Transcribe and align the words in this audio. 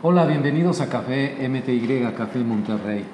Hola, 0.00 0.26
bienvenidos 0.26 0.80
a 0.80 0.88
Café 0.88 1.48
MTY, 1.48 2.12
Café 2.16 2.38
Monterrey. 2.38 3.04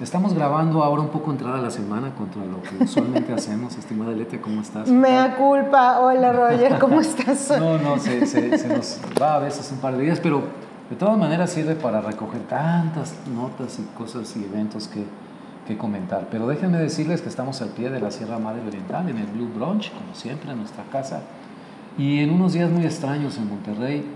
Estamos 0.00 0.32
grabando 0.32 0.82
ahora 0.82 1.02
un 1.02 1.10
poco 1.10 1.30
entrada 1.30 1.60
la 1.60 1.70
semana 1.70 2.14
contra 2.14 2.42
lo 2.42 2.62
que 2.62 2.84
usualmente 2.84 3.32
hacemos. 3.34 3.76
Estimada 3.76 4.12
Lete, 4.12 4.40
¿cómo 4.40 4.62
estás? 4.62 4.88
Me 4.88 5.10
da 5.10 5.36
culpa. 5.36 6.00
Hola, 6.00 6.32
Roger, 6.32 6.78
¿cómo 6.78 7.02
estás? 7.02 7.52
no, 7.60 7.76
no, 7.76 7.98
se, 7.98 8.24
se, 8.24 8.56
se, 8.56 8.66
nos 8.66 8.98
va 9.20 9.34
a 9.34 9.38
veces 9.40 9.70
un 9.72 9.78
par 9.80 9.94
de 9.94 10.04
días, 10.04 10.20
pero 10.22 10.40
de 10.88 10.96
todas 10.96 11.18
maneras 11.18 11.50
sirve 11.50 11.74
para 11.74 12.00
recoger 12.00 12.40
tantas 12.44 13.14
notas 13.28 13.78
y 13.78 13.82
cosas 13.94 14.34
y 14.34 14.42
eventos 14.42 14.88
que, 14.88 15.04
que 15.68 15.76
comentar. 15.76 16.28
Pero 16.30 16.46
déjenme 16.46 16.78
decirles 16.78 17.20
que 17.20 17.28
estamos 17.28 17.60
al 17.60 17.68
pie 17.68 17.90
de 17.90 18.00
la 18.00 18.10
Sierra 18.10 18.38
Madre 18.38 18.62
Oriental, 18.66 19.06
en 19.06 19.18
el 19.18 19.26
Blue 19.26 19.50
Brunch, 19.54 19.92
como 19.92 20.14
siempre, 20.14 20.50
en 20.50 20.56
nuestra 20.56 20.84
casa. 20.84 21.24
Y 21.98 22.20
en 22.20 22.30
unos 22.30 22.54
días 22.54 22.70
muy 22.70 22.86
extraños 22.86 23.36
en 23.36 23.50
Monterrey, 23.50 24.06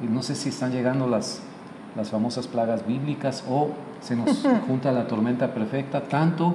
no 0.00 0.22
sé 0.22 0.36
si 0.36 0.50
están 0.50 0.70
llegando 0.70 1.08
las 1.08 1.42
las 1.96 2.10
famosas 2.10 2.46
plagas 2.46 2.86
bíblicas 2.86 3.44
o 3.48 3.70
se 4.00 4.16
nos 4.16 4.46
junta 4.66 4.92
la 4.92 5.06
tormenta 5.06 5.52
perfecta, 5.54 6.02
tanto 6.02 6.54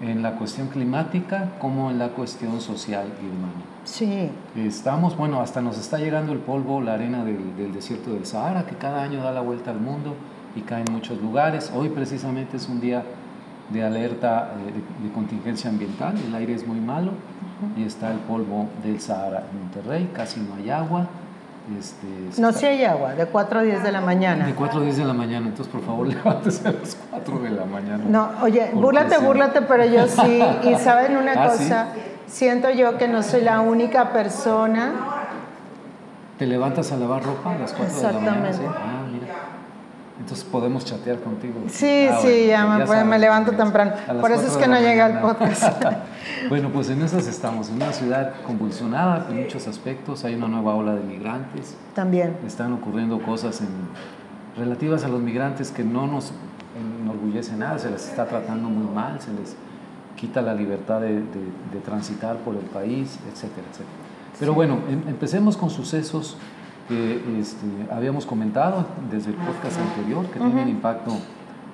en 0.00 0.22
la 0.22 0.36
cuestión 0.36 0.68
climática 0.68 1.52
como 1.58 1.90
en 1.90 1.98
la 1.98 2.08
cuestión 2.08 2.60
social 2.60 3.06
y 3.22 3.26
humana. 3.26 3.64
Sí. 3.84 4.30
Estamos, 4.56 5.16
bueno, 5.16 5.40
hasta 5.40 5.60
nos 5.60 5.78
está 5.78 5.98
llegando 5.98 6.32
el 6.32 6.38
polvo, 6.38 6.80
la 6.80 6.94
arena 6.94 7.24
del, 7.24 7.72
desierto 7.72 8.12
del 8.12 8.24
Sahara, 8.24 8.66
que 8.66 8.76
cada 8.76 9.02
año 9.02 9.22
da 9.22 9.32
la 9.32 9.40
vuelta 9.40 9.70
al 9.70 9.80
mundo 9.80 10.14
y 10.56 10.62
cae 10.62 10.84
en 10.86 10.92
muchos 10.92 11.20
lugares. 11.20 11.70
Hoy 11.74 11.90
precisamente 11.90 12.56
es 12.56 12.68
un 12.68 12.80
día 12.80 13.04
de 13.70 13.84
alerta 13.84 14.52
eh, 14.66 15.04
de, 15.04 15.12
contingencia 15.12 15.70
ambiental, 15.70 16.14
el 16.26 16.34
aire 16.34 16.54
es 16.54 16.66
muy 16.66 16.80
malo 16.80 17.12
y 17.76 17.84
está 17.84 18.10
el 18.10 18.18
polvo 18.18 18.68
del 18.82 19.00
Sahara 19.00 19.44
en 19.50 19.60
Monterrey, 19.60 20.10
casi 20.12 20.40
no 20.40 20.54
hay 20.54 20.70
agua 20.70 21.06
este, 21.78 22.40
no, 22.40 22.52
si 22.52 22.66
hay 22.66 22.84
agua, 22.84 23.14
de 23.14 23.26
4 23.26 23.60
a 23.60 23.62
10 23.62 23.82
de 23.82 23.92
la 23.92 24.00
mañana. 24.00 24.46
De 24.46 24.54
4 24.54 24.80
a 24.80 24.82
10 24.84 24.96
de 24.96 25.04
la 25.04 25.12
mañana, 25.12 25.46
entonces 25.48 25.72
por 25.72 25.82
favor 25.82 26.06
levántese 26.08 26.68
a 26.68 26.72
las 26.72 26.96
4 27.10 27.38
de 27.38 27.50
la 27.50 27.64
mañana. 27.64 28.04
No, 28.08 28.30
oye, 28.42 28.70
búrlate, 28.74 29.18
búrlate, 29.18 29.62
pero 29.62 29.84
yo 29.84 30.06
sí. 30.06 30.42
Y 30.64 30.74
saben 30.76 31.16
una 31.16 31.32
¿Ah, 31.32 31.48
cosa, 31.48 31.88
siento 32.26 32.70
yo 32.70 32.98
que 32.98 33.08
no 33.08 33.22
soy 33.22 33.42
la 33.42 33.60
única 33.60 34.12
persona. 34.12 34.92
¿Te 36.38 36.46
levantas 36.46 36.90
a 36.92 36.96
lavar 36.96 37.22
ropa 37.22 37.54
a 37.54 37.58
las 37.58 37.72
4 37.72 37.96
de 37.96 38.02
la 38.02 38.12
mañana? 38.12 38.48
Exactamente. 38.48 38.66
Ah, 38.66 39.00
entonces 40.20 40.44
podemos 40.44 40.84
chatear 40.84 41.18
contigo. 41.20 41.54
Sí, 41.68 42.08
ah, 42.10 42.18
sí, 42.20 42.46
ya, 42.48 42.64
me, 42.66 43.04
me, 43.04 43.18
levanto 43.18 43.52
temprano. 43.52 43.92
Por 44.20 44.30
eso 44.30 44.46
es 44.46 44.56
que 44.56 44.68
no 44.68 44.78
llega 44.78 45.06
el 45.06 45.18
podcast. 45.18 45.82
bueno, 46.48 46.70
pues 46.70 46.90
en 46.90 47.02
esas 47.02 47.26
estamos, 47.26 47.68
en 47.68 47.76
una 47.76 47.92
ciudad 47.92 48.34
convulsionada 48.46 49.26
en 49.30 49.42
muchos 49.42 49.66
aspectos. 49.68 50.24
Hay 50.24 50.34
una 50.34 50.48
nueva 50.48 50.74
ola 50.74 50.94
de 50.94 51.02
migrantes. 51.02 51.76
También. 51.94 52.36
Están 52.46 52.72
ocurriendo 52.72 53.20
cosas 53.20 53.60
en, 53.60 53.68
relativas 54.56 55.04
a 55.04 55.08
los 55.08 55.20
migrantes 55.20 55.70
que 55.70 55.84
no 55.84 56.06
nos 56.06 56.32
enorgullece 57.02 57.56
nada. 57.56 57.78
Se 57.78 57.90
les 57.90 58.08
está 58.08 58.26
tratando 58.26 58.68
muy 58.68 58.92
mal, 58.92 59.20
se 59.20 59.32
les 59.32 59.56
quita 60.16 60.42
la 60.42 60.54
libertad 60.54 61.00
de, 61.00 61.14
de, 61.14 61.80
transitar 61.84 62.36
por 62.38 62.54
el 62.54 62.64
país, 62.66 63.18
etcétera, 63.32 63.66
etcétera. 63.70 63.90
Pero 64.38 64.54
bueno, 64.54 64.78
em, 64.88 65.08
empecemos 65.08 65.56
con 65.56 65.70
sucesos 65.70 66.36
que 66.88 67.38
este, 67.38 67.66
habíamos 67.90 68.26
comentado 68.26 68.84
desde 69.10 69.30
el 69.30 69.36
podcast 69.36 69.78
anterior, 69.80 70.26
que 70.26 70.38
tienen 70.38 70.68
impacto 70.68 71.12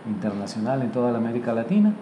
internacional 0.07 0.83
en 0.83 0.93
toda 0.93 1.11
la 1.11 1.19
América 1.19 1.53
Latina. 1.53 1.93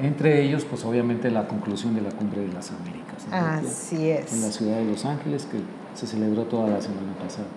Entre 0.00 0.42
ellos, 0.42 0.64
pues 0.64 0.84
obviamente 0.84 1.30
la 1.30 1.46
conclusión 1.46 1.94
de 1.94 2.00
la 2.00 2.10
Cumbre 2.10 2.42
de 2.42 2.52
las 2.52 2.70
Américas. 2.70 3.26
Así 3.30 4.10
es. 4.10 4.32
En 4.32 4.42
la 4.42 4.50
ciudad 4.50 4.76
de 4.76 4.84
Los 4.84 5.04
Ángeles, 5.04 5.46
que 5.50 5.58
se 5.94 6.06
celebró 6.06 6.44
toda 6.44 6.68
la 6.68 6.80
semana 6.80 7.12
pasada. 7.22 7.48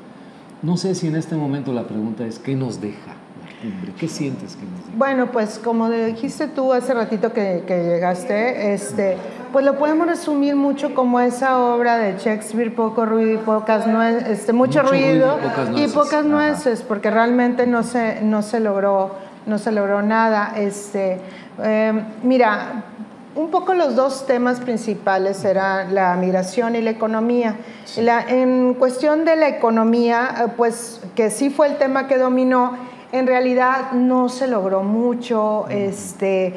No 0.62 0.78
sé 0.78 0.96
si 0.96 1.08
en 1.08 1.16
este 1.16 1.36
momento 1.36 1.74
la 1.74 1.84
pregunta 1.84 2.26
es, 2.26 2.40
¿qué 2.40 2.56
nos 2.56 2.80
deja 2.80 3.16
la 3.42 3.62
cumbre? 3.62 3.94
¿Qué 3.98 4.08
sientes 4.08 4.56
que 4.56 4.66
nos 4.66 4.86
deja? 4.86 4.98
Bueno, 4.98 5.32
pues 5.32 5.60
como 5.60 5.90
dijiste 5.90 6.48
tú 6.48 6.74
hace 6.74 6.94
ratito 6.94 7.34
que, 7.34 7.64
que 7.68 7.84
llegaste, 7.84 8.74
este, 8.74 9.18
pues 9.54 9.66
lo 9.66 9.78
podemos 9.78 10.08
resumir 10.08 10.56
mucho 10.56 10.96
como 10.96 11.20
esa 11.20 11.60
obra 11.60 11.98
de 11.98 12.18
Shakespeare, 12.18 12.74
poco 12.74 13.06
ruido 13.06 13.34
y 13.34 13.38
pocas 13.38 13.88
nueces, 13.88 14.28
este, 14.28 14.52
mucho, 14.52 14.82
ruido, 14.82 15.38
y 15.76 15.88
pocas 15.88 16.26
nueces, 16.26 16.82
porque 16.82 17.12
realmente 17.12 17.68
no 17.68 17.84
se, 17.84 18.22
no 18.22 18.42
se 18.42 18.60
logró, 18.60 19.16
no 19.46 19.60
se 19.60 19.72
logró 19.72 20.02
nada. 20.02 20.54
Este, 20.58 21.20
em, 21.62 22.04
mira, 22.24 22.84
un 23.36 23.50
poco 23.50 23.74
los 23.74 23.96
dos 23.96 24.26
temas 24.26 24.60
principales 24.60 25.44
eran 25.44 25.94
la 25.96 26.16
migración 26.16 26.76
y 26.76 26.82
la 26.82 26.92
economía. 26.92 27.56
en 27.98 28.76
cuestión 28.76 29.26
de 29.26 29.36
la 29.36 29.50
economía, 29.50 30.36
eh, 30.38 30.52
pues 30.56 31.02
que 31.16 31.30
sí 31.30 31.50
fue 31.50 31.68
el 31.68 31.78
tema 31.78 32.08
que 32.08 32.18
dominó, 32.18 32.78
en 33.12 33.28
realidad 33.28 33.92
no 33.94 34.30
se 34.30 34.48
logró 34.48 34.84
mucho. 34.84 35.68
Este, 35.70 36.54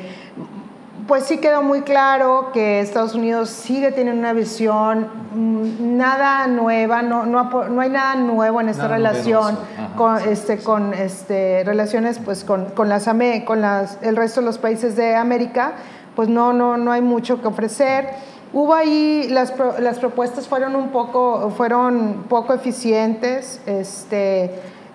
pues 1.06 1.24
sí 1.24 1.38
quedó 1.38 1.62
muy 1.62 1.82
claro 1.82 2.50
que 2.52 2.80
Estados 2.80 3.14
Unidos 3.14 3.50
sigue 3.50 3.92
teniendo 3.92 4.20
una 4.20 4.32
visión 4.32 5.08
mm, 5.34 5.96
nada 5.96 6.46
nueva, 6.48 7.02
no, 7.02 7.26
no, 7.26 7.80
hay 7.80 7.90
nada 7.90 8.16
nuevo 8.16 8.60
en 8.60 8.68
esta 8.68 8.88
relación 8.88 9.56
con, 9.96 10.18
este, 10.28 10.58
con 10.58 10.94
este, 10.94 11.62
relaciones 11.64 12.18
pues, 12.18 12.42
con, 12.44 12.66
con, 12.66 12.88
las, 12.88 13.08
con 13.44 13.60
las, 13.60 13.98
el 14.02 14.16
resto 14.16 14.40
de 14.40 14.46
los 14.46 14.58
países 14.58 14.96
de 14.96 15.14
América, 15.14 15.74
pues 16.16 16.28
no, 16.28 16.52
no, 16.52 16.76
no 16.76 16.90
hay 16.90 17.02
mucho 17.02 17.40
que 17.40 17.46
ofrecer. 17.46 18.08
Hubo 18.52 18.74
ahí, 18.74 19.28
las, 19.30 19.54
las 19.80 19.98
propuestas 19.98 20.48
fueron 20.48 20.74
un 20.74 20.88
poco, 20.88 21.52
fueron 21.56 22.24
poco 22.28 22.54
eficientes, 22.54 23.60
este, 23.66 24.44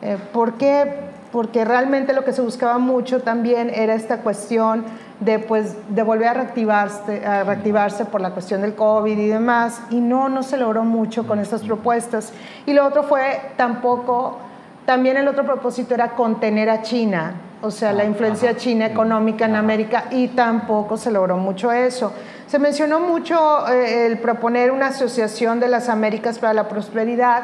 eh, 0.01 0.17
¿por 0.33 0.53
qué? 0.53 1.11
Porque 1.31 1.63
realmente 1.63 2.11
lo 2.13 2.25
que 2.25 2.33
se 2.33 2.41
buscaba 2.41 2.79
mucho 2.79 3.21
también 3.21 3.69
era 3.73 3.93
esta 3.93 4.17
cuestión 4.17 4.83
de, 5.21 5.37
pues, 5.39 5.77
de 5.87 6.03
volver 6.03 6.27
a 6.27 6.33
reactivarse, 6.33 7.25
a 7.25 7.43
reactivarse 7.43 8.05
por 8.05 8.21
la 8.21 8.31
cuestión 8.31 8.61
del 8.61 8.75
COVID 8.75 9.17
y 9.17 9.27
demás, 9.27 9.81
y 9.91 10.01
no, 10.01 10.29
no 10.29 10.43
se 10.43 10.57
logró 10.57 10.83
mucho 10.83 11.25
con 11.25 11.39
estas 11.39 11.61
propuestas. 11.61 12.33
Y 12.65 12.73
lo 12.73 12.85
otro 12.85 13.03
fue 13.03 13.39
tampoco, 13.55 14.39
también 14.85 15.17
el 15.17 15.27
otro 15.27 15.45
propósito 15.45 15.93
era 15.93 16.15
contener 16.15 16.69
a 16.71 16.81
China, 16.81 17.35
o 17.61 17.69
sea, 17.69 17.93
la 17.93 18.03
influencia 18.03 18.57
china 18.57 18.87
económica 18.87 19.45
en 19.45 19.55
América, 19.55 20.05
y 20.09 20.29
tampoco 20.29 20.97
se 20.97 21.11
logró 21.11 21.37
mucho 21.37 21.71
eso. 21.71 22.11
Se 22.47 22.57
mencionó 22.57 22.99
mucho 22.99 23.67
eh, 23.69 24.07
el 24.07 24.17
proponer 24.17 24.71
una 24.71 24.87
asociación 24.87 25.59
de 25.59 25.67
las 25.67 25.87
Américas 25.87 26.39
para 26.39 26.53
la 26.53 26.67
prosperidad, 26.67 27.43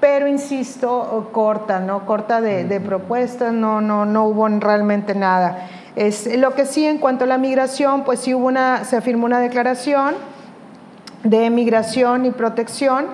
pero 0.00 0.26
insisto, 0.26 1.28
corta, 1.32 1.80
¿no? 1.80 2.06
Corta 2.06 2.40
de, 2.40 2.64
de 2.64 2.80
propuestas, 2.80 3.52
no, 3.52 3.82
no, 3.82 4.06
no 4.06 4.24
hubo 4.24 4.48
realmente 4.48 5.14
nada. 5.14 5.68
Es, 5.96 6.26
lo 6.36 6.54
que 6.54 6.66
sí, 6.66 6.86
en 6.86 6.98
cuanto 6.98 7.24
a 7.24 7.26
la 7.26 7.38
migración, 7.38 8.04
pues 8.04 8.20
sí 8.20 8.34
hubo 8.34 8.46
una, 8.46 8.84
se 8.84 9.00
firmó 9.00 9.26
una 9.26 9.38
declaración 9.38 10.14
de 11.22 11.48
migración 11.50 12.26
y 12.26 12.30
protección 12.30 13.06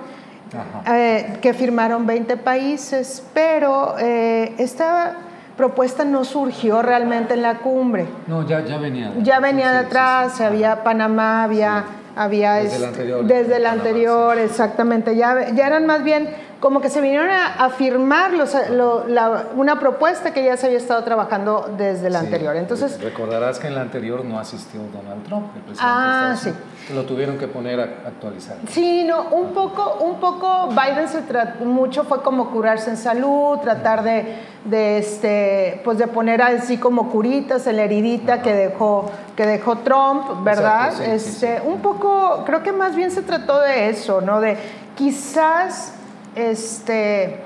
eh, 0.90 1.38
que 1.40 1.54
firmaron 1.54 2.06
20 2.06 2.36
países, 2.38 3.22
pero 3.34 3.96
eh, 3.98 4.54
esta 4.58 5.16
propuesta 5.56 6.04
no 6.04 6.24
surgió 6.24 6.80
realmente 6.80 7.34
en 7.34 7.42
la 7.42 7.58
cumbre. 7.58 8.06
No, 8.26 8.46
ya, 8.46 8.64
ya 8.64 8.78
venía. 8.78 9.12
Ya 9.22 9.40
venía 9.40 9.72
de 9.72 9.78
atrás, 9.78 10.40
había 10.40 10.82
Panamá, 10.82 11.44
había... 11.44 11.84
había 12.16 12.54
desde 12.54 12.76
el 12.76 12.84
anterior. 12.84 13.24
Desde 13.24 13.56
el 13.56 13.66
anterior, 13.66 14.38
exactamente. 14.38 15.14
Ya, 15.16 15.50
ya 15.50 15.66
eran 15.66 15.86
más 15.86 16.02
bien 16.02 16.30
como 16.60 16.82
que 16.82 16.90
se 16.90 17.00
vinieron 17.00 17.30
a, 17.30 17.70
firmar 17.70 18.32
una 19.56 19.80
propuesta 19.80 20.32
que 20.32 20.44
ya 20.44 20.56
se 20.58 20.66
había 20.66 20.78
estado 20.78 21.02
trabajando 21.04 21.72
desde 21.76 22.08
el 22.08 22.16
anterior. 22.16 22.54
Entonces, 22.56 23.00
recordarás 23.00 23.58
que 23.58 23.66
en 23.66 23.74
la 23.74 23.80
anterior 23.80 24.24
no 24.24 24.38
asistió 24.38 24.80
Donald 24.92 25.24
Trump, 25.24 25.46
el 25.56 25.62
presidente 25.62 25.82
ah, 25.82 26.36
sí. 26.38 26.52
Lo 26.94 27.04
tuvieron 27.04 27.38
que 27.38 27.48
poner 27.48 27.80
a 27.80 27.84
actualizar. 28.08 28.56
Sí, 28.68 29.04
no, 29.04 29.28
un 29.30 29.54
poco, 29.54 29.98
un 30.00 30.20
poco 30.20 30.68
Biden 30.68 31.08
se 31.08 31.22
trató 31.22 31.64
mucho 31.64 32.04
fue 32.04 32.22
como 32.22 32.50
curarse 32.50 32.90
en 32.90 32.96
salud, 32.98 33.58
tratar 33.60 34.02
de, 34.02 34.36
de 34.64 34.98
este, 34.98 35.80
pues 35.82 35.96
de 35.96 36.08
poner 36.08 36.42
así 36.42 36.76
como 36.76 37.10
curitas 37.10 37.66
en 37.66 37.76
la 37.76 37.84
heridita 37.84 38.42
que 38.42 38.54
dejó, 38.54 39.10
que 39.34 39.46
dejó 39.46 39.78
Trump, 39.78 40.44
¿verdad? 40.44 41.00
este, 41.02 41.62
Un 41.64 41.80
poco, 41.80 42.42
creo 42.44 42.62
que 42.62 42.72
más 42.72 42.94
bien 42.94 43.10
se 43.10 43.22
trató 43.22 43.60
de 43.60 43.88
eso, 43.88 44.20
¿no? 44.20 44.40
De 44.40 44.58
quizás 44.96 45.94
este, 46.34 47.40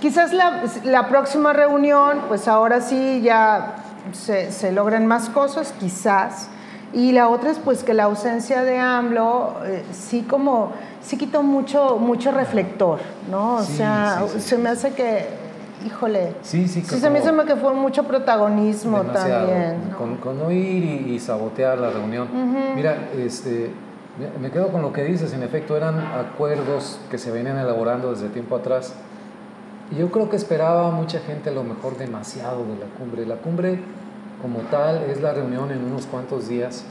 quizás 0.00 0.32
la, 0.32 1.08
próxima 1.08 1.52
reunión, 1.52 2.22
pues 2.28 2.48
ahora 2.48 2.80
sí 2.80 3.20
ya 3.22 3.76
se, 4.12 4.52
se, 4.52 4.72
logren 4.72 5.06
más 5.06 5.28
cosas, 5.28 5.74
quizás. 5.78 6.48
Y 6.92 7.12
la 7.12 7.28
otra 7.28 7.50
es 7.50 7.58
pues 7.58 7.82
que 7.82 7.92
la 7.92 8.04
ausencia 8.04 8.62
de 8.62 8.78
AMLO 8.78 9.56
eh, 9.64 9.84
sí 9.92 10.22
como, 10.22 10.72
sí 11.02 11.16
quitó 11.16 11.42
mucho, 11.42 11.98
mucho 11.98 12.30
reflector, 12.30 13.00
¿no? 13.30 13.56
O 13.56 13.62
sea, 13.62 14.24
se 14.38 14.56
me 14.56 14.68
hace 14.68 14.92
que, 14.92 15.26
híjole, 15.84 16.34
sí, 16.42 16.68
sí, 16.68 16.82
sí 16.82 17.00
se 17.00 17.10
me 17.10 17.18
hace 17.18 17.32
que 17.46 17.56
fue 17.56 17.74
mucho 17.74 18.04
protagonismo 18.04 19.02
también. 19.02 19.92
Con, 20.22 20.40
oír 20.42 20.84
y, 21.08 21.18
sabotear 21.18 21.78
la 21.78 21.90
reunión. 21.90 22.28
Mira, 22.76 23.08
este 23.18 23.72
me 24.40 24.50
quedo 24.50 24.68
con 24.68 24.82
lo 24.82 24.92
que 24.92 25.02
dices, 25.04 25.32
en 25.32 25.42
efecto 25.42 25.76
eran 25.76 25.98
acuerdos 25.98 27.00
que 27.10 27.18
se 27.18 27.30
venían 27.32 27.58
elaborando 27.58 28.10
desde 28.12 28.28
tiempo 28.28 28.56
atrás 28.56 28.94
Yo 29.96 30.10
creo 30.10 30.30
que 30.30 30.36
esperaba 30.36 30.90
mucha 30.90 31.20
gente 31.20 31.50
a 31.50 31.52
lo 31.52 31.64
mejor 31.64 31.96
demasiado 31.98 32.64
de 32.64 32.76
la 32.76 32.86
cumbre. 32.98 33.26
La 33.26 33.36
cumbre 33.36 33.78
como 34.40 34.60
tal 34.70 35.02
es 35.10 35.20
la 35.20 35.32
reunión 35.32 35.70
en 35.70 35.84
unos 35.84 36.06
cuantos 36.06 36.48
días 36.48 36.84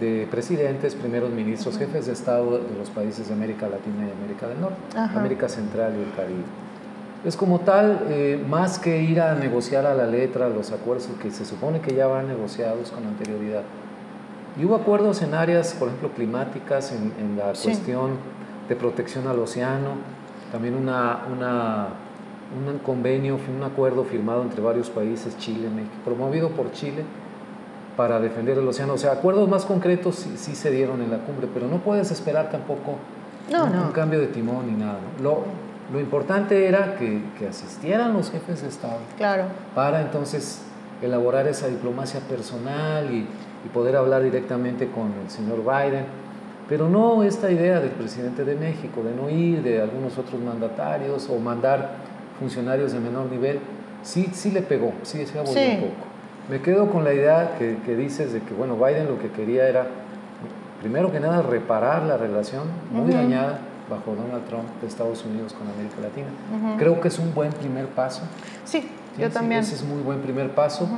de 0.00 0.26
presidentes, 0.30 0.94
primeros 0.94 1.30
ministros, 1.30 1.76
jefes 1.76 2.06
de 2.06 2.12
Estado 2.12 2.58
de 2.58 2.78
los 2.78 2.88
países 2.90 3.28
de 3.28 3.34
América 3.34 3.68
Latina 3.68 4.06
y 4.08 4.10
América 4.10 4.48
del 4.48 4.60
Norte, 4.60 4.76
América 4.96 5.48
Central 5.48 5.94
y 5.98 6.02
el 6.02 6.14
Caribe. 6.14 6.44
Es 7.24 7.36
como 7.36 7.60
tal, 7.60 8.06
eh, 8.08 8.42
más 8.48 8.78
que 8.78 9.02
ir 9.02 9.20
a 9.20 9.34
negociar 9.34 9.84
a 9.84 9.94
la 9.94 10.06
letra 10.06 10.48
los 10.48 10.72
acuerdos 10.72 11.08
que 11.20 11.30
se 11.30 11.44
supone 11.44 11.80
que 11.80 11.94
ya 11.94 12.06
van 12.06 12.28
negociados 12.28 12.90
con 12.90 13.06
anterioridad. 13.06 13.62
Y 14.60 14.64
hubo 14.66 14.76
acuerdos 14.76 15.22
en 15.22 15.32
áreas, 15.32 15.74
por 15.78 15.88
ejemplo, 15.88 16.10
climáticas, 16.10 16.92
en, 16.92 17.36
la 17.38 17.52
cuestión 17.52 18.10
de 18.68 18.76
protección 18.76 19.26
al 19.26 19.38
océano, 19.38 19.94
también 20.52 20.74
una, 20.74 21.20
una, 21.34 21.88
un 22.54 22.78
convenio, 22.80 23.38
un 23.56 23.62
acuerdo 23.62 24.04
firmado 24.04 24.42
entre 24.42 24.60
varios 24.60 24.90
países, 24.90 25.38
Chile, 25.38 25.70
México, 25.70 25.94
promovido 26.04 26.50
por 26.50 26.72
Chile, 26.72 27.04
para 27.96 28.20
defender 28.20 28.58
el 28.58 28.68
océano. 28.68 28.94
O 28.94 28.98
sea, 28.98 29.12
acuerdos 29.12 29.48
más 29.48 29.64
concretos 29.64 30.26
sí, 30.36 30.54
se 30.54 30.70
dieron 30.70 31.00
en 31.00 31.10
la 31.10 31.18
cumbre, 31.18 31.48
pero 31.52 31.66
no 31.66 31.78
puedes 31.78 32.10
esperar 32.10 32.50
tampoco 32.50 32.96
un, 33.48 33.92
cambio 33.92 34.20
de 34.20 34.26
timón 34.26 34.66
ni 34.66 34.76
nada. 34.78 34.98
Lo, 35.22 35.44
lo 35.90 35.98
importante 35.98 36.68
era 36.68 36.96
que, 36.96 37.22
que, 37.38 37.48
asistieran 37.48 38.12
los 38.12 38.30
jefes 38.30 38.60
de 38.60 38.68
Estado 38.68 38.98
claro. 39.16 39.44
para 39.74 40.02
entonces 40.02 40.60
elaborar 41.00 41.48
esa 41.48 41.66
diplomacia 41.66 42.20
personal 42.20 43.10
y, 43.10 43.26
y 43.64 43.68
poder 43.68 43.96
hablar 43.96 44.22
directamente 44.22 44.88
con 44.88 45.12
el 45.22 45.30
señor 45.30 45.58
Biden. 45.58 46.04
Pero 46.68 46.88
no 46.88 47.22
esta 47.24 47.50
idea 47.50 47.80
del 47.80 47.90
presidente 47.90 48.44
de 48.44 48.54
México, 48.54 49.02
de 49.02 49.14
no 49.14 49.28
ir, 49.28 49.62
de 49.62 49.82
algunos 49.82 50.16
otros 50.18 50.40
mandatarios 50.40 51.28
o 51.28 51.38
mandar 51.38 51.96
funcionarios 52.38 52.92
de 52.92 53.00
menor 53.00 53.30
nivel, 53.30 53.58
sí, 54.02 54.30
sí 54.32 54.50
le 54.52 54.62
pegó, 54.62 54.92
sí 55.02 55.26
se 55.26 55.38
abolió 55.38 55.60
un 55.60 55.80
poco. 55.80 56.06
Me 56.48 56.60
quedo 56.62 56.90
con 56.90 57.04
la 57.04 57.12
idea 57.12 57.56
que, 57.58 57.78
que, 57.84 57.96
dices 57.96 58.32
de 58.32 58.40
que, 58.40 58.54
bueno, 58.54 58.76
Biden 58.76 59.08
lo 59.08 59.18
que 59.18 59.30
quería 59.30 59.68
era, 59.68 59.86
primero 60.80 61.12
que 61.12 61.20
nada, 61.20 61.42
reparar 61.42 62.04
la 62.04 62.16
relación 62.16 62.62
muy 62.92 63.12
dañada 63.12 63.58
bajo 63.90 64.14
Donald 64.14 64.46
Trump 64.46 64.68
de 64.80 64.86
Estados 64.86 65.24
Unidos 65.24 65.52
con 65.52 65.68
América 65.68 65.96
Latina. 66.00 66.76
Creo 66.78 67.00
que 67.00 67.08
es 67.08 67.18
un 67.18 67.34
buen 67.34 67.52
primer 67.52 67.86
paso. 67.86 68.22
Sí, 68.64 68.88
yo 69.18 69.28
también. 69.28 69.60
Ese 69.60 69.74
es 69.74 69.82
muy 69.82 70.02
buen 70.02 70.20
primer 70.20 70.50
paso 70.54 70.88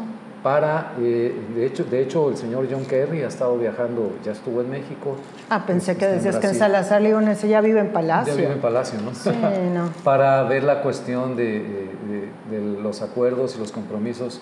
para, 0.42 0.94
eh, 0.98 1.34
de, 1.54 1.66
hecho, 1.66 1.84
de 1.84 2.02
hecho, 2.02 2.30
el 2.30 2.36
señor 2.36 2.66
John 2.70 2.84
Kerry 2.84 3.22
ha 3.22 3.28
estado 3.28 3.56
viajando, 3.56 4.16
ya 4.24 4.32
estuvo 4.32 4.60
en 4.60 4.70
México. 4.70 5.16
Ah, 5.48 5.64
pensé 5.66 5.96
que 5.96 6.06
decías 6.06 6.36
que 6.38 6.48
en 6.48 6.54
Salazar 6.54 7.00
Leones 7.00 7.40
ya 7.42 7.60
vive 7.60 7.80
en 7.80 7.92
Palacio. 7.92 8.34
Ya 8.34 8.40
vive 8.40 8.52
en 8.54 8.60
Palacio, 8.60 9.00
¿no? 9.00 9.14
Sí, 9.14 9.30
no. 9.72 9.90
para 10.04 10.42
ver 10.44 10.64
la 10.64 10.82
cuestión 10.82 11.36
de, 11.36 11.60
de, 11.60 12.58
de, 12.58 12.82
los 12.82 13.02
acuerdos 13.02 13.54
y 13.56 13.60
los 13.60 13.70
compromisos 13.70 14.40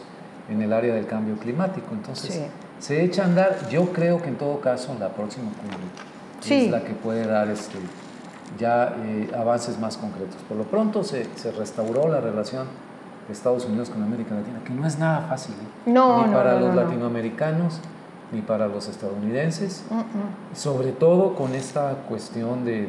en 0.49 0.63
el 0.63 0.73
área 0.73 0.95
del 0.95 1.07
cambio 1.07 1.37
climático. 1.37 1.89
Entonces, 1.93 2.41
se 2.79 3.05
echa 3.05 3.23
a 3.23 3.27
andar, 3.27 3.69
yo 3.69 3.93
creo 3.93 4.23
que 4.23 4.29
en 4.29 4.37
todo 4.37 4.61
caso 4.61 4.97
la 4.99 5.11
próxima 5.11 5.51
cumbre 5.53 5.87
es 6.49 6.71
la 6.71 6.83
que 6.83 6.95
puede 6.95 7.27
dar 7.27 7.49
este, 7.49 7.77
ya 8.59 8.97
eh, 9.05 9.31
avances 9.37 9.79
más 9.79 9.97
concretos. 9.97 10.37
Por 10.49 10.57
lo 10.57 10.65
pronto 10.65 11.05
se, 11.05 11.27
se, 11.37 11.53
restauró 11.53 12.09
la 12.09 12.21
relación 12.21 12.67
Estados 13.31 13.65
Unidos 13.65 13.91
con 13.91 14.03
América 14.03 14.35
Latina, 14.35 14.61
que 14.65 14.73
no 14.73 14.87
es 14.87 14.99
nada 14.99 15.27
fácil, 15.29 15.55
¿eh? 15.55 15.91
no, 15.91 16.27
ni 16.27 16.33
para 16.33 16.59
los 16.59 16.75
latinoamericanos, 16.75 17.81
ni 18.33 18.43
para 18.43 18.69
los 18.69 18.89
estadounidenses, 18.89 19.85
sobre 20.55 20.93
todo 20.93 21.35
con 21.35 21.55
esta 21.55 21.95
cuestión 22.09 22.65
de, 22.65 22.89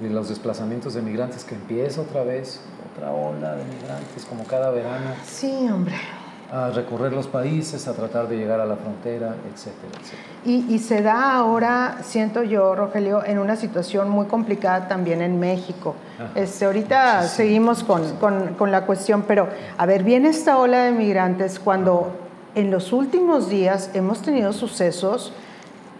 de 0.00 0.10
los 0.10 0.28
desplazamientos 0.28 0.94
de 0.94 1.02
migrantes 1.02 1.44
que 1.44 1.54
empieza 1.54 2.00
otra 2.00 2.24
vez, 2.24 2.60
otra 2.92 3.12
ola 3.12 3.56
de 3.56 3.64
migrantes 3.64 4.24
como 4.28 4.44
cada 4.44 4.70
verano. 4.70 5.10
Sí, 5.24 5.68
hombre 5.70 5.94
a 6.52 6.68
recorrer 6.68 7.14
los 7.14 7.28
países, 7.28 7.88
a 7.88 7.94
tratar 7.94 8.28
de 8.28 8.36
llegar 8.36 8.60
a 8.60 8.66
la 8.66 8.76
frontera, 8.76 9.34
etcétera, 9.50 9.88
etcétera. 9.98 10.28
Y, 10.44 10.74
y, 10.74 10.78
se 10.80 11.00
da 11.00 11.32
ahora, 11.34 12.00
siento 12.02 12.42
yo, 12.42 12.74
Rogelio, 12.74 13.24
en 13.24 13.38
una 13.38 13.56
situación 13.56 14.10
muy 14.10 14.26
complicada 14.26 14.86
también 14.86 15.22
en 15.22 15.40
México. 15.40 15.94
este, 16.34 16.66
ahorita 16.66 17.22
seguimos 17.22 17.82
con, 17.82 18.16
con, 18.16 18.48
con, 18.54 18.70
la 18.70 18.84
cuestión, 18.84 19.24
pero 19.26 19.48
a 19.78 19.86
ver, 19.86 20.02
viene 20.02 20.28
esta 20.28 20.58
ola 20.58 20.84
de 20.84 20.92
migrantes 20.92 21.58
cuando 21.58 22.12
en 22.54 22.70
los 22.70 22.92
últimos 22.92 23.48
días 23.48 23.88
hemos 23.94 24.20
tenido 24.20 24.52
sucesos 24.52 25.32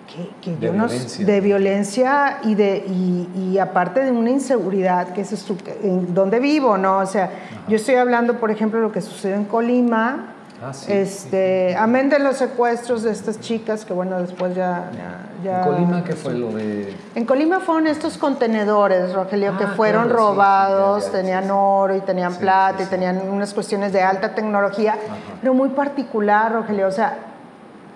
que, 0.06 0.28
que 0.43 0.56
de, 0.58 0.70
violencia. 0.70 1.25
de 1.25 1.40
violencia 1.40 2.38
y, 2.43 2.55
de, 2.55 2.84
y, 2.87 3.28
y, 3.52 3.58
aparte 3.58 4.05
de 4.05 4.10
una 4.10 4.28
inseguridad, 4.28 5.14
que 5.14 5.22
es 5.22 5.50
en 5.82 6.12
donde 6.12 6.40
vivo, 6.40 6.76
¿no? 6.76 6.98
O 6.98 7.06
sea, 7.06 7.31
yo 7.69 7.76
estoy 7.76 7.94
hablando, 7.94 8.38
por 8.38 8.50
ejemplo, 8.50 8.81
de 8.81 8.87
lo 8.87 8.93
que 8.93 9.00
sucedió 9.00 9.37
en 9.37 9.46
Colima, 9.46 10.31
Ah, 10.64 10.72
sí, 10.72 10.92
este, 10.92 11.68
sí, 11.68 11.74
sí. 11.74 11.78
amén 11.78 12.08
de 12.08 12.20
los 12.20 12.36
secuestros 12.36 13.02
de 13.02 13.10
estas 13.10 13.40
chicas, 13.40 13.84
que 13.84 13.92
bueno, 13.92 14.20
después 14.20 14.54
ya... 14.54 14.90
ya 15.42 15.58
¿En 15.58 15.64
Colima 15.64 16.04
qué 16.04 16.12
fue 16.12 16.34
lo 16.34 16.52
de...? 16.52 16.94
En 17.16 17.24
Colima 17.24 17.58
fueron 17.58 17.88
estos 17.88 18.16
contenedores, 18.16 19.12
Rogelio, 19.12 19.54
ah, 19.54 19.58
que 19.58 19.66
fueron 19.66 20.04
claro, 20.04 20.18
robados, 20.18 21.10
tenían 21.10 21.50
oro 21.50 21.96
y 21.96 22.00
tenían 22.00 22.36
plata 22.36 22.84
y 22.84 22.86
tenían 22.86 23.28
unas 23.28 23.52
cuestiones 23.52 23.92
de 23.92 24.02
alta 24.02 24.36
tecnología, 24.36 24.92
Ajá. 24.92 25.16
pero 25.40 25.52
muy 25.52 25.70
particular, 25.70 26.52
Rogelio. 26.52 26.86
O 26.86 26.92
sea, 26.92 27.16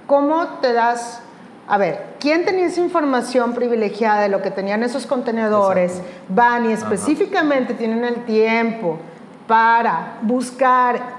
¿cómo 0.06 0.46
te 0.60 0.72
das... 0.72 1.20
A 1.68 1.78
ver, 1.78 2.14
¿quién 2.18 2.44
tenía 2.44 2.66
esa 2.66 2.80
información 2.80 3.52
privilegiada 3.52 4.22
de 4.22 4.28
lo 4.28 4.42
que 4.42 4.50
tenían 4.50 4.82
esos 4.82 5.06
contenedores? 5.06 5.92
Exacto. 5.92 6.14
Van 6.28 6.68
y 6.68 6.72
específicamente 6.72 7.72
Ajá. 7.72 7.78
tienen 7.78 8.04
el 8.04 8.24
tiempo 8.24 8.98
para 9.46 10.18
buscar 10.22 11.15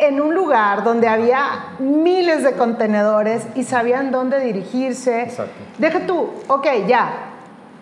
en 0.00 0.20
un 0.20 0.34
lugar 0.34 0.82
donde 0.82 1.08
había 1.08 1.74
miles 1.78 2.42
de 2.42 2.52
contenedores 2.52 3.46
y 3.54 3.64
sabían 3.64 4.10
dónde 4.10 4.40
dirigirse. 4.40 5.22
Exacto. 5.22 5.52
Deja 5.78 6.06
tú, 6.06 6.30
ok, 6.48 6.66
ya. 6.86 7.29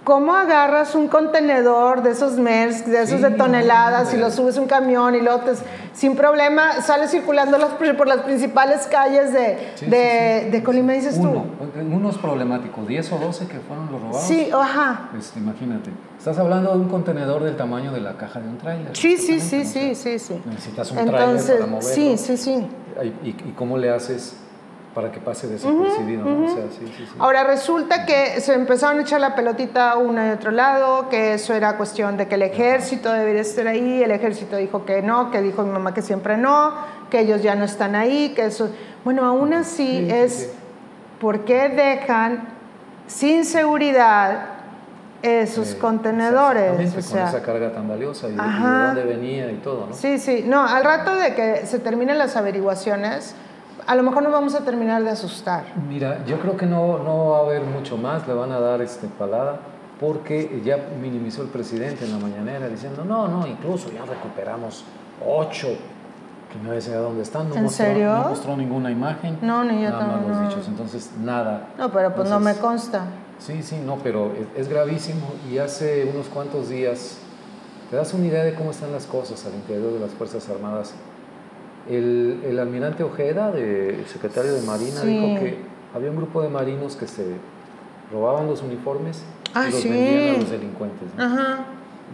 ¿Cómo 0.09 0.35
agarras 0.35 0.95
un 0.95 1.07
contenedor 1.07 2.03
de 2.03 2.13
esos 2.13 2.39
MERS, 2.39 2.87
de 2.87 3.03
esos 3.03 3.19
sí, 3.19 3.23
de 3.23 3.31
toneladas, 3.33 4.15
y 4.15 4.17
lo 4.17 4.31
subes 4.31 4.57
a 4.57 4.63
un 4.63 4.67
camión 4.67 5.15
y 5.15 5.19
te, 5.19 5.53
sin 5.93 6.17
problema 6.17 6.81
sales 6.81 7.11
circulando 7.11 7.59
las, 7.59 7.73
por 7.75 8.09
las 8.09 8.21
principales 8.21 8.87
calles 8.91 9.35
de, 9.35 9.73
sí, 9.75 9.85
de, 9.85 10.45
sí, 10.45 10.51
de 10.51 10.63
Colima, 10.63 10.95
dices 10.95 11.19
Uno, 11.19 11.45
tú? 11.61 11.79
uno 11.79 12.09
es 12.09 12.17
problemático, 12.17 12.87
10 12.87 13.13
o 13.13 13.19
12 13.19 13.49
que 13.49 13.59
fueron 13.59 13.93
los 13.93 14.01
robados. 14.01 14.23
Sí, 14.23 14.49
ajá. 14.51 15.11
Este, 15.19 15.41
imagínate. 15.41 15.91
Estás 16.17 16.39
hablando 16.39 16.73
de 16.73 16.79
un 16.79 16.89
contenedor 16.89 17.45
del 17.45 17.59
tamaño 17.59 17.93
de 17.93 18.01
la 18.01 18.17
caja 18.17 18.41
de 18.41 18.49
un 18.49 18.57
tráiler. 18.57 18.97
Sí, 18.97 19.19
sí, 19.19 19.39
sí, 19.41 19.67
sí, 19.67 19.95
sí, 19.95 20.19
sí. 20.19 20.43
Necesitas 20.47 20.91
un 20.91 21.05
tráiler 21.05 21.45
para 21.45 21.67
moverlo. 21.67 21.83
Sí, 21.83 22.17
sí, 22.17 22.39
sí. 22.39 22.67
¿Y, 23.23 23.29
¿Y 23.29 23.55
cómo 23.55 23.77
le 23.77 23.91
haces 23.91 24.39
para 24.99 25.13
que 25.13 25.21
pase 25.21 25.47
desapercibido? 25.47 26.25
Uh 26.25 26.29
-huh, 26.29 26.39
¿no? 26.41 26.53
o 26.53 26.55
sea, 26.57 26.65
sí, 26.77 26.93
sí, 26.97 27.05
sí. 27.07 27.15
Ahora 27.21 27.45
resulta 27.45 28.05
que 28.05 28.41
se 28.41 28.53
empezaron 28.53 28.99
a 28.99 29.03
echar 29.03 29.21
la 29.21 29.37
pelotita 29.37 29.97
uno 29.97 30.27
y 30.27 30.31
otro 30.31 30.51
lado, 30.51 31.09
que 31.09 31.35
eso 31.35 31.55
era 31.55 31.77
cuestión 31.77 32.17
de 32.17 32.27
que 32.27 32.35
el 32.35 32.43
ejército 32.43 33.13
debería 33.13 33.43
estar 33.43 33.69
ahí, 33.69 34.03
el 34.03 34.11
ejército 34.11 34.57
dijo 34.57 34.85
que 34.85 35.01
no, 35.01 35.31
que 35.31 35.41
dijo 35.41 35.63
mi 35.63 35.71
mamá 35.71 35.95
que 35.95 36.03
siempre 36.03 36.37
no, 36.37 36.73
que 37.11 37.21
ellos 37.21 37.45
ya 37.45 37.55
no 37.55 37.65
están 37.65 37.95
ahí, 37.95 38.31
que 38.35 38.47
eso... 38.47 38.71
Bueno, 39.05 39.25
aún 39.25 39.53
así 39.53 39.87
sí, 39.87 40.11
es. 40.11 40.51
¿por 41.21 41.45
qué 41.45 41.69
dejan 41.69 42.49
sin 43.07 43.45
seguridad 43.45 44.47
esos 45.23 45.77
contenedores. 45.77 46.97
O 46.97 47.03
sea, 47.03 47.21
con 47.21 47.29
esa 47.29 47.43
carga 47.43 47.73
tan 47.73 47.89
valiosa 47.89 48.29
y, 48.29 48.33
y, 48.33 48.37
de 48.37 48.43
dónde 48.43 49.05
venía 49.05 49.53
y 49.53 49.57
todo, 49.59 49.87
¿no? 49.91 49.95
Sí, 49.95 50.19
sí. 50.19 50.45
No, 50.45 50.67
al 50.67 50.83
rato 50.83 51.15
de 51.15 51.35
que 51.35 51.67
se 51.67 51.79
terminen 51.79 52.19
las 52.19 52.37
averiguaciones, 52.37 53.37
a 53.89 53.95
lo 53.97 54.03
mejor 54.03 54.23
nos 54.23 54.33
vamos 54.33 54.55
a 54.55 54.61
terminar 54.61 55.03
de 55.03 55.09
asustar. 55.09 55.65
Mira, 55.89 56.23
yo 56.27 56.39
creo 56.41 56.59
que 56.59 56.67
no, 56.67 56.99
no 56.99 57.31
va 57.31 57.39
a 57.39 57.41
haber 57.41 57.63
mucho 57.63 57.97
más, 57.97 58.29
le 58.29 58.35
van 58.35 58.53
a 58.53 58.61
dar 58.61 58.83
este 58.83 59.07
palada, 59.07 59.61
porque 59.99 60.61
ya 60.63 60.77
minimizó 61.01 61.41
el 61.41 61.49
presidente 61.49 62.05
en 62.05 62.13
la 62.13 62.19
mañanera 62.19 62.69
diciendo, 62.69 63.03
no, 63.03 63.27
no, 63.29 63.47
incluso 63.47 63.91
ya 63.91 64.05
recuperamos 64.05 64.85
ocho, 65.27 65.69
que 66.53 66.59
no 66.63 66.79
sé 66.79 66.95
dónde 66.97 67.23
están, 67.23 67.49
no, 67.49 67.55
¿En 67.57 67.63
mostró, 67.63 67.87
serio? 67.87 68.13
no 68.13 68.29
mostró 68.29 68.57
ninguna 68.59 68.91
imagen. 68.91 69.39
No, 69.41 69.65
ni 69.65 69.83
yo 69.83 69.89
nada 69.89 70.07
más 70.07 70.17
también. 70.17 70.39
los 70.39 70.49
dichos, 70.51 70.69
entonces 70.69 71.11
nada. 71.23 71.69
No, 71.79 71.91
pero 71.91 72.15
pues 72.15 72.29
entonces, 72.29 72.31
no 72.31 72.41
me 72.41 72.55
consta. 72.57 73.05
Sí, 73.39 73.63
sí, 73.63 73.81
no, 73.83 73.97
pero 74.03 74.33
es, 74.35 74.67
es, 74.67 74.69
gravísimo 74.69 75.33
y 75.51 75.57
hace 75.57 76.11
unos 76.13 76.27
cuantos 76.27 76.69
días 76.69 77.17
te 77.89 77.97
das 77.97 78.13
una 78.13 78.27
idea 78.27 78.45
de 78.45 78.53
cómo 78.53 78.71
están 78.71 78.93
las 78.93 79.07
cosas 79.07 79.47
al 79.47 79.55
interior 79.55 79.95
de 79.95 80.01
las 80.01 80.11
Fuerzas 80.11 80.47
Armadas. 80.51 80.93
El, 81.89 82.43
el 82.45 82.59
almirante 82.59 83.03
Ojeda, 83.03 83.51
de, 83.51 84.01
el 84.01 84.07
secretario 84.07 84.53
de 84.53 84.63
Marina, 84.63 85.01
sí. 85.01 85.07
dijo 85.07 85.41
que 85.41 85.59
había 85.95 86.11
un 86.11 86.17
grupo 86.17 86.43
de 86.43 86.49
marinos 86.49 86.97
que 86.97 87.07
se 87.07 87.25
robaban 88.13 88.47
los 88.47 88.63
uniformes 88.63 89.25
ah, 89.55 89.67
y 89.69 89.73
los 89.73 89.81
sí. 89.81 89.89
vendían 89.89 90.35
a 90.35 90.39
los 90.39 90.51
delincuentes. 90.51 91.09
¿no? 91.17 91.25
Ajá. 91.25 91.65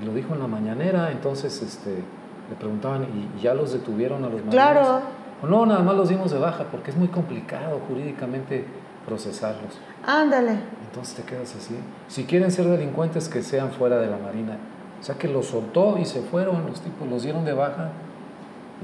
Y 0.00 0.04
lo 0.04 0.14
dijo 0.14 0.34
en 0.34 0.40
la 0.40 0.46
mañanera, 0.46 1.10
entonces 1.10 1.60
este, 1.62 1.90
le 1.90 2.56
preguntaban, 2.58 3.04
¿y, 3.04 3.40
ya 3.40 3.54
los 3.54 3.72
detuvieron 3.72 4.24
a 4.24 4.28
los 4.28 4.44
marinos? 4.44 4.54
Claro. 4.54 5.00
O 5.42 5.46
no, 5.46 5.66
nada 5.66 5.82
más 5.82 5.96
los 5.96 6.08
dimos 6.08 6.30
de 6.30 6.38
baja 6.38 6.64
porque 6.70 6.90
es 6.90 6.96
muy 6.96 7.08
complicado 7.08 7.80
jurídicamente 7.88 8.64
procesarlos. 9.06 9.78
Ándale. 10.06 10.58
Entonces 10.86 11.14
te 11.16 11.22
quedas 11.22 11.54
así. 11.56 11.76
Si 12.08 12.24
quieren 12.24 12.50
ser 12.50 12.66
delincuentes, 12.66 13.28
que 13.28 13.42
sean 13.42 13.70
fuera 13.70 13.98
de 13.98 14.06
la 14.06 14.16
Marina. 14.16 14.56
O 15.00 15.04
sea 15.04 15.16
que 15.16 15.28
los 15.28 15.46
soltó 15.46 15.98
y 15.98 16.04
se 16.04 16.22
fueron, 16.22 16.66
los 16.66 16.80
tipos 16.80 17.08
los 17.08 17.22
dieron 17.22 17.44
de 17.44 17.52
baja. 17.52 17.90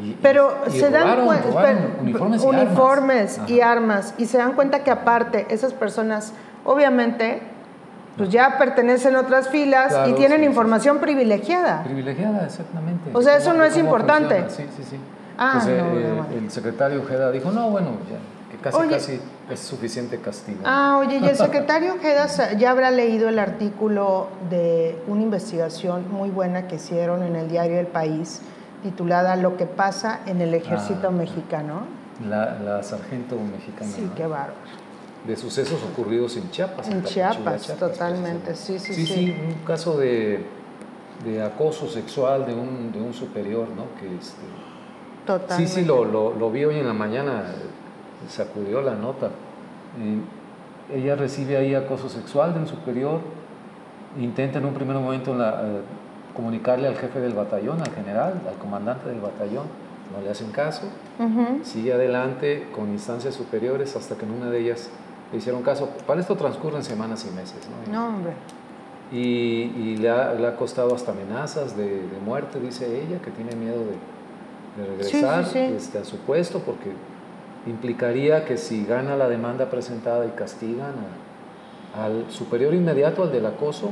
Y, 0.03 0.17
pero 0.23 0.55
se 0.69 0.91
dan 0.91 1.25
cuenta, 1.27 1.49
uniformes, 2.01 2.43
uniformes 2.43 3.41
y, 3.49 3.61
armas. 3.61 4.15
y 4.19 4.27
se 4.27 4.39
dan 4.39 4.53
cuenta 4.53 4.85
que 4.85 4.91
aparte 4.91 5.47
esas 5.51 5.75
personas 5.75 6.33
obviamente 6.65 7.43
pues 8.17 8.29
ya 8.31 8.59
pertenecen 8.59 9.17
a 9.17 9.21
otras 9.21 9.49
filas 9.49 9.95
y 10.09 10.13
tienen 10.13 10.45
información 10.45 10.99
privilegiada. 10.99 11.85
Privilegiada, 11.85 12.45
exactamente. 12.45 13.11
O 13.15 13.23
sea, 13.23 13.37
eso 13.37 13.55
no 13.55 13.65
es 13.65 13.77
importante. 13.77 14.45
Sí, 14.49 14.65
sí, 14.77 14.83
sí. 14.91 14.97
Ah, 15.39 15.53
pues, 15.55 15.69
eh, 15.69 16.23
el 16.37 16.51
secretario 16.51 17.01
Ojeda 17.01 17.31
dijo, 17.31 17.51
no, 17.51 17.71
bueno, 17.71 17.93
ya, 18.11 18.19
que 18.51 18.63
casi, 18.63 18.89
casi 18.89 19.21
es 19.51 19.61
suficiente 19.61 20.19
castigo. 20.19 20.59
Ah, 20.67 20.99
oye, 21.01 21.17
y 21.17 21.27
el 21.27 21.37
secretario 21.39 21.95
Ojeda 21.95 22.27
ya 22.59 22.73
habrá 22.73 22.91
leído 22.91 23.31
el 23.31 23.39
artículo 23.39 24.29
de 24.51 24.99
una 25.07 25.23
investigación 25.23 26.13
muy 26.13 26.29
buena 26.29 26.69
que 26.69 26.77
hicieron 26.77 27.23
en 27.23 27.37
el 27.37 27.49
diario 27.49 27.81
El 27.81 27.87
País, 27.87 28.43
titulada 28.83 29.37
Lo 29.37 29.57
que 29.57 29.67
pasa 29.67 30.21
en 30.27 30.41
el 30.41 30.55
ejército 30.55 31.09
ah, 31.09 31.11
mexicano. 31.11 31.83
La, 32.29 32.83
sargento 32.83 33.37
mexicana. 33.37 33.91
Sí, 33.91 34.11
qué 34.17 34.27
bárbaro 34.27 34.55
de 35.27 35.37
sucesos 35.37 35.83
ocurridos 35.83 36.37
en 36.37 36.51
Chiapas. 36.51 36.89
En, 36.89 37.05
Chiapas, 37.05 37.77
totalmente, 37.79 38.55
sí, 38.55 38.79
sí, 38.79 38.95
sí, 38.95 39.07
sí. 39.07 39.37
un 39.49 39.65
caso 39.67 39.99
de, 39.99 40.45
de 41.25 41.43
acoso 41.43 41.89
sexual 41.89 42.47
de 42.47 42.55
un, 42.55 42.93
de 42.93 43.01
un, 43.01 43.13
superior, 43.13 43.69
¿no? 43.77 43.85
Que 44.01 44.17
este, 44.17 44.43
totalmente. 45.27 45.71
Sí, 45.71 45.81
sí, 45.81 45.85
lo, 45.87 46.05
lo, 46.05 46.35
lo, 46.35 46.51
vi 46.51 46.65
hoy 46.65 46.79
en 46.79 46.87
la 46.87 46.95
mañana, 46.95 47.45
sacudió 48.29 48.81
la 48.81 48.95
nota. 48.95 49.31
ella 50.93 51.17
recibe 51.17 51.57
ahí 51.57 51.75
acoso 51.75 52.09
sexual 52.09 52.55
de 52.55 52.61
un 52.61 52.67
superior, 52.67 53.21
intenta 54.19 54.59
en 54.59 54.65
un 54.65 54.75
primer 54.75 54.97
momento 54.97 55.37
eh, 55.39 55.81
comunicarle 56.35 56.89
al 56.89 56.97
jefe 56.97 57.21
del 57.21 57.35
batallón, 57.35 57.81
al 57.81 57.91
general, 57.93 58.41
al 58.49 58.55
comandante 58.59 59.09
del 59.09 59.21
batallón, 59.21 59.67
no 60.13 60.21
le 60.23 60.31
hacen 60.31 60.51
caso, 60.51 60.83
sigue 61.63 61.93
adelante 61.93 62.69
con 62.75 62.91
instancias 62.91 63.35
superiores 63.35 63.95
hasta 63.97 64.17
que 64.17 64.25
en 64.25 64.33
una 64.33 64.51
de 64.51 64.61
ellas 64.61 64.91
le 65.33 65.39
hicieron 65.39 65.63
caso. 65.63 65.89
Para 66.07 66.21
esto 66.21 66.35
transcurren 66.37 66.83
semanas 66.83 67.27
y 67.31 67.35
meses. 67.35 67.69
No, 67.87 67.93
no 67.93 68.09
hombre. 68.09 68.33
Y, 69.13 69.97
le, 69.97 70.09
ha, 70.09 70.35
le, 70.35 70.47
ha, 70.47 70.57
costado 70.57 70.95
hasta 70.95 71.11
amenazas 71.11 71.77
de, 71.77 71.85
de, 71.85 72.19
muerte, 72.25 72.61
dice 72.61 73.03
ella, 73.03 73.21
que 73.21 73.33
tiene 73.33 73.57
miedo 73.57 73.81
de, 73.81 74.83
de 74.83 74.89
regresar 74.89 75.45
Este, 75.57 75.99
a 75.99 76.05
su 76.05 76.17
puesto 76.19 76.61
porque 76.61 76.93
implicaría 77.67 78.45
que 78.45 78.57
si 78.57 78.85
gana 78.85 79.17
la 79.17 79.29
demanda 79.29 79.69
presentada 79.69 80.27
y 80.27 80.31
castigan 80.31 80.95
al 82.01 82.31
superior 82.31 82.73
inmediato, 82.73 83.25
al 83.25 83.33
del 83.33 83.47
acoso, 83.47 83.91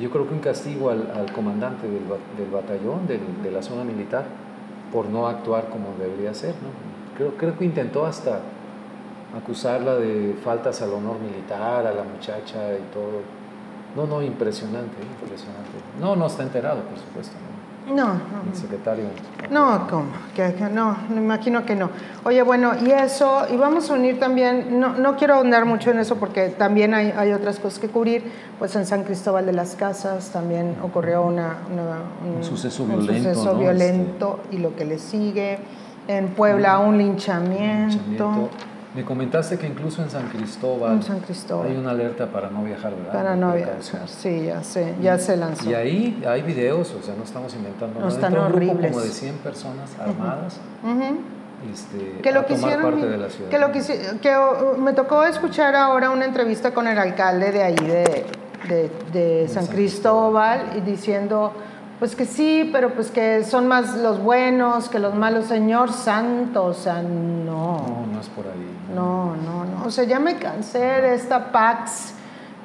yo 0.00 0.10
creo 0.10 0.26
que 0.26 0.34
un 0.34 0.40
castigo 0.40 0.90
al, 0.90 1.10
al 1.14 1.32
comandante 1.32 1.86
del, 1.86 2.04
del 2.36 2.50
batallón, 2.50 3.06
del, 3.06 3.20
de 3.42 3.50
la 3.50 3.62
zona 3.62 3.84
militar, 3.84 4.24
por 4.92 5.06
no 5.06 5.26
actuar 5.26 5.68
como 5.68 5.94
debería 5.98 6.34
ser. 6.34 6.54
¿no? 6.54 7.16
Creo, 7.16 7.36
creo 7.36 7.58
que 7.58 7.64
intentó 7.64 8.06
hasta 8.06 8.40
acusarla 9.36 9.96
de 9.96 10.36
faltas 10.42 10.82
al 10.82 10.92
honor 10.92 11.18
militar, 11.18 11.86
a 11.86 11.92
la 11.92 12.04
muchacha 12.04 12.74
y 12.74 12.92
todo. 12.92 13.22
No, 13.96 14.06
no, 14.06 14.22
impresionante, 14.22 14.96
impresionante. 15.20 15.70
No, 16.00 16.16
no 16.16 16.26
está 16.26 16.42
enterado, 16.42 16.80
por 16.82 16.98
supuesto. 16.98 17.34
No, 17.34 17.51
no. 17.90 18.20
El 18.50 18.56
secretario. 18.56 19.04
No, 19.50 19.86
¿cómo? 19.88 20.06
Que, 20.34 20.54
no, 20.72 20.96
me 21.10 21.16
imagino 21.16 21.64
que 21.64 21.74
no. 21.74 21.90
Oye, 22.24 22.42
bueno, 22.42 22.72
y 22.80 22.90
eso, 22.90 23.46
y 23.52 23.56
vamos 23.56 23.90
a 23.90 23.94
unir 23.94 24.20
también, 24.20 24.78
no, 24.78 24.94
no 24.94 25.16
quiero 25.16 25.34
ahondar 25.34 25.64
mucho 25.64 25.90
en 25.90 25.98
eso 25.98 26.16
porque 26.16 26.48
también 26.50 26.94
hay, 26.94 27.12
hay, 27.16 27.32
otras 27.32 27.58
cosas 27.58 27.78
que 27.78 27.88
cubrir, 27.88 28.24
pues 28.58 28.74
en 28.76 28.86
San 28.86 29.02
Cristóbal 29.02 29.46
de 29.46 29.52
las 29.52 29.74
Casas 29.74 30.30
también 30.30 30.76
ocurrió 30.82 31.22
una, 31.22 31.56
un, 32.36 32.44
suceso 32.44 32.84
violento, 32.84 33.12
un 33.12 33.34
suceso 33.34 33.56
violento 33.56 34.40
y 34.50 34.58
lo 34.58 34.74
que 34.76 34.84
le 34.84 34.98
sigue. 34.98 35.58
En 36.08 36.28
Puebla, 36.28 36.78
un 36.80 36.98
linchamiento. 36.98 38.50
Me 38.94 39.04
comentaste 39.04 39.58
que 39.58 39.66
incluso 39.66 40.02
en 40.02 40.10
San 40.10 40.28
Cristóbal, 40.28 41.00
hay 41.64 41.76
una 41.76 41.92
alerta 41.92 42.26
para 42.26 42.50
no 42.50 42.62
viajar, 42.62 42.94
¿verdad? 42.94 43.12
Para 43.12 43.36
no 43.36 43.54
viajar, 43.54 43.78
sí, 44.06 44.44
ya 44.44 44.62
sé, 44.62 44.94
ya 45.00 45.18
se 45.18 45.36
lanzó. 45.36 45.70
Y 45.70 45.74
ahí 45.74 46.22
hay 46.26 46.42
videos, 46.42 46.92
o 46.92 47.02
sea, 47.02 47.14
no 47.16 47.24
estamos 47.24 47.54
inventando 47.54 48.00
no, 48.00 48.08
Están 48.08 48.36
horribles. 48.36 48.70
Un 48.70 48.78
grupo 48.82 48.92
como 48.92 49.00
de 49.00 49.08
100 49.08 49.36
personas 49.36 49.90
armadas. 49.98 50.60
Este, 51.72 52.18
que 52.22 52.32
lo 52.32 52.42
tomar 52.44 52.82
parte 52.82 53.06
de 53.06 53.16
la 53.16 53.30
ciudad. 53.30 53.48
Que, 53.48 53.58
lo 53.58 53.72
que, 53.72 53.80
que 54.20 54.36
uh, 54.36 54.76
me 54.78 54.92
tocó 54.92 55.24
escuchar 55.24 55.74
ahora 55.76 56.10
una 56.10 56.26
entrevista 56.26 56.74
con 56.74 56.86
el 56.86 56.98
alcalde 56.98 57.52
de 57.52 57.62
ahí, 57.62 57.76
de, 57.76 58.26
de, 58.68 58.90
de 59.12 59.48
San, 59.48 59.68
Cristóbal, 59.68 60.72
y 60.76 60.80
diciendo 60.80 61.52
pues 62.02 62.16
que 62.16 62.24
sí, 62.24 62.68
pero 62.72 62.94
pues 62.94 63.12
que 63.12 63.44
son 63.44 63.68
más 63.68 63.96
los 63.96 64.20
buenos 64.20 64.88
que 64.88 64.98
los 64.98 65.14
malos, 65.14 65.44
Señor 65.44 65.92
Santo, 65.92 66.64
o 66.64 66.74
sea, 66.74 67.00
no. 67.00 67.44
No, 67.44 68.06
no 68.12 68.20
es 68.20 68.26
por 68.26 68.44
ahí. 68.44 68.66
No, 68.92 69.36
no, 69.36 69.64
no. 69.64 69.86
O 69.86 69.90
sea, 69.92 70.02
ya 70.02 70.18
me 70.18 70.36
cansé 70.36 70.80
de 70.80 71.14
esta 71.14 71.52
Pax 71.52 72.14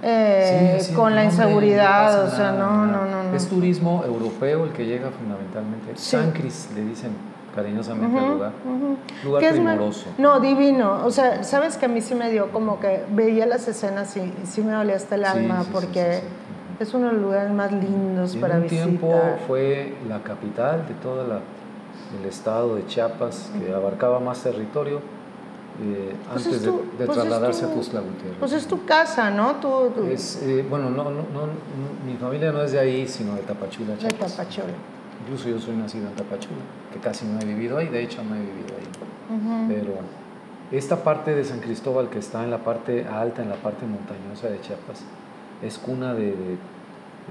eh, 0.01 0.81
con 0.95 1.13
la 1.13 1.23
inseguridad, 1.23 2.25
o 2.25 2.31
sea, 2.31 2.51
no, 2.51 2.87
no, 2.87 3.05
no, 3.05 3.35
Es 3.35 3.47
turismo 3.47 4.03
europeo 4.03 4.65
el 4.65 4.71
que 4.71 4.87
llega 4.87 5.11
fundamentalmente. 5.11 5.95
San 5.97 6.31
Cris, 6.31 6.69
le 6.73 6.85
dicen 6.85 7.11
cariñosamente 7.53 8.17
al 8.17 8.31
lugar. 8.31 8.51
Lugar 9.23 9.51
primoroso. 9.51 10.07
no, 10.17 10.39
divino. 10.39 11.05
O 11.05 11.11
sea, 11.11 11.43
sabes 11.43 11.77
que 11.77 11.85
a 11.85 11.89
mí 11.89 12.01
sí 12.01 12.15
me 12.15 12.31
dio 12.31 12.51
como 12.51 12.79
que 12.79 13.05
veía 13.11 13.45
las 13.45 13.67
escenas 13.67 14.17
y, 14.17 14.33
sí 14.45 14.61
me 14.61 14.71
dolía 14.71 14.95
hasta 14.95 15.13
el 15.13 15.25
alma 15.25 15.63
porque 15.71 16.23
es 16.79 16.93
uno 16.93 17.07
de 17.07 17.13
los 17.13 17.21
lugares 17.21 17.51
más 17.51 17.71
lindos 17.71 18.35
para 18.37 18.59
visitar. 18.59 18.87
En 18.87 18.93
un 18.93 18.99
tiempo 18.99 19.19
fue 19.47 19.95
la 20.07 20.21
capital 20.23 20.87
de 20.87 20.93
todo 20.95 21.23
el 21.23 22.25
estado 22.27 22.75
de 22.75 22.85
Chiapas, 22.85 23.51
que 23.59 23.73
abarcaba 23.73 24.19
más 24.19 24.43
territorio 24.43 25.01
eh, 25.79 26.15
pues 26.33 26.45
antes 26.47 26.63
de, 26.63 26.71
pues 26.71 27.11
trasladarse 27.11 27.65
a 27.65 27.73
Tuxtla 27.73 27.99
Gutiérrez. 27.99 28.37
Pues 28.39 28.51
es 28.53 28.65
tu 28.67 28.83
casa, 28.85 29.29
¿no? 29.29 29.55
Tú, 29.55 29.91
Es, 30.09 30.41
eh, 30.41 30.65
bueno, 30.67 30.89
no, 30.89 31.03
no, 31.03 31.11
no, 31.11 31.47
mi 32.05 32.15
familia 32.17 32.51
no 32.51 32.63
es 32.63 32.71
de 32.71 32.79
ahí, 32.79 33.07
sino 33.07 33.35
de 33.35 33.41
Tapachula, 33.41 33.95
Chiapas. 33.97 34.31
De 34.31 34.37
Tapachula. 34.37 34.73
Incluso 35.21 35.49
yo 35.49 35.59
soy 35.59 35.75
nacido 35.75 36.07
en 36.07 36.15
Tapachula, 36.15 36.61
que 36.91 36.99
casi 36.99 37.25
no 37.25 37.39
he 37.39 37.45
vivido 37.45 37.77
ahí, 37.77 37.89
de 37.89 38.01
hecho 38.01 38.23
no 38.23 38.35
he 38.35 38.39
vivido 38.39 38.75
ahí. 38.75 39.67
Pero 39.67 39.93
esta 40.71 41.03
parte 41.03 41.35
de 41.35 41.43
San 41.43 41.59
Cristóbal 41.59 42.09
que 42.09 42.19
está 42.19 42.43
en 42.43 42.49
la 42.49 42.59
parte 42.59 43.05
alta, 43.05 43.43
en 43.43 43.49
la 43.49 43.55
parte 43.55 43.85
montañosa 43.85 44.47
de 44.47 44.59
Chiapas, 44.61 45.03
es 45.61 45.77
cuna 45.77 46.13
de, 46.13 46.33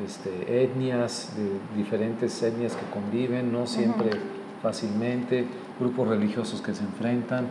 este, 0.04 0.62
etnias, 0.62 1.32
de 1.36 1.76
diferentes 1.76 2.42
etnias 2.42 2.74
que 2.74 2.86
conviven, 2.92 3.52
no 3.52 3.66
siempre 3.66 4.10
fácilmente, 4.62 5.46
grupos 5.78 6.08
religiosos 6.08 6.60
que 6.60 6.74
se 6.74 6.82
enfrentan, 6.82 7.46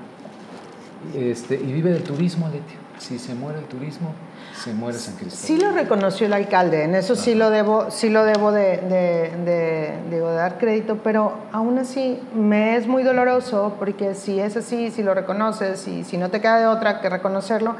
este, 1.13 1.55
y 1.55 1.72
vive 1.72 1.91
del 1.91 2.03
turismo, 2.03 2.48
Leti. 2.48 2.75
Si 2.98 3.20
se 3.20 3.36
muere 3.36 3.60
el 3.60 3.65
turismo, 3.65 4.13
se 4.53 4.74
muere 4.74 4.98
San 4.98 5.15
Cristóbal. 5.15 5.46
Sí 5.46 5.58
lo 5.58 5.72
reconoció 5.72 6.27
el 6.27 6.34
alcalde, 6.34 6.84
en 6.84 6.96
eso 6.96 7.15
sí 7.15 7.36
lo 7.36 7.50
debo, 7.50 7.91
sí 7.91 8.10
lo 8.10 8.24
debo 8.24 8.53
de, 8.53 8.77
de, 8.77 10.00
de, 10.10 10.20
dar 10.20 10.58
crédito, 10.58 11.00
pero 11.03 11.34
aún 11.51 11.77
así 11.77 12.20
me 12.34 12.77
es 12.77 12.88
muy 12.88 13.03
doloroso 13.03 13.75
porque 13.77 14.15
si 14.15 14.39
es 14.39 14.55
así, 14.55 14.91
si 14.91 15.03
lo 15.03 15.13
reconoces 15.13 15.88
y 15.89 16.05
si 16.05 16.17
no 16.17 16.29
te 16.29 16.39
queda 16.39 16.60
de 16.60 16.67
otra 16.67 17.01
que 17.01 17.10
reconocerlo, 17.10 17.75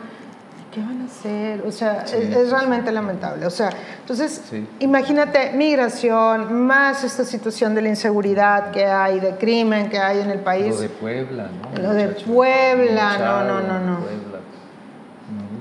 ¿qué 0.76 0.82
van 0.82 1.02
a 1.02 1.06
hacer? 1.06 1.64
O 1.66 1.72
sea, 1.72 2.04
es, 2.04 2.52
realmente 2.52 2.92
lamentable. 2.92 3.46
O 3.46 3.50
sea, 3.50 3.70
entonces, 4.02 4.42
imagínate 4.80 5.54
migración, 5.54 6.54
más 6.66 7.06
esta 7.06 7.24
situación 7.24 7.74
de 7.74 7.82
la 7.82 7.90
inseguridad 7.90 8.72
que 8.72 8.86
hay, 8.86 9.22
de 9.22 9.38
crimen 9.38 9.90
que 9.90 9.98
hay 9.98 10.20
en 10.20 10.30
el 10.30 10.40
país. 10.40 10.76
Lo 10.76 10.82
de 10.82 10.90
Puebla, 10.90 11.50
¿no? 11.74 11.82
Lo 11.82 11.94
de 11.94 12.08
Puebla, 12.10 13.18
no, 13.18 13.44
no, 13.46 13.62
no, 13.62 13.80
no. 13.80 14.00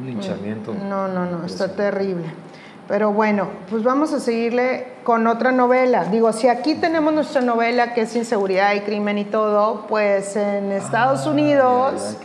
Un 0.00 0.06
linchamiento. 0.06 0.75
No, 0.75 1.06
no, 1.06 1.26
no, 1.26 1.47
está 1.47 1.68
terrible. 1.68 2.25
Pero 2.86 3.12
bueno, 3.12 3.48
pues 3.70 3.82
vamos 3.82 4.12
a 4.12 4.20
seguirle 4.20 4.88
con 5.04 5.26
otra 5.26 5.52
novela. 5.52 6.04
Digo, 6.04 6.32
si 6.32 6.48
aquí 6.48 6.74
tenemos 6.74 7.14
nuestra 7.14 7.40
novela 7.40 7.94
que 7.94 8.02
es 8.02 8.14
inseguridad 8.14 8.74
y 8.74 8.80
crimen 8.80 9.16
y 9.16 9.24
todo, 9.24 9.86
pues 9.88 10.36
en 10.36 10.70
Estados 10.70 11.26
ah, 11.26 11.30
Unidos 11.30 12.18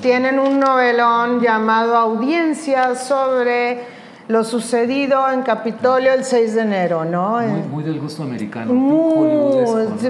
tienen 0.00 0.38
un 0.38 0.60
novelón 0.60 1.40
llamado 1.40 1.96
Audiencia 1.96 2.94
sobre 2.94 3.98
lo 4.28 4.44
sucedido 4.44 5.28
en 5.32 5.42
Capitolio 5.42 6.12
el 6.12 6.22
6 6.22 6.54
de 6.54 6.60
enero, 6.60 7.04
¿no? 7.04 7.40
Muy, 7.70 7.82
del 7.82 7.98
gusto 7.98 8.22
americano. 8.22 8.72
Muy, 8.74 9.64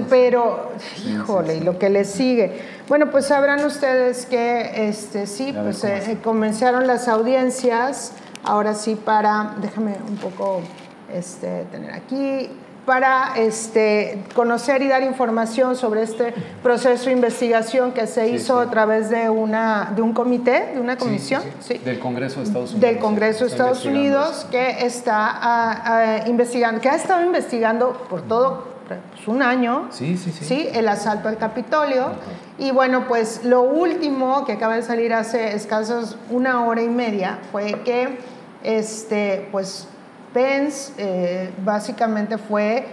pero, 0.09 0.71
híjole, 1.07 1.55
y 1.55 1.59
lo 1.61 1.79
que 1.79 1.89
le 1.89 2.03
sigue. 2.03 2.61
Bueno, 2.87 3.09
pues 3.09 3.27
sabrán 3.27 3.65
ustedes 3.65 4.25
que 4.25 4.89
este, 4.89 5.25
sí, 5.25 5.53
pues 5.53 5.83
eh, 5.85 6.17
comenzaron 6.21 6.85
las 6.85 7.07
audiencias 7.07 8.11
Ahora 8.43 8.73
sí, 8.73 8.95
para, 8.95 9.55
déjame 9.61 9.95
un 10.07 10.17
poco 10.17 10.61
este, 11.13 11.65
tener 11.71 11.91
aquí, 11.93 12.49
para 12.85 13.33
este, 13.35 14.23
conocer 14.33 14.81
y 14.81 14.87
dar 14.87 15.03
información 15.03 15.75
sobre 15.75 16.01
este 16.01 16.33
proceso 16.63 17.05
de 17.05 17.11
investigación 17.11 17.91
que 17.91 18.07
se 18.07 18.29
hizo 18.29 18.59
a 18.59 18.71
través 18.71 19.11
de, 19.11 19.29
una, 19.29 19.91
de 19.95 20.01
un 20.01 20.13
comité, 20.13 20.71
de 20.73 20.79
una 20.79 20.97
comisión. 20.97 21.43
Del 21.85 21.99
Congreso 21.99 22.39
de 22.39 22.47
Estados 22.47 22.71
Unidos. 22.71 22.89
Del 22.89 22.99
Congreso 22.99 23.45
de 23.45 23.51
Estados 23.51 23.85
Unidos 23.85 24.47
que 24.49 24.83
está 24.83 25.15
ah, 25.19 25.83
ah, 25.85 26.27
investigando, 26.27 26.81
que 26.81 26.89
ha 26.89 26.95
estado 26.95 27.23
investigando 27.23 27.93
por 28.09 28.23
todo 28.23 28.78
pues, 29.11 29.27
un 29.27 29.41
año, 29.41 29.87
sí, 29.91 30.17
sí, 30.17 30.31
sí. 30.31 30.67
el 30.73 30.87
asalto 30.87 31.27
al 31.27 31.37
Capitolio. 31.37 32.07
Y 32.57 32.71
bueno, 32.71 33.07
pues 33.07 33.45
lo 33.45 33.61
último 33.61 34.45
que 34.45 34.53
acaba 34.53 34.75
de 34.75 34.83
salir 34.83 35.13
hace 35.13 35.55
escasos 35.55 36.17
una 36.29 36.65
hora 36.65 36.81
y 36.81 36.89
media 36.89 37.39
fue 37.51 37.81
que 37.85 38.17
este, 38.63 39.47
pues 39.51 39.87
Pence 40.33 40.93
eh, 40.97 41.51
básicamente 41.63 42.37
fue 42.37 42.85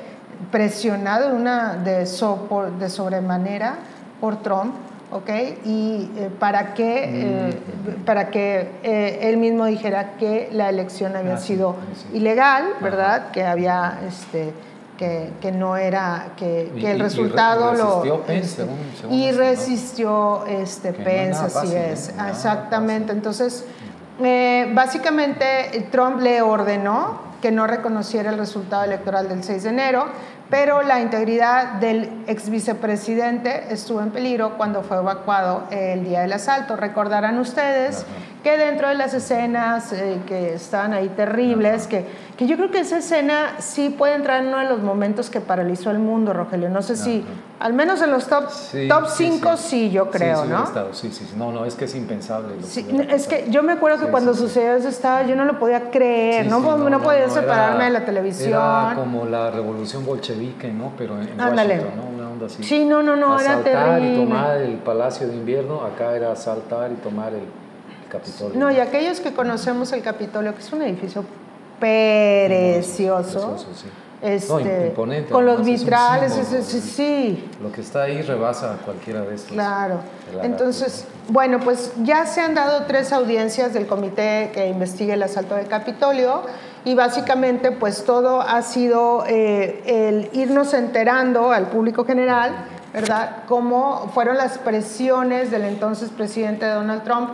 presionado 0.51 1.31
de, 1.31 1.37
una, 1.37 1.77
de, 1.77 1.99
de 1.99 2.91
sobremanera 2.91 3.77
por 4.21 4.43
Trump, 4.43 4.75
¿ok? 5.11 5.31
Y 5.65 6.11
eh, 6.17 6.31
para 6.39 6.75
que, 6.75 7.05
eh, 7.05 7.61
mm. 8.01 8.05
para 8.05 8.31
que 8.31 8.71
él 8.83 9.37
mismo 9.37 9.67
dijera 9.67 10.17
que 10.19 10.49
la 10.53 10.69
elección 10.69 11.17
había 11.17 11.35
ah, 11.35 11.39
sido 11.39 11.77
ilegal, 12.13 12.65
¿verdad? 12.81 13.31
Que 13.31 13.45
había, 13.45 13.99
este, 14.07 14.53
que, 14.97 15.31
que 15.41 15.53
no 15.53 15.77
era, 15.77 16.33
que, 16.37 16.73
que 16.79 16.93
el 16.93 17.01
resultado 17.01 17.73
y 17.73 17.77
resistió 17.77 18.17
lo... 18.17 18.23
Pence, 18.23 18.67
y 19.11 19.33
resistió 19.33 20.47
este, 20.47 20.93
Pence, 20.93 21.41
así 21.41 21.75
es, 21.75 22.13
exactamente. 22.29 23.13
Entonces, 23.13 23.65
básicamente 24.75 25.89
Trump 25.91 26.21
le 26.21 26.43
ordenó 26.43 27.27
que 27.41 27.51
no 27.51 27.67
reconociera 27.67 28.31
el 28.31 28.39
resultado 28.39 28.85
electoral 28.85 29.29
del 29.29 29.45
6 29.45 29.63
de 29.63 29.69
enero, 29.69 30.07
pero 30.49 30.83
la 30.83 31.01
integridad 31.01 31.75
del 31.75 32.25
ex 32.27 32.49
vicepresidente 32.49 33.73
estuvo 33.73 34.01
en 34.01 34.11
peligro 34.11 34.57
cuando 34.57 34.83
fue 34.83 34.99
evacuado 34.99 35.65
el 35.71 36.05
día 36.05 36.21
del 36.21 36.33
asalto. 36.33 36.77
Recordarán 36.77 37.39
ustedes 37.39 38.07
que 38.47 38.57
dentro 38.57 38.89
de 38.89 38.95
las 38.95 39.13
escenas 39.13 39.93
eh, 39.93 40.21
que 40.25 40.55
estaban 40.55 40.93
ahí 40.93 41.09
terribles, 41.09 41.89
que, 41.89 42.05
que 42.37 42.47
yo 42.47 42.57
creo 42.57 42.71
que 42.71 42.79
esa 42.79 42.99
escena 42.99 43.57
sí 43.59 43.91
puede 43.91 44.15
entrar 44.15 44.41
en 44.41 44.47
uno 44.47 44.59
de 44.59 44.69
los 44.69 44.83
momentos 44.83 45.31
que 45.31 45.41
paralizó 45.41 45.91
el 45.91 45.99
mundo, 45.99 46.33
Rogelio. 46.33 46.69
No 46.69 46.81
sé 46.81 46.97
si, 46.97 47.25
al 47.59 47.73
menos 47.73 48.03
en 48.03 48.13
los 48.13 48.29
top 48.29 48.49
5 48.49 48.95
top 48.95 49.09
cinco, 49.09 49.57
sí, 49.57 49.91
yo 49.91 50.13
creo, 50.13 50.45
¿no? 50.45 50.65
Sí, 50.93 51.11
sí, 51.11 51.25
sí. 51.27 51.35
No, 51.37 51.51
no, 51.51 51.65
es 51.65 51.75
que 51.75 51.87
es 51.87 51.97
impensable. 51.97 52.55
es 53.11 53.27
que 53.27 53.47
yo 53.51 53.65
me 53.65 53.73
acuerdo 53.73 53.99
que 53.99 54.13
cuando 54.13 54.33
sucedió 54.33 54.77
eso 54.77 54.91
estaba, 54.91 55.25
yo 55.27 55.35
no 55.35 55.45
lo 55.45 55.59
podía 55.59 55.91
creer, 55.91 56.47
no, 56.47 56.61
no, 56.89 57.03
podía 57.03 57.29
separarme 57.29 57.87
de 57.87 57.91
la 57.91 58.05
televisión. 58.05 58.51
Era 58.51 58.93
como 58.95 59.25
la 59.25 59.51
revolución 59.51 60.07
bolchevique, 60.07 60.69
¿no? 60.69 60.93
Pero 60.97 61.21
en 61.21 61.37
Washington, 61.37 61.97
¿no? 61.97 62.17
Una 62.17 62.31
onda 62.31 62.47
así. 62.47 62.63
Sí, 62.63 62.85
no, 62.85 63.03
no, 63.03 63.17
no, 63.17 63.41
era 63.41 63.61
terrible. 63.65 64.13
y 64.13 64.25
tomar 64.25 64.57
el 64.59 64.75
Palacio 64.75 65.27
de 65.27 65.35
Invierno, 65.35 65.81
acá 65.83 66.15
era 66.15 66.31
asaltar 66.31 66.93
y 66.93 66.95
tomar 66.95 67.35
el 67.35 67.66
Capitolio. 68.19 68.59
No, 68.59 68.71
y 68.71 68.79
aquellos 68.79 69.21
que 69.21 69.33
conocemos 69.33 69.93
el 69.93 70.03
Capitolio, 70.03 70.55
que 70.55 70.61
es 70.61 70.73
un 70.73 70.83
edificio 70.83 71.25
precioso. 71.79 73.57
Este, 74.23 74.89
imponente, 74.89 75.31
con 75.31 75.45
los 75.45 75.63
vitrales, 75.63 76.33
sí, 76.33 76.81
sí. 76.81 77.45
Lo 77.63 77.71
que 77.71 77.83
está 77.83 78.05
ahí 78.05 78.23
rebasa 78.23 78.79
cualquiera 78.85 79.21
de 79.21 79.35
estos. 79.35 79.53
Claro. 79.53 80.01
Entonces, 80.43 81.05
bueno, 81.29 81.61
pues 81.61 81.93
ya 82.03 82.25
se 82.25 82.41
han 82.41 82.55
dado 82.55 82.87
tres 82.87 83.13
audiencias 83.13 83.75
del 83.75 83.87
comité 83.87 84.51
que 84.55 84.69
investiga 84.69 85.15
el 85.15 85.23
asalto 85.23 85.55
del 85.55 85.69
Capitolio 85.69 86.43
y 86.85 86.95
básicamente 86.95 87.73
pues 87.73 88.05
todo 88.05 88.41
ha 88.41 88.63
sido 88.63 89.25
eh, 89.29 89.83
el 89.85 90.31
irnos 90.33 90.73
enterando 90.73 91.53
al 91.53 91.67
público 91.67 92.05
general, 92.05 92.53
¿verdad? 92.95 93.45
Cómo 93.47 94.11
fueron 94.15 94.39
las 94.39 94.57
presiones 94.59 95.51
del 95.51 95.65
entonces 95.65 96.09
presidente 96.11 96.67
Donald 96.67 97.05
Trump 97.05 97.31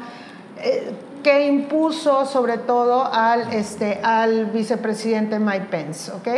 eh, 0.62 0.92
que 1.22 1.46
impuso 1.46 2.26
sobre 2.26 2.58
todo 2.58 3.04
al, 3.12 3.52
este, 3.52 4.00
al 4.02 4.46
vicepresidente 4.46 5.38
Mike 5.38 5.66
Pence, 5.70 6.10
¿ok? 6.10 6.28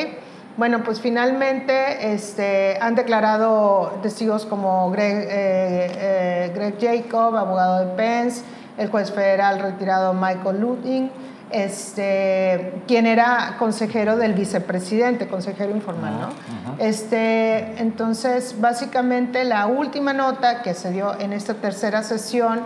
Bueno, 0.57 0.85
pues 0.85 1.01
finalmente 1.01 2.13
este, 2.13 2.79
han 2.81 2.95
declarado 2.95 3.99
testigos 4.03 4.47
como 4.47 4.91
Greg, 4.91 5.27
eh, 5.29 5.29
eh, 5.31 6.53
Greg, 6.55 6.77
Jacob, 6.81 7.35
abogado 7.37 7.85
de 7.85 7.97
Pence, 7.97 8.43
el 8.79 8.89
juez 8.89 9.11
federal 9.11 9.59
retirado 9.59 10.15
Michael 10.15 10.61
Luting, 10.61 11.11
este, 11.51 12.83
quien 12.87 13.07
era 13.07 13.57
consejero 13.59 14.17
del 14.17 14.35
vicepresidente, 14.35 15.27
consejero 15.29 15.71
informal, 15.73 16.21
¿no? 16.21 16.29
Este, 16.79 17.81
entonces, 17.81 18.61
básicamente 18.61 19.45
la 19.45 19.67
última 19.67 20.13
nota 20.13 20.63
que 20.63 20.75
se 20.75 20.91
dio 20.93 21.19
en 21.19 21.33
esta 21.33 21.55
tercera 21.55 22.03
sesión 22.03 22.61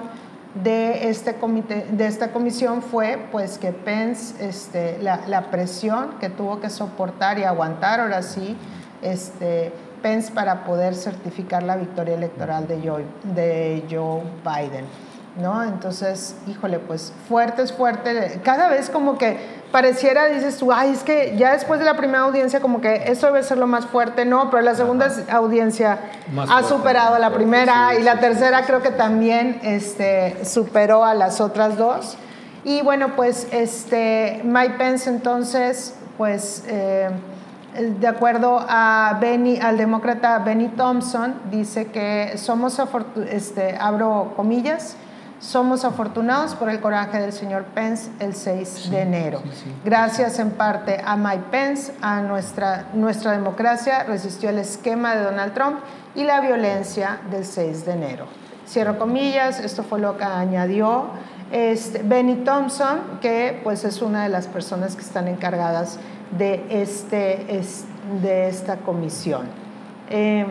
de, 0.55 1.09
este 1.09 1.35
comité, 1.35 1.87
de 1.91 2.07
esta 2.07 2.33
comisión 2.33 2.83
fue 2.83 3.19
pues 3.31 3.59
que 3.59 3.73
Pence, 3.73 4.35
este, 4.47 4.99
la, 5.03 5.21
la, 5.27 5.51
presión 5.51 6.19
que 6.21 6.31
tuvo 6.31 6.61
que 6.61 6.71
soportar 6.71 7.39
y 7.39 7.45
aguantar 7.45 8.01
ahora 8.01 8.23
sí, 8.23 8.57
este, 9.03 9.73
Pence 10.03 10.33
para 10.33 10.65
poder 10.65 10.95
certificar 10.95 11.63
la 11.63 11.77
victoria 11.77 12.15
electoral 12.15 12.67
de 12.67 12.81
Joe, 12.83 13.05
de 13.35 13.85
Joe 13.91 14.23
Biden. 14.45 14.87
¿No? 15.39 15.63
Entonces, 15.63 16.35
híjole, 16.47 16.79
pues 16.79 17.13
fuerte 17.29 17.63
es 17.63 17.73
fuerte. 17.73 18.41
Cada 18.43 18.69
vez 18.69 18.91
como 18.91 19.17
que 19.19 19.39
pareciera, 19.71 20.27
dices 20.27 20.57
tú, 20.59 20.73
ay, 20.73 20.91
es 20.91 21.03
que 21.03 21.37
ya 21.37 21.53
después 21.53 21.79
de 21.79 21.87
la 21.87 21.97
primera 21.97 22.21
audiencia 22.21 22.61
como 22.61 22.81
que 22.81 23.05
esto 23.07 23.27
debe 23.27 23.43
ser 23.43 23.59
lo 23.59 23.67
más 23.67 23.87
fuerte, 23.87 24.25
no, 24.25 24.51
pero 24.51 24.63
la 24.63 24.75
segunda 24.75 25.11
audiencia 25.31 25.99
ha 26.49 26.63
superado 26.63 27.15
a 27.15 27.19
la 27.19 27.31
primera 27.31 27.95
y 27.95 28.03
la 28.03 28.19
tercera 28.19 28.63
creo 28.65 28.83
que 28.83 28.91
también 28.91 29.61
este, 29.63 30.45
superó 30.45 31.05
a 31.05 31.15
las 31.15 31.41
otras 31.41 31.77
dos. 31.77 32.17
Y 32.65 32.83
bueno, 32.83 33.15
pues 33.15 33.47
este, 33.53 34.41
Mike 34.45 34.75
Pence 34.79 35.09
entonces, 35.09 35.95
pues... 36.17 36.65
Eh, 36.67 37.11
de 37.79 38.09
acuerdo 38.09 38.65
a 38.69 39.19
Benny, 39.21 39.59
al 39.59 39.77
demócrata 39.77 40.39
Benny 40.41 40.69
Thompson, 40.69 41.35
dice 41.51 41.87
que 41.87 42.33
somos, 42.37 42.81
este, 43.31 43.77
abro 43.79 44.33
comillas, 44.35 44.97
somos 45.41 45.85
afortunados 45.85 46.55
por 46.55 46.69
el 46.69 46.81
coraje 46.81 47.21
del 47.21 47.33
señor 47.33 47.65
Pence 47.67 48.11
el 48.19 48.35
6 48.35 48.91
de 48.91 49.01
enero. 49.01 49.43
Gracias 49.85 50.39
en 50.39 50.51
parte 50.51 51.01
a 51.05 51.17
Mike 51.17 51.45
Pence, 51.51 51.93
a 52.01 52.21
nuestra, 52.21 52.87
nuestra 52.95 53.33
democracia 53.33 54.05
resistió 54.05 54.51
el 54.51 54.59
esquema 54.59 55.15
de 55.15 55.23
Donald 55.23 55.55
Trump 55.55 55.79
y 56.15 56.25
la 56.25 56.41
violencia 56.41 57.21
del 57.31 57.45
6 57.45 57.87
de 57.87 57.93
enero. 57.93 58.27
Cierro 58.67 58.99
comillas, 58.99 59.61
esto 59.61 59.83
fue 59.83 59.99
lo 59.99 60.17
que 60.19 60.25
añadió 60.25 61.07
este, 61.51 62.03
Benny 62.03 62.37
Thompson, 62.45 63.19
que 63.23 63.61
pues 63.65 63.85
es 63.85 64.03
una 64.03 64.25
de 64.25 64.29
las 64.29 64.47
personas 64.47 64.95
que 64.95 65.03
están 65.03 65.29
encargadas 65.29 65.99
de, 66.37 66.67
este, 66.69 67.47
de 68.21 68.49
esta 68.49 68.77
comisión. 68.79 69.47
Eh, 70.11 70.47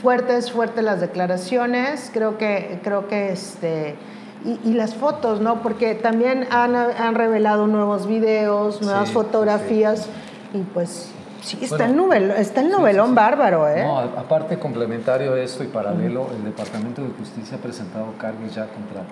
fuertes, 0.00 0.52
fuertes 0.52 0.84
las 0.84 1.00
declaraciones, 1.00 2.10
creo 2.12 2.38
que, 2.38 2.80
creo 2.82 3.08
que 3.08 3.32
este, 3.32 3.96
y, 4.64 4.72
las 4.74 4.94
fotos, 4.94 5.40
¿no? 5.40 5.62
Porque 5.62 5.94
también 5.94 6.46
han, 6.50 6.76
han 6.76 7.14
revelado 7.14 7.66
nuevos 7.66 8.06
videos, 8.06 8.82
nuevas 8.82 9.10
fotografías, 9.10 10.08
y 10.54 10.58
pues 10.58 11.10
sí, 11.42 11.58
está, 11.62 11.86
el 11.86 11.96
novel, 11.96 12.30
está 12.32 12.60
el 12.60 12.70
novelón 12.70 13.14
bárbaro, 13.14 13.68
¿eh? 13.68 13.82
No, 13.84 13.98
aparte, 13.98 14.58
complementario 14.58 15.34
a 15.34 15.40
esto 15.40 15.64
y 15.64 15.68
paralelo, 15.68 16.28
el 16.36 16.44
Departamento 16.44 17.02
de 17.02 17.08
Justicia 17.18 17.56
ha 17.56 17.60
presentado 17.60 18.12
cargos 18.18 18.54
ya 18.54 18.66
contra 18.66 19.02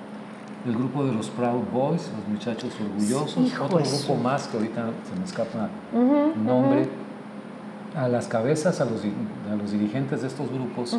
el 0.67 0.75
grupo 0.75 1.05
de 1.05 1.13
los 1.13 1.29
Proud 1.31 1.65
Boys, 1.73 2.11
los 2.17 2.29
muchachos 2.29 2.73
orgullosos, 2.81 3.53
otro 3.61 3.79
grupo 3.79 4.15
más 4.23 4.47
que 4.49 4.57
ahorita 4.57 4.87
se 5.09 5.19
me 5.19 5.25
escapa 5.25 5.69
el 5.93 6.45
nombre 6.45 6.89
a 7.95 8.09
las 8.09 8.27
cabezas, 8.27 8.81
a 8.81 8.85
los, 8.85 9.03
a 9.51 9.55
los 9.55 9.71
dirigentes 9.71 10.23
de 10.23 10.29
estos 10.29 10.51
grupos 10.51 10.97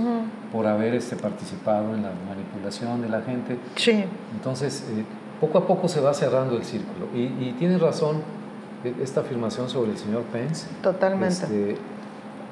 por 0.52 0.66
haber 0.66 0.94
este, 0.96 1.16
participado 1.16 1.94
en 1.94 2.04
la 2.04 2.12
manipulación 2.28 3.02
de 3.02 3.10
la 3.10 3.22
gente. 3.22 3.58
Sí. 3.76 4.06
Entonces, 4.34 4.86
eh, 4.90 5.04
poco 5.42 5.58
a 5.58 5.68
poco 5.68 5.88
se 5.88 6.00
va 6.00 6.14
cerrando 6.14 6.56
el 6.56 6.64
círculo. 6.64 7.08
Y, 7.14 7.24
y 7.24 7.56
tiene 7.60 7.78
razón 7.78 8.22
e, 8.84 8.94
esta 9.04 9.22
afirmación 9.22 9.70
sobre 9.70 9.92
el 9.92 9.98
señor 9.98 10.24
Pence. 10.24 10.68
Totalmente. 10.82 11.34
Este, 11.44 11.78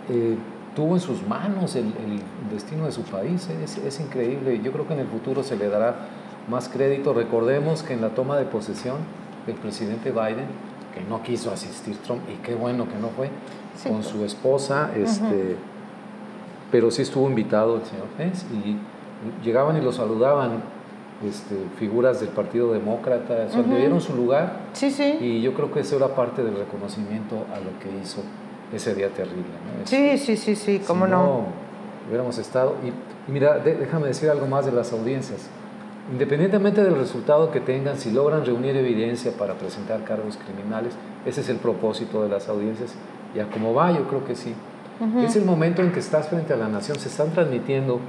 eh, 0.10 0.38
tuvo 0.76 0.96
en 0.96 1.00
sus 1.00 1.26
manos 1.26 1.76
el, 1.76 1.86
el 1.86 2.22
destino 2.52 2.86
de 2.86 2.92
su 2.92 3.04
país. 3.04 3.48
Es, 3.64 3.78
es, 3.78 4.00
increíble. 4.00 4.60
Yo 4.62 4.72
creo 4.74 4.88
que 4.88 4.94
en 4.94 5.00
el 5.00 5.08
futuro 5.08 5.44
se 5.44 5.56
le 5.56 5.70
dará 5.70 5.96
más 6.50 6.68
crédito. 6.68 7.14
Recordemos 7.14 7.84
que 7.84 7.94
en 7.94 8.02
la 8.02 8.10
toma 8.10 8.38
de 8.38 8.46
posesión 8.46 8.98
del 9.46 9.56
presidente 9.56 10.12
Biden, 10.12 10.48
que 10.94 11.02
no 11.02 11.22
quiso 11.24 11.52
asistir 11.52 11.98
Trump, 11.98 12.22
y 12.30 12.36
qué 12.46 12.56
bueno 12.56 12.88
que 12.88 12.96
no 13.00 13.10
fue, 13.10 13.30
con 13.88 14.04
su 14.04 14.24
esposa, 14.24 14.92
este, 14.96 15.56
pero 16.72 16.92
sí 16.92 17.02
estuvo 17.02 17.28
invitado 17.28 17.78
el 17.78 17.84
señor 17.84 18.08
Pence 18.18 18.46
y 18.54 18.78
llegaban 19.44 19.78
y 19.78 19.82
lo 19.82 19.92
saludaban 19.92 20.62
este, 21.28 21.56
figuras 21.78 22.20
del 22.20 22.30
Partido 22.30 22.74
Demócrata, 22.74 23.48
o 23.54 23.62
le 23.62 23.78
dieron 23.78 24.02
su 24.02 24.16
lugar 24.16 24.60
sí, 24.74 24.92
sí. 24.92 25.18
y 25.20 25.42
yo 25.42 25.54
creo 25.54 25.72
que 25.72 25.80
eso 25.80 25.96
era 25.96 26.10
parte 26.10 26.44
del 26.44 26.56
reconocimiento 26.56 27.46
a 27.54 27.60
lo 27.60 27.80
que 27.80 27.90
hizo 28.02 28.22
ese 28.74 28.94
día 28.96 29.10
terrible. 29.10 29.46
sí, 29.86 30.18
sí, 30.18 30.36
sí, 30.36 30.56
sí, 30.56 30.82
cómo 30.86 31.08
no. 31.08 31.46
Hubiéramos 32.08 32.38
estado. 32.38 32.76
Y, 32.84 33.32
mira, 33.32 33.60
déjame 33.60 34.08
decir 34.08 34.30
algo 34.30 34.46
más 34.46 34.66
de 34.66 34.74
las 34.74 34.92
audiencias. 34.92 35.48
Independientemente 36.12 36.84
del 36.84 36.96
resultado 36.96 37.52
que 37.52 37.62
tengan, 37.62 37.98
si 37.98 38.12
logran 38.12 38.46
reunir 38.46 38.76
evidencia 38.76 39.32
para 39.38 39.54
presentar 39.54 40.04
cargos 40.04 40.38
criminales, 40.38 40.94
ese 41.26 41.42
es 41.42 41.50
el 41.50 41.58
propósito 41.58 42.24
de 42.24 42.30
las 42.30 42.50
audiencias. 42.50 42.94
Y 43.34 43.40
a 43.40 43.50
como 43.50 43.74
va, 43.74 43.92
yo 43.92 44.08
creo 44.08 44.26
que 44.26 44.36
sí. 44.36 44.54
Es 45.26 45.36
el 45.36 45.44
momento 45.44 45.82
en 45.82 45.92
que 45.92 46.00
estás 46.00 46.28
frente 46.28 46.54
a 46.54 46.58
la 46.58 46.70
nación. 46.70 46.98
Se 47.00 47.10
están 47.10 47.32
transmitiendo 47.32 48.00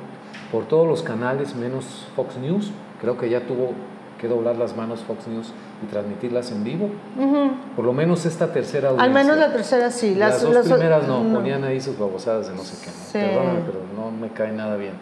por 0.53 0.67
todos 0.67 0.87
los 0.87 1.03
canales, 1.03 1.57
menos 1.57 2.07
Fox 2.15 2.37
News. 2.37 2.73
Creo 3.01 3.17
que 3.17 3.29
ya 3.29 3.41
tuvo 3.47 3.73
que 4.21 4.29
doblar 4.29 4.57
las 4.57 4.77
manos 4.77 5.01
Fox 5.01 5.27
News 5.27 5.53
y 5.83 5.87
transmitirlas 5.87 6.53
en 6.53 6.63
vivo. 6.63 6.91
Por 7.75 7.85
lo 7.85 7.93
menos 7.93 8.27
esta 8.27 8.53
tercera 8.53 8.91
audiencia. 8.91 9.07
Al 9.07 9.25
menos 9.25 9.39
la 9.39 9.53
tercera 9.53 9.91
sí. 9.91 10.15
Las, 10.15 10.43
dos 10.43 10.69
primeras 10.69 11.09
no, 11.09 11.23
ponían 11.33 11.65
ahí 11.65 11.81
sus 11.81 11.99
babosadas 11.99 12.49
de 12.49 12.55
no 12.55 12.63
sé 12.63 12.85
qué. 12.85 13.19
Perdóname, 13.19 13.61
pero 13.67 13.81
no 13.97 14.11
me 14.11 14.29
cae 14.31 14.53
nada 14.53 14.77
bien. 14.77 14.95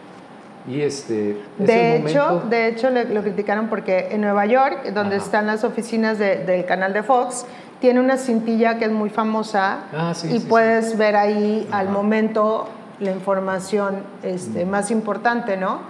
Y 0.68 0.80
este, 0.80 1.40
de, 1.58 1.96
hecho, 1.96 2.42
de 2.48 2.68
hecho, 2.68 2.88
lo 2.90 3.22
criticaron 3.22 3.68
porque 3.68 4.08
en 4.12 4.20
Nueva 4.20 4.46
York, 4.46 4.92
donde 4.92 5.16
están 5.16 5.46
las 5.46 5.64
oficinas 5.64 6.18
del 6.18 6.64
canal 6.66 6.92
de 6.92 7.02
Fox, 7.02 7.46
tiene 7.80 7.98
una 7.98 8.16
cintilla 8.16 8.78
que 8.78 8.84
es 8.84 8.92
muy 8.92 9.10
famosa 9.10 9.80
ah, 9.92 10.12
y 10.30 10.38
puedes 10.38 10.96
ver 10.96 11.16
ahí 11.16 11.68
al 11.72 11.88
momento 11.88 12.68
la 13.00 13.10
información 13.10 14.04
este, 14.22 14.64
más 14.64 14.92
importante, 14.92 15.56
¿no? 15.56 15.80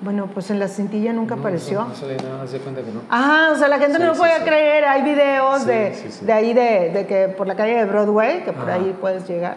Bueno, 0.00 0.28
pues 0.32 0.48
en 0.50 0.58
la 0.58 0.68
cintilla 0.68 1.12
nunca 1.12 1.34
apareció. 1.34 1.80
No, 1.80 1.88
no, 1.88 2.46
se 2.46 2.60
cuenta 2.60 2.80
que 2.80 2.92
no. 2.92 3.00
Ah, 3.10 3.50
o 3.52 3.58
sea, 3.58 3.68
la 3.68 3.78
gente 3.78 3.98
no 3.98 4.06
lo 4.06 4.14
puede 4.14 4.42
creer. 4.42 4.84
Hay 4.84 5.02
videos 5.02 5.66
de, 5.66 5.94
de, 6.22 6.32
ahí, 6.32 6.54
de, 6.54 6.90
de, 6.94 7.06
que 7.06 7.28
por 7.28 7.46
la 7.46 7.56
calle 7.56 7.74
de 7.74 7.84
Broadway, 7.84 8.44
que 8.44 8.52
por 8.52 8.70
ahí 8.70 8.96
puedes 8.98 9.28
llegar. 9.28 9.56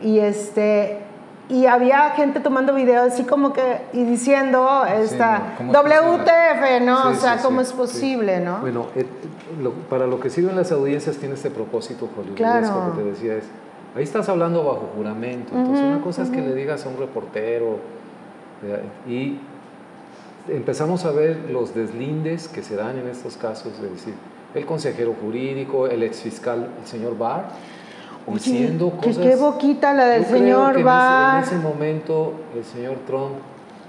Y 0.00 0.20
este 0.20 1.07
y 1.48 1.66
había 1.66 2.10
gente 2.10 2.40
tomando 2.40 2.74
videos 2.74 3.12
así 3.12 3.24
como 3.24 3.52
que 3.52 3.80
y 3.92 4.04
diciendo 4.04 4.84
esta 4.84 5.54
WTF, 5.60 6.82
¿no? 6.82 7.10
o 7.10 7.14
sea, 7.14 7.38
¿cómo 7.38 7.60
es 7.60 7.72
posible, 7.72 8.40
no? 8.40 8.58
Bueno, 8.58 8.86
eh, 8.94 9.06
para 9.88 10.06
lo 10.06 10.20
que 10.20 10.30
sirven 10.30 10.56
las 10.56 10.70
audiencias 10.72 11.16
tiene 11.16 11.34
este 11.34 11.50
propósito, 11.50 12.08
Hollywood. 12.16 12.36
Claro. 12.36 12.92
que 12.94 13.02
te 13.02 13.08
decía 13.08 13.36
es, 13.36 13.44
ahí 13.96 14.02
estás 14.02 14.28
hablando 14.28 14.62
bajo 14.62 14.90
juramento, 14.94 15.54
entonces 15.54 15.84
una 15.84 16.00
cosa 16.02 16.22
es 16.22 16.30
que 16.30 16.40
le 16.40 16.54
digas 16.54 16.84
a 16.84 16.88
un 16.88 16.98
reportero 16.98 17.78
y 19.08 19.38
empezamos 20.48 21.04
a 21.04 21.12
ver 21.12 21.50
los 21.50 21.74
deslindes 21.74 22.48
que 22.48 22.62
se 22.62 22.76
dan 22.76 22.98
en 22.98 23.08
estos 23.08 23.36
casos, 23.36 23.72
es 23.82 23.90
decir, 23.90 24.14
el 24.54 24.66
consejero 24.66 25.14
jurídico, 25.20 25.86
el 25.86 26.02
exfiscal, 26.02 26.68
el 26.80 26.86
señor 26.86 27.16
Barr, 27.18 27.48
diciendo 28.34 28.90
cosas. 28.90 29.18
qué 29.18 29.36
boquita 29.36 29.94
la 29.94 30.06
del 30.06 30.24
señor 30.24 30.82
Barr. 30.82 31.44
En 31.44 31.44
ese, 31.44 31.56
momento 31.58 32.32
el 32.56 32.64
señor 32.64 32.96
Trump 33.06 33.34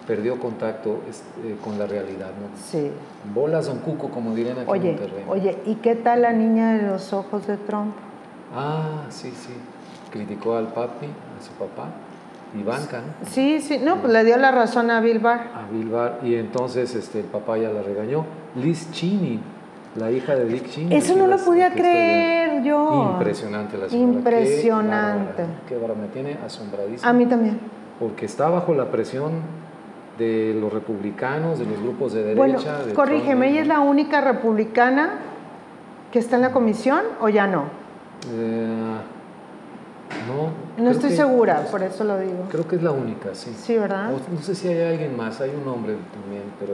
perdió 0.07 0.39
contacto 0.39 1.01
eh, 1.43 1.55
con 1.63 1.77
la 1.77 1.85
realidad, 1.85 2.29
¿no? 2.29 2.47
Sí. 2.59 2.89
Bolas 3.33 3.67
Don 3.67 3.79
Cuco, 3.79 4.09
como 4.09 4.33
dirían 4.33 4.57
aquí 4.57 4.69
oye, 4.69 4.89
en 4.89 4.99
Monterrey. 4.99 5.25
Oye, 5.27 5.57
¿y 5.65 5.75
qué 5.75 5.95
tal 5.95 6.23
la 6.23 6.33
niña 6.33 6.73
de 6.73 6.87
los 6.87 7.13
ojos 7.13 7.45
de 7.45 7.57
Trump? 7.57 7.93
Ah, 8.55 9.03
sí, 9.09 9.29
sí. 9.29 9.53
Criticó 10.11 10.55
al 10.55 10.67
papi, 10.69 11.05
a 11.05 11.43
su 11.43 11.51
papá. 11.51 11.89
Ivanka, 12.59 13.01
¿no? 13.01 13.29
Sí, 13.29 13.61
sí, 13.61 13.77
no, 13.77 13.97
pues 13.97 14.11
le 14.11 14.23
dio 14.23 14.37
la 14.37 14.49
razón 14.49 14.89
a 14.89 14.99
Bill 15.01 15.19
Barr. 15.19 15.41
A 15.53 15.71
Bill 15.71 15.89
Barr, 15.89 16.19
y 16.23 16.33
entonces 16.33 16.95
este, 16.95 17.19
el 17.19 17.25
papá 17.25 17.59
ya 17.59 17.69
la 17.69 17.83
regañó. 17.83 18.25
Liz 18.55 18.91
Cheney, 18.91 19.39
la 19.95 20.09
hija 20.09 20.35
de 20.35 20.45
Dick 20.45 20.67
Cheney. 20.69 20.97
Eso 20.97 21.15
no 21.15 21.27
lo 21.27 21.37
podía 21.37 21.71
creer 21.71 22.38
yo. 22.63 23.11
Impresionante 23.13 23.77
la 23.77 23.89
señora. 23.89 24.17
Impresionante. 24.17 25.43
Qué 25.67 25.75
bárbara, 25.75 26.01
me 26.01 26.07
tiene 26.07 26.37
asombradísima. 26.45 27.09
A 27.09 27.13
mí 27.13 27.25
también. 27.25 27.59
Porque 27.99 28.25
está 28.25 28.49
bajo 28.49 28.73
la 28.73 28.91
presión 28.91 29.31
de 30.17 30.55
los 30.59 30.71
republicanos, 30.71 31.59
de 31.59 31.65
los 31.65 31.81
grupos 31.81 32.13
de 32.13 32.23
derecha. 32.23 32.37
Bueno, 32.37 32.59
corrígeme, 32.93 33.49
¿ella 33.49 33.61
es 33.61 33.67
la 33.67 33.79
única 33.79 34.21
republicana 34.21 35.11
que 36.11 36.19
está 36.19 36.35
en 36.35 36.41
la 36.43 36.51
comisión 36.51 37.01
o 37.21 37.29
ya 37.29 37.47
no? 37.47 37.63
Eh, 38.31 38.67
no. 40.27 40.83
No 40.83 40.91
estoy 40.91 41.11
segura, 41.11 41.65
por 41.71 41.83
eso 41.83 42.03
lo 42.03 42.19
digo. 42.19 42.45
Creo 42.49 42.67
que 42.67 42.75
es 42.75 42.83
la 42.83 42.91
única, 42.91 43.33
sí. 43.33 43.53
Sí, 43.57 43.77
¿verdad? 43.77 44.11
no 44.11 44.41
sé 44.41 44.55
si 44.55 44.67
hay 44.67 44.81
alguien 44.81 45.15
más, 45.15 45.39
hay 45.41 45.51
un 45.51 45.67
hombre 45.67 45.95
también, 46.13 46.43
pero 46.59 46.73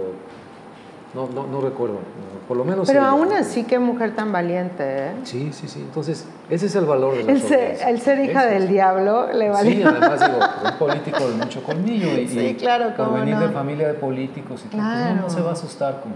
no, 1.15 1.29
no, 1.33 1.47
no 1.47 1.61
recuerdo, 1.61 1.99
por 2.45 2.57
lo 2.57 2.65
menos... 2.65 2.87
Pero 2.87 3.03
aún 3.03 3.31
así, 3.31 3.63
qué 3.63 3.79
mujer 3.79 4.13
tan 4.15 4.33
valiente, 4.33 4.83
¿eh? 4.83 5.11
Sí, 5.23 5.51
sí, 5.53 5.67
sí. 5.67 5.79
Entonces, 5.79 6.25
ese 6.49 6.65
es 6.65 6.75
el 6.75 6.85
valor 6.85 7.15
de 7.15 7.23
la 7.23 7.31
el 7.31 7.41
ser, 7.41 7.77
el 7.87 8.01
ser 8.01 8.19
hija 8.19 8.45
del 8.45 8.67
diablo 8.67 9.31
le 9.31 9.49
vale. 9.49 9.71
Sí, 9.71 9.83
además 9.83 10.19
digo, 10.19 10.39
un 10.65 10.77
político 10.77 11.27
de 11.27 11.35
mucho 11.35 11.63
colmillo 11.63 12.19
y, 12.19 12.27
sí, 12.27 12.55
claro, 12.59 12.93
por 12.95 13.13
venir 13.13 13.37
de 13.37 13.49
familia 13.49 13.87
de 13.87 13.93
políticos 13.93 14.63
y 14.65 14.75
pues 14.75 14.83
no, 14.83 15.29
se 15.29 15.41
va 15.41 15.51
a 15.51 15.53
asustar 15.53 16.01
con, 16.01 16.11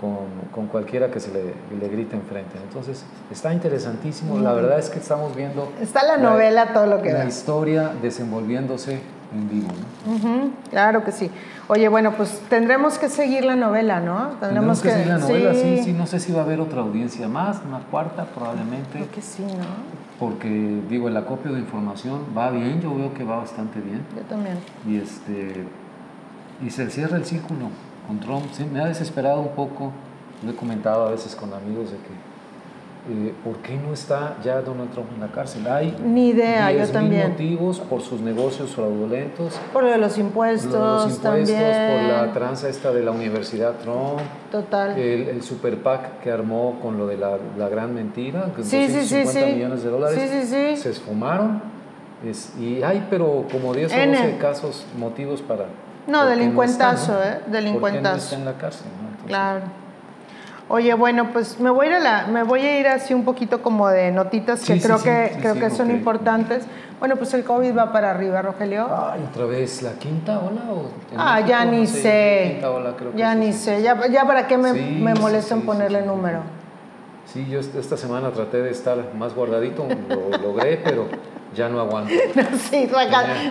con, 0.00 0.26
con 0.52 0.66
cualquiera 0.68 1.10
que 1.10 1.18
se 1.18 1.32
le, 1.32 1.54
le, 1.78 1.88
grite 1.88 2.14
enfrente. 2.14 2.56
Entonces, 2.62 3.04
está 3.32 3.52
interesantísimo. 3.52 4.38
La 4.38 4.52
verdad 4.52 4.78
es 4.78 4.88
que 4.88 5.00
estamos 5.00 5.34
viendo... 5.34 5.72
Está 5.82 6.04
la 6.04 6.16
novela, 6.16 6.72
todo 6.72 6.86
lo 6.86 7.02
que 7.02 7.12
La 7.12 7.24
historia 7.24 7.90
desenvolviéndose 8.00 9.00
en 9.32 9.48
vivo, 9.48 9.68
¿no? 10.06 10.50
claro 10.70 11.04
que 11.04 11.12
sí. 11.12 11.30
Oye, 11.68 11.88
bueno, 11.88 12.12
pues 12.12 12.40
tendremos 12.48 12.98
que 12.98 13.08
seguir 13.08 13.44
la 13.44 13.56
novela, 13.56 14.00
¿no? 14.00 14.36
Tendremos, 14.40 14.80
que, 14.80 14.90
seguir 14.90 15.06
la 15.08 15.18
novela, 15.18 15.54
sí. 15.54 15.80
sí. 15.84 15.92
No 15.92 16.06
sé 16.06 16.20
si 16.20 16.32
va 16.32 16.42
a 16.42 16.44
haber 16.44 16.60
otra 16.60 16.82
audiencia 16.82 17.28
más, 17.28 17.60
una 17.66 17.80
cuarta 17.80 18.24
probablemente. 18.26 18.92
Creo 18.92 19.10
que 19.10 19.22
sí, 19.22 19.42
¿no? 19.42 19.64
Porque, 20.18 20.80
digo, 20.88 21.08
el 21.08 21.16
acopio 21.16 21.52
de 21.52 21.60
información 21.60 22.22
va 22.36 22.50
bien, 22.50 22.80
yo 22.80 22.94
veo 22.94 23.12
que 23.12 23.24
va 23.24 23.36
bastante 23.36 23.80
bien. 23.80 24.02
Yo 24.16 24.22
también. 24.22 24.58
Y, 24.86 24.96
este, 24.96 25.64
y 26.64 26.70
se 26.70 26.88
cierra 26.90 27.16
el 27.16 27.24
círculo 27.24 27.68
con 28.06 28.20
Trump. 28.20 28.46
Sí, 28.52 28.64
me 28.64 28.80
ha 28.80 28.86
desesperado 28.86 29.40
un 29.40 29.50
poco, 29.50 29.92
lo 30.44 30.52
he 30.52 30.54
comentado 30.54 31.06
a 31.06 31.10
veces 31.10 31.34
con 31.34 31.52
amigos 31.52 31.90
de 31.90 31.96
que 31.98 32.35
eh, 33.08 33.34
¿por 33.44 33.56
qué 33.58 33.76
no 33.76 33.92
está 33.92 34.36
ya 34.42 34.60
Donald 34.62 34.90
Trump 34.90 35.08
en 35.14 35.20
la 35.20 35.28
cárcel? 35.28 35.66
Hay 35.68 35.96
Ni 36.04 36.28
idea, 36.30 36.72
yo 36.72 36.86
también. 36.88 37.30
motivos 37.30 37.78
por 37.80 38.02
sus 38.02 38.20
negocios 38.20 38.74
fraudulentos. 38.74 39.54
Por 39.72 39.84
lo 39.84 39.90
de 39.90 39.98
los 39.98 40.18
impuestos, 40.18 40.72
por 40.72 40.80
los 40.80 41.14
impuestos, 41.14 41.56
por 41.56 42.02
la 42.02 42.32
tranza 42.32 42.68
esta 42.68 42.92
de 42.92 43.02
la 43.02 43.12
Universidad 43.12 43.74
Trump. 43.82 44.20
Total. 44.50 44.98
El, 44.98 45.28
el 45.28 45.42
super 45.42 45.80
PAC 45.82 46.20
que 46.20 46.30
armó 46.32 46.78
con 46.82 46.98
lo 46.98 47.06
de 47.06 47.16
la, 47.16 47.38
la 47.56 47.68
gran 47.68 47.94
mentira, 47.94 48.50
que 48.56 48.64
sí, 48.64 48.86
250 48.86 49.32
sí, 49.32 49.38
sí, 49.38 49.54
millones 49.54 49.82
de 49.84 49.90
dólares, 49.90 50.80
se 50.80 50.90
esfumaron. 50.90 51.62
Es, 52.24 52.54
y 52.58 52.82
hay, 52.82 53.06
pero 53.08 53.44
como 53.52 53.72
10 53.74 53.92
o 53.92 53.96
12 53.96 54.38
casos, 54.40 54.86
motivos 54.98 55.42
para... 55.42 55.66
No, 56.06 56.24
delincuentazo, 56.24 57.12
no 57.12 57.22
¿eh? 57.22 57.40
Delincuentazo. 57.46 58.02
¿Por 58.02 58.12
no 58.12 58.16
está 58.16 58.36
en 58.36 58.44
la 58.44 58.54
cárcel? 58.54 58.86
¿no? 59.00 59.26
claro. 59.26 59.85
Oye, 60.68 60.94
bueno, 60.94 61.30
pues 61.32 61.60
me 61.60 61.70
voy 61.70 61.86
a 61.86 61.96
ir, 61.96 62.02
la, 62.02 62.26
me 62.26 62.42
voy 62.42 62.60
a 62.62 62.80
ir 62.80 62.88
así 62.88 63.14
un 63.14 63.24
poquito 63.24 63.62
como 63.62 63.88
de 63.88 64.10
notitas 64.10 64.64
que 64.64 64.80
creo 64.80 65.00
que 65.00 65.36
creo 65.40 65.54
que 65.54 65.70
son 65.70 65.90
importantes. 65.92 66.64
Bueno, 66.98 67.14
pues 67.16 67.32
el 67.34 67.44
COVID 67.44 67.76
va 67.76 67.92
para 67.92 68.10
arriba, 68.10 68.42
Rogelio. 68.42 68.88
Ay, 68.90 69.20
otra 69.30 69.44
vez 69.44 69.82
la 69.82 69.92
quinta 69.92 70.40
ola 70.40 70.62
o 70.72 70.86
Ah, 71.16 71.40
ya 71.40 71.64
ni 71.64 71.86
sé. 71.86 72.60
ya 73.14 73.34
ni 73.36 73.52
sé. 73.52 73.82
Ya, 73.82 74.06
ya 74.08 74.24
para 74.26 74.48
qué 74.48 74.56
me, 74.58 74.72
me 74.72 75.14
molesta 75.14 75.54
en 75.54 75.62
ponerle 75.62 76.02
número. 76.02 76.40
Sí, 77.26 77.46
yo 77.48 77.60
esta 77.60 77.96
semana 77.96 78.30
traté 78.30 78.62
de 78.62 78.70
estar 78.70 78.96
más 79.14 79.34
guardadito, 79.34 79.86
lo 80.08 80.38
logré, 80.38 80.80
pero 80.82 81.06
ya 81.56 81.68
no 81.68 81.80
aguanto. 81.80 82.12
sí, 82.70 82.88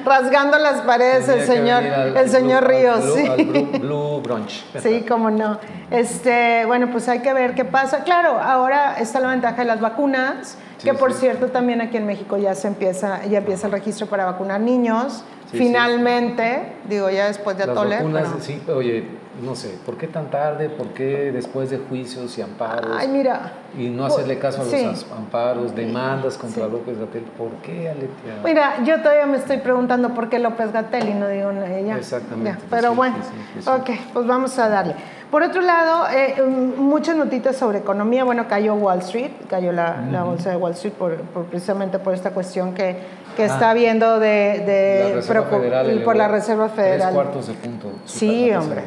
rasgando 0.06 0.58
las 0.60 0.82
paredes 0.82 1.28
el 1.28 1.46
señor, 1.46 1.84
el 1.84 2.30
señor 2.30 2.68
Ríos. 2.68 3.04
sí. 3.16 3.80
blue, 3.80 4.22
Brunch. 4.22 4.64
sí, 4.82 5.04
cómo 5.08 5.32
no. 5.32 5.60
Este, 5.92 6.66
bueno, 6.66 6.90
pues 6.92 7.10
hay 7.10 7.20
que 7.20 7.34
ver 7.34 7.56
qué 7.56 7.66
pasa. 7.66 8.04
Claro, 8.04 8.40
ahora 8.40 8.96
está 9.00 9.20
la 9.20 9.30
ventaja 9.30 9.58
de 9.58 9.66
las 9.66 9.82
vacunas, 9.82 10.58
que 10.84 10.94
por 10.94 11.14
cierto 11.14 11.48
también 11.48 11.82
aquí 11.82 11.98
en 11.98 12.06
México 12.06 12.38
ya 12.38 12.54
se 12.54 12.68
empieza, 12.68 13.26
ya 13.26 13.40
empieza 13.40 13.68
el 13.68 13.74
registro 13.74 14.08
para 14.08 14.26
vacunar 14.26 14.62
niños. 14.62 15.24
Finalmente, 15.52 16.74
digo, 16.88 17.10
ya 17.10 17.28
después 17.28 17.58
de 17.58 17.64
Atole. 17.64 17.98
Vacunas, 17.98 18.30
sí, 18.42 18.62
oye, 18.68 19.06
no 19.44 19.56
sé, 19.56 19.78
¿por 19.86 19.98
qué 19.98 20.08
tan 20.08 20.30
tarde? 20.30 20.70
¿Por 20.70 20.88
qué 20.90 21.32
después 21.32 21.70
de 21.70 21.78
juicios 21.78 22.38
y 22.38 22.42
amparos? 22.42 22.96
Ay, 22.98 23.08
mira. 23.08 23.52
Y 23.78 23.90
no 23.90 24.06
hacerle 24.06 24.40
caso 24.40 24.62
a 24.62 24.66
los 24.66 25.06
amparos, 25.12 25.76
demandas 25.76 26.38
contra 26.38 26.68
López 26.68 26.98
Gatel. 26.98 27.24
¿Por 27.38 27.50
qué, 27.62 27.90
Aletia? 27.90 28.42
Mira, 28.44 28.84
yo 28.84 29.02
todavía 29.02 29.26
me 29.26 29.38
estoy 29.38 29.58
preguntando 29.58 30.14
por 30.14 30.30
qué 30.30 30.40
López 30.40 30.72
Gatel 30.72 31.10
y 31.10 31.14
no 31.14 31.28
digo 31.28 31.52
ella. 31.52 31.98
Exactamente. 31.98 32.62
pero 32.70 32.96
bueno, 32.96 33.18
ok, 33.66 33.90
pues 34.14 34.28
vamos 34.28 34.58
a 34.58 34.70
darle. 34.70 34.96
Por 35.32 35.44
otro 35.44 35.62
lado, 35.62 36.08
eh, 36.14 36.42
mm, 36.42 36.80
muchas 36.80 37.18
notitas 37.18 37.58
sobre 37.58 37.80
economía. 37.80 38.24
Bueno, 38.24 38.48
cayó 38.48 38.76
Wall 38.76 39.00
Street, 39.00 39.32
cayó 39.50 39.72
la, 39.72 40.24
bolsa 40.24 40.52
de 40.52 40.56
Wall 40.56 40.74
Street 40.74 40.94
por, 40.94 41.18
precisamente 41.50 42.00
por 42.00 42.14
esta 42.14 42.30
cuestión 42.30 42.74
que, 42.74 42.96
que 43.36 43.44
ah. 43.44 43.48
está 43.48 43.74
viendo 43.74 44.20
de, 44.20 45.20
de 45.20 46.02
por 46.04 46.16
la 46.16 46.28
Reserva 46.28 46.70
Federal. 46.70 47.00
Tres 47.00 47.14
cuartos 47.14 47.48
de 47.48 47.54
punto. 47.54 47.92
Sí, 48.06 48.52
hombre. 48.52 48.84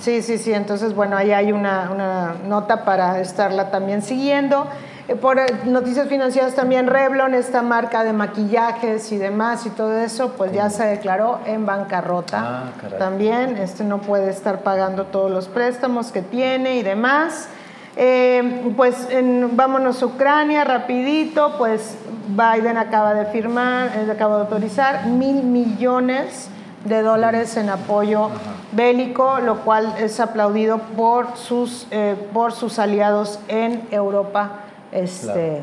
Sí, 0.00 0.22
sí, 0.22 0.38
sí. 0.38 0.52
Entonces, 0.52 0.94
bueno, 0.94 1.16
ahí 1.16 1.32
hay 1.32 1.52
una, 1.52 1.90
una 1.90 2.34
nota 2.46 2.84
para 2.84 3.20
estarla 3.20 3.70
también 3.70 4.02
siguiendo. 4.02 4.66
Eh, 5.08 5.14
por 5.14 5.38
eh, 5.38 5.46
noticias 5.64 6.08
financieras 6.08 6.54
también 6.54 6.88
Revlon, 6.88 7.34
esta 7.34 7.62
marca 7.62 8.02
de 8.02 8.12
maquillajes 8.12 9.12
y 9.12 9.18
demás 9.18 9.64
y 9.64 9.70
todo 9.70 9.96
eso, 9.98 10.32
pues 10.36 10.52
ya 10.52 10.68
se 10.68 10.84
declaró 10.84 11.38
en 11.46 11.64
bancarrota. 11.64 12.40
Ah, 12.40 12.72
también 12.98 13.56
este 13.56 13.84
no 13.84 14.00
puede 14.00 14.30
estar 14.30 14.60
pagando 14.60 15.04
todos 15.04 15.30
los 15.30 15.46
préstamos 15.48 16.10
que 16.10 16.22
tiene 16.22 16.76
y 16.76 16.82
demás. 16.82 17.48
Eh, 17.96 18.72
pues 18.76 19.08
vámonos 19.52 20.02
a 20.02 20.06
Ucrania 20.06 20.64
rapidito, 20.64 21.54
pues 21.56 21.96
Biden 22.28 22.76
acaba 22.76 23.14
de 23.14 23.26
firmar, 23.26 23.90
acaba 24.10 24.36
de 24.36 24.42
autorizar 24.42 25.06
mil 25.06 25.42
millones 25.42 26.50
de 26.84 27.02
dólares 27.02 27.56
en 27.56 27.70
apoyo 27.70 28.30
bélico, 28.72 29.38
lo 29.38 29.60
cual 29.60 29.94
es 29.98 30.20
aplaudido 30.20 30.78
por 30.78 31.36
sus, 31.36 31.86
por 32.32 32.52
sus 32.52 32.78
aliados 32.78 33.40
en 33.48 33.88
Europa 33.90 34.60
este, 34.92 35.62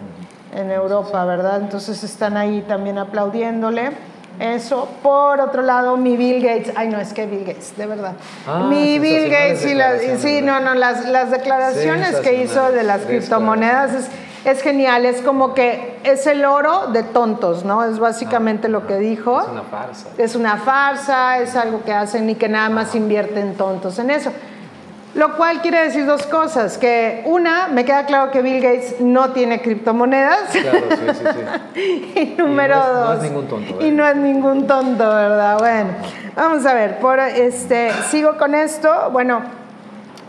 en 0.53 0.71
Europa, 0.71 1.25
¿verdad? 1.25 1.61
Entonces 1.61 2.03
están 2.03 2.37
ahí 2.37 2.63
también 2.67 2.97
aplaudiéndole. 2.97 3.91
Eso. 4.39 4.89
Por 5.01 5.39
otro 5.39 5.61
lado, 5.61 5.95
mi 5.97 6.17
Bill 6.17 6.41
Gates, 6.43 6.73
ay 6.75 6.89
no, 6.89 6.99
es 6.99 7.13
que 7.13 7.25
Bill 7.25 7.45
Gates, 7.45 7.77
de 7.77 7.85
verdad. 7.85 8.13
Ah, 8.47 8.65
mi 8.69 8.99
Bill 8.99 9.29
Gates 9.29 9.65
y 9.65 9.73
las, 9.73 10.01
sí, 10.19 10.41
no, 10.41 10.59
no, 10.59 10.73
las, 10.73 11.07
las 11.07 11.31
declaraciones 11.31 12.15
que 12.17 12.43
hizo 12.43 12.71
de 12.71 12.83
las 12.83 13.01
criptomonedas 13.01 13.93
es, 13.93 14.07
es, 14.45 14.61
genial, 14.61 15.05
es 15.05 15.21
como 15.21 15.53
que 15.53 15.99
es 16.03 16.25
el 16.27 16.45
oro 16.45 16.87
de 16.87 17.03
tontos, 17.03 17.63
¿no? 17.63 17.83
Es 17.83 17.99
básicamente 17.99 18.69
lo 18.69 18.87
que 18.87 18.97
dijo. 18.97 19.39
Es 19.41 19.47
una 19.47 19.63
farsa. 19.63 20.09
Es 20.17 20.35
una 20.35 20.57
farsa, 20.57 21.39
es 21.39 21.55
algo 21.55 21.83
que 21.83 21.93
hacen 21.93 22.29
y 22.29 22.35
que 22.35 22.49
nada 22.49 22.69
más 22.69 22.95
invierten 22.95 23.55
tontos 23.55 23.99
en 23.99 24.09
eso. 24.09 24.31
Lo 25.15 25.37
cual 25.37 25.61
quiere 25.61 25.83
decir 25.83 26.07
dos 26.07 26.25
cosas, 26.25 26.79
que 26.79 27.21
una, 27.25 27.67
me 27.67 27.85
queda 27.85 28.05
claro 28.05 28.31
que 28.31 28.41
Bill 28.41 28.59
Gates 28.59 28.99
no 28.99 29.29
tiene 29.29 29.61
criptomonedas. 29.61 30.49
Claro, 30.51 30.79
sí, 30.89 31.05
sí, 31.13 31.25
sí. 31.75 32.13
y 32.35 32.41
número 32.41 32.77
dos. 32.77 33.07
No 33.07 33.13
es 33.13 33.23
ningún 33.23 33.47
tonto. 33.47 33.85
Y 33.85 33.91
no 33.91 34.07
es 34.07 34.15
ningún 34.15 34.67
tonto, 34.67 35.07
¿verdad? 35.07 35.59
Bueno, 35.59 35.89
vamos 36.35 36.65
a 36.65 36.73
ver, 36.73 36.97
por 36.97 37.19
este, 37.19 37.91
sigo 38.09 38.37
con 38.39 38.55
esto. 38.55 39.11
Bueno, 39.11 39.43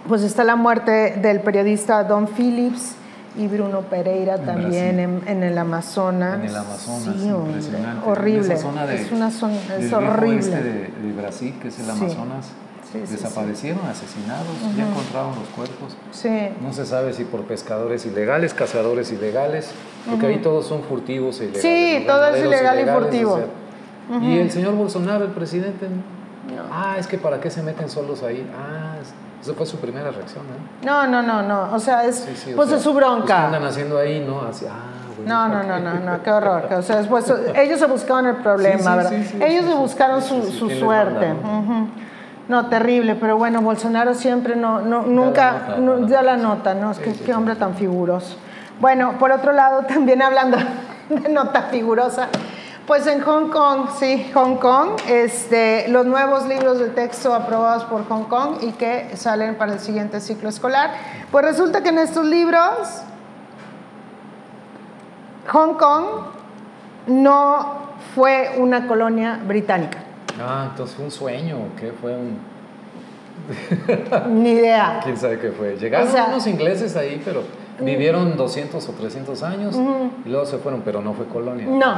pues 0.07 0.23
está 0.23 0.44
la 0.44 0.57
muerte 0.57 1.14
del 1.16 1.40
periodista 1.40 2.05
Don 2.05 2.29
Phillips 2.29 2.97
y 3.38 3.47
Bruno 3.47 3.81
Pereira 3.83 4.37
también 4.37 5.01
en, 5.27 5.42
el 5.42 5.57
Amazonas. 5.57 6.40
En 6.40 6.44
el 6.44 6.57
Amazonas, 6.57 7.16
sí, 7.18 7.29
impresionante. 7.29 8.07
Horrible. 8.07 8.49
De, 8.49 8.55
es 8.97 9.12
una 9.12 9.31
zona, 9.31 9.57
es 9.79 9.92
horrible. 9.94 10.40
Este 10.40 10.62
de, 10.62 10.73
de, 10.88 11.12
Brasil, 11.16 11.55
que 11.61 11.68
es 11.68 11.79
el 11.81 11.88
Amazonas 11.88 12.51
desaparecieron, 13.00 13.85
asesinados, 13.87 14.46
ya 14.76 14.88
encontraron 14.88 15.35
los 15.38 15.48
cuerpos. 15.48 15.96
No 16.61 16.72
se 16.72 16.87
sabe 16.87 17.12
si 17.12 17.24
por 17.24 17.42
pescadores 17.42 18.07
ilegales, 18.07 18.54
cazadores 18.54 19.12
ilegales, 19.12 19.70
porque 20.09 20.26
ahí 20.26 20.38
todos 20.38 20.66
son 20.66 20.83
furtivos 20.83 21.40
e 21.40 21.44
ilegales. 21.44 21.62
Sí, 21.62 22.04
todo 22.07 22.28
es 22.28 22.44
ilegal 22.44 22.80
y 22.80 22.85
furtivo. 22.85 23.40
Y 24.20 24.38
el 24.38 24.50
señor 24.50 24.74
Bolsonaro, 24.74 25.24
el 25.24 25.33
presidente, 25.33 25.87
ah, 26.70 26.96
es 26.98 27.07
que 27.07 27.18
para 27.18 27.40
qué 27.40 27.50
se 27.50 27.62
meten 27.62 27.88
solos 27.88 28.22
ahí. 28.22 28.48
Ah, 28.57 28.96
esa 29.40 29.52
fue 29.52 29.66
su 29.66 29.76
primera 29.76 30.11
reacción, 30.11 30.44
¿eh? 30.46 30.87
No, 30.87 31.07
no, 31.07 31.22
no, 31.22 31.42
no. 31.42 31.74
O 31.74 31.78
sea, 31.78 32.07
es, 32.07 32.26
pues 32.57 32.72
es 32.72 32.80
su 32.80 32.94
bronca. 32.94 33.26
¿Qué 33.26 33.33
andan 33.33 33.64
haciendo 33.64 33.98
ahí? 33.98 34.24
No, 34.26 34.40
así, 34.40 34.64
ah, 34.66 34.94
no, 35.26 35.48
no, 35.48 35.62
no, 35.62 35.78
no, 35.78 36.00
no, 36.00 36.22
qué 36.22 36.30
horror. 36.30 36.68
O 36.72 36.83
sea, 36.83 36.96
después, 36.96 37.33
ellos 37.54 37.78
se 37.78 37.87
buscaron 37.87 38.26
el 38.26 38.37
problema, 38.37 38.96
¿verdad? 38.96 39.12
ellos 39.12 39.66
se 39.66 39.74
buscaron 39.74 40.22
su, 40.22 40.42
su 40.50 40.70
suerte. 40.70 41.35
No, 41.35 41.88
terrible, 42.68 43.14
pero 43.14 43.38
bueno, 43.38 43.62
Bolsonaro 43.62 44.14
siempre 44.14 44.54
no, 44.54 44.80
no 44.80 45.02
nunca 45.02 45.76
da 46.09 46.22
la 46.22 46.37
nota, 46.37 46.74
¿no? 46.74 46.90
Es 46.90 46.98
que 46.98 47.12
qué 47.12 47.35
hombre 47.35 47.57
tan 47.57 47.74
figuroso. 47.74 48.37
Bueno, 48.80 49.18
por 49.18 49.33
otro 49.33 49.52
lado, 49.52 49.83
también 49.88 50.22
hablando 50.22 50.59
de 51.09 51.28
nota 51.28 51.62
figurosa, 51.62 52.28
pues 52.87 53.07
en 53.07 53.22
Hong 53.22 53.48
Kong, 53.48 53.88
sí, 53.98 54.30
Hong 54.35 54.57
Kong, 54.57 55.00
este, 55.09 55.88
los 55.88 56.04
nuevos 56.04 56.46
libros 56.46 56.78
de 56.78 56.88
texto 56.90 57.35
aprobados 57.35 57.85
por 57.85 58.07
Hong 58.09 58.24
Kong 58.24 58.59
y 58.61 58.72
que 58.72 59.16
salen 59.16 59.54
para 59.54 59.72
el 59.72 59.80
siguiente 59.80 60.20
ciclo 60.20 60.50
escolar, 60.50 60.90
pues 61.30 61.46
resulta 61.46 61.83
que 61.83 61.88
en 61.88 61.98
estos 61.98 62.26
libros 62.26 63.02
Hong 65.48 65.74
Kong 65.74 66.04
no 67.07 67.85
fue 68.14 68.54
una 68.59 68.87
colonia 68.87 69.40
británica. 69.46 70.04
Ah, 70.40 70.68
entonces 70.70 70.97
fue 70.97 71.05
un 71.05 71.11
sueño, 71.11 71.57
¿qué 71.79 71.92
fue 71.92 72.14
un...? 72.16 72.38
Ni 74.42 74.51
idea. 74.51 75.01
¿Quién 75.05 75.16
sabe 75.16 75.38
qué 75.38 75.51
fue? 75.51 75.77
Llegaron 75.77 76.09
unos 76.29 76.47
ingleses 76.47 76.97
ahí, 76.97 77.20
pero 77.25 77.42
vivieron 77.81 78.37
200 78.37 78.88
o 78.88 78.92
300 78.92 79.42
años 79.42 79.77
y 80.25 80.29
luego 80.29 80.47
se 80.47 80.59
fueron, 80.59 80.83
pero 80.83 81.01
no 81.01 81.12
fue 81.12 81.27
colonia. 81.27 81.66
No. 81.66 81.94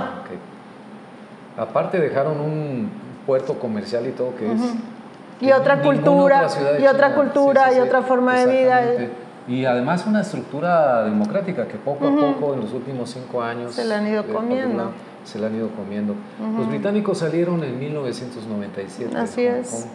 Aparte 1.57 1.99
dejaron 1.99 2.40
un 2.40 2.90
puerto 3.27 3.59
comercial 3.59 4.07
y 4.07 4.11
todo 4.11 4.35
que 4.37 4.53
es... 4.53 4.61
Y 5.38 5.53
otra 5.53 5.83
cultura, 5.83 6.49
y 6.81 6.87
otra 6.87 7.14
cultura, 7.14 7.72
y 7.75 7.81
otra 7.81 8.03
forma 8.03 8.35
de 8.38 8.46
vida. 8.46 8.83
Y 9.49 9.64
además 9.64 10.05
una 10.07 10.22
estructura 10.22 11.05
democrática 11.05 11.68
que 11.68 11.77
poco 11.77 12.09
a 12.09 12.11
poco 12.11 12.55
en 12.55 12.61
los 12.61 12.72
últimos 12.72 13.11
cinco 13.11 13.42
años... 13.42 13.75
Se 13.75 13.85
la 13.85 13.99
han 13.99 14.09
ido 14.09 14.27
comiendo 14.27 14.92
se 15.26 15.38
la 15.38 15.48
han 15.48 15.56
ido 15.56 15.68
comiendo. 15.70 16.14
Los 16.56 16.68
británicos 16.68 17.18
salieron 17.18 17.62
en 17.64 17.78
1997. 17.78 19.16
Así 19.16 19.42
es. 19.42 19.86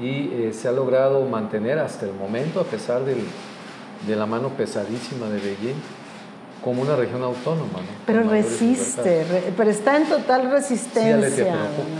Y 0.00 0.30
eh, 0.32 0.52
se 0.52 0.68
ha 0.68 0.72
logrado 0.72 1.24
mantener 1.26 1.78
hasta 1.78 2.06
el 2.06 2.14
momento, 2.14 2.60
a 2.60 2.64
pesar 2.64 3.04
del, 3.04 3.18
de 4.06 4.16
la 4.16 4.26
mano 4.26 4.50
pesadísima 4.50 5.28
de 5.28 5.40
Beijing, 5.40 5.80
como 6.62 6.82
una 6.82 6.96
región 6.96 7.22
autónoma. 7.22 7.80
Pero 8.06 8.22
resiste, 8.22 9.26
pero 9.56 9.70
está 9.70 9.96
en 9.96 10.08
total 10.08 10.50
resistencia. 10.50 11.30
Sí, 11.30 11.42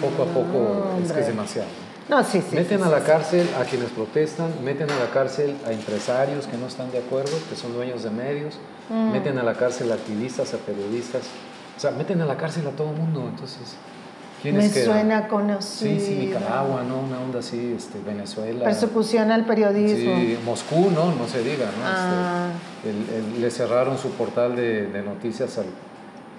pero 0.01 0.11
poco 0.11 0.23
a 0.23 0.27
poco 0.27 0.87
es 1.05 1.13
que 1.13 1.21
es 1.21 1.27
demasiado. 1.27 1.69
No, 2.09 2.23
sí, 2.23 2.43
sí, 2.49 2.55
meten 2.55 2.83
a 2.83 2.91
la 2.91 3.01
cárcel 3.01 3.49
a 3.59 3.65
quienes 3.65 3.91
protestan, 3.91 4.51
meten 4.63 4.91
a 4.91 4.99
la 4.99 5.11
cárcel 5.11 5.57
a 5.67 5.73
empresarios 5.73 6.47
que 6.47 6.59
no 6.59 6.67
están 6.67 6.91
de 6.93 6.99
acuerdo, 6.99 7.33
que 7.49 7.57
son 7.57 7.73
dueños 7.73 8.03
de 8.03 8.11
medios, 8.11 8.59
meten 9.13 9.39
a 9.39 9.43
la 9.43 9.55
cárcel 9.55 9.91
a 9.91 9.95
activistas, 9.95 10.53
a 10.53 10.59
periodistas, 10.59 11.23
o 11.77 11.81
sea, 11.81 11.91
meten 11.93 12.21
a 12.21 12.27
la 12.27 12.37
cárcel 12.37 12.67
a 12.67 12.71
todo 12.71 12.91
el 12.91 12.97
mundo, 12.97 13.29
entonces... 13.29 13.77
Me 14.53 14.69
suena 14.69 15.27
conocido. 15.27 15.99
Sí, 15.99 16.01
sí, 16.01 16.15
Nicaragua, 16.17 16.83
¿no? 16.83 17.01
Una 17.01 17.19
onda 17.19 17.39
así, 17.39 17.75
este, 17.77 17.99
Venezuela. 18.01 18.65
Persecución 18.65 19.31
al 19.31 19.47
periodismo. 19.47 20.17
Sí, 20.17 20.39
Moscú, 20.45 20.91
¿no? 20.91 21.15
No 21.15 21.27
se 21.27 21.43
diga, 21.43 21.65
¿no? 21.67 21.85
Ah. 21.85 22.49
Este, 22.85 23.41
le 23.41 23.51
cerraron 23.51 23.97
su 23.97 24.11
portal 24.11 24.55
de, 24.55 24.87
de 24.89 25.03
noticias 25.03 25.57
al, 25.57 25.67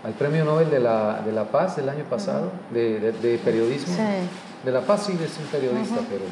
al, 0.03 0.13
Premio 0.13 0.45
Nobel 0.45 0.69
de 0.69 0.79
la, 0.79 1.21
de 1.25 1.31
la 1.31 1.45
Paz 1.45 1.77
del 1.77 1.89
año 1.89 2.03
pasado, 2.03 2.51
de, 2.71 3.11
de, 3.11 3.37
periodismo. 3.39 3.95
Sí. 3.95 4.01
De 4.63 4.71
la 4.71 4.81
Paz 4.81 5.05
sí 5.07 5.13
es 5.13 5.37
un 5.39 5.45
periodista, 5.45 5.97
pero 6.07 6.25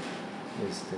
este, 0.69 0.95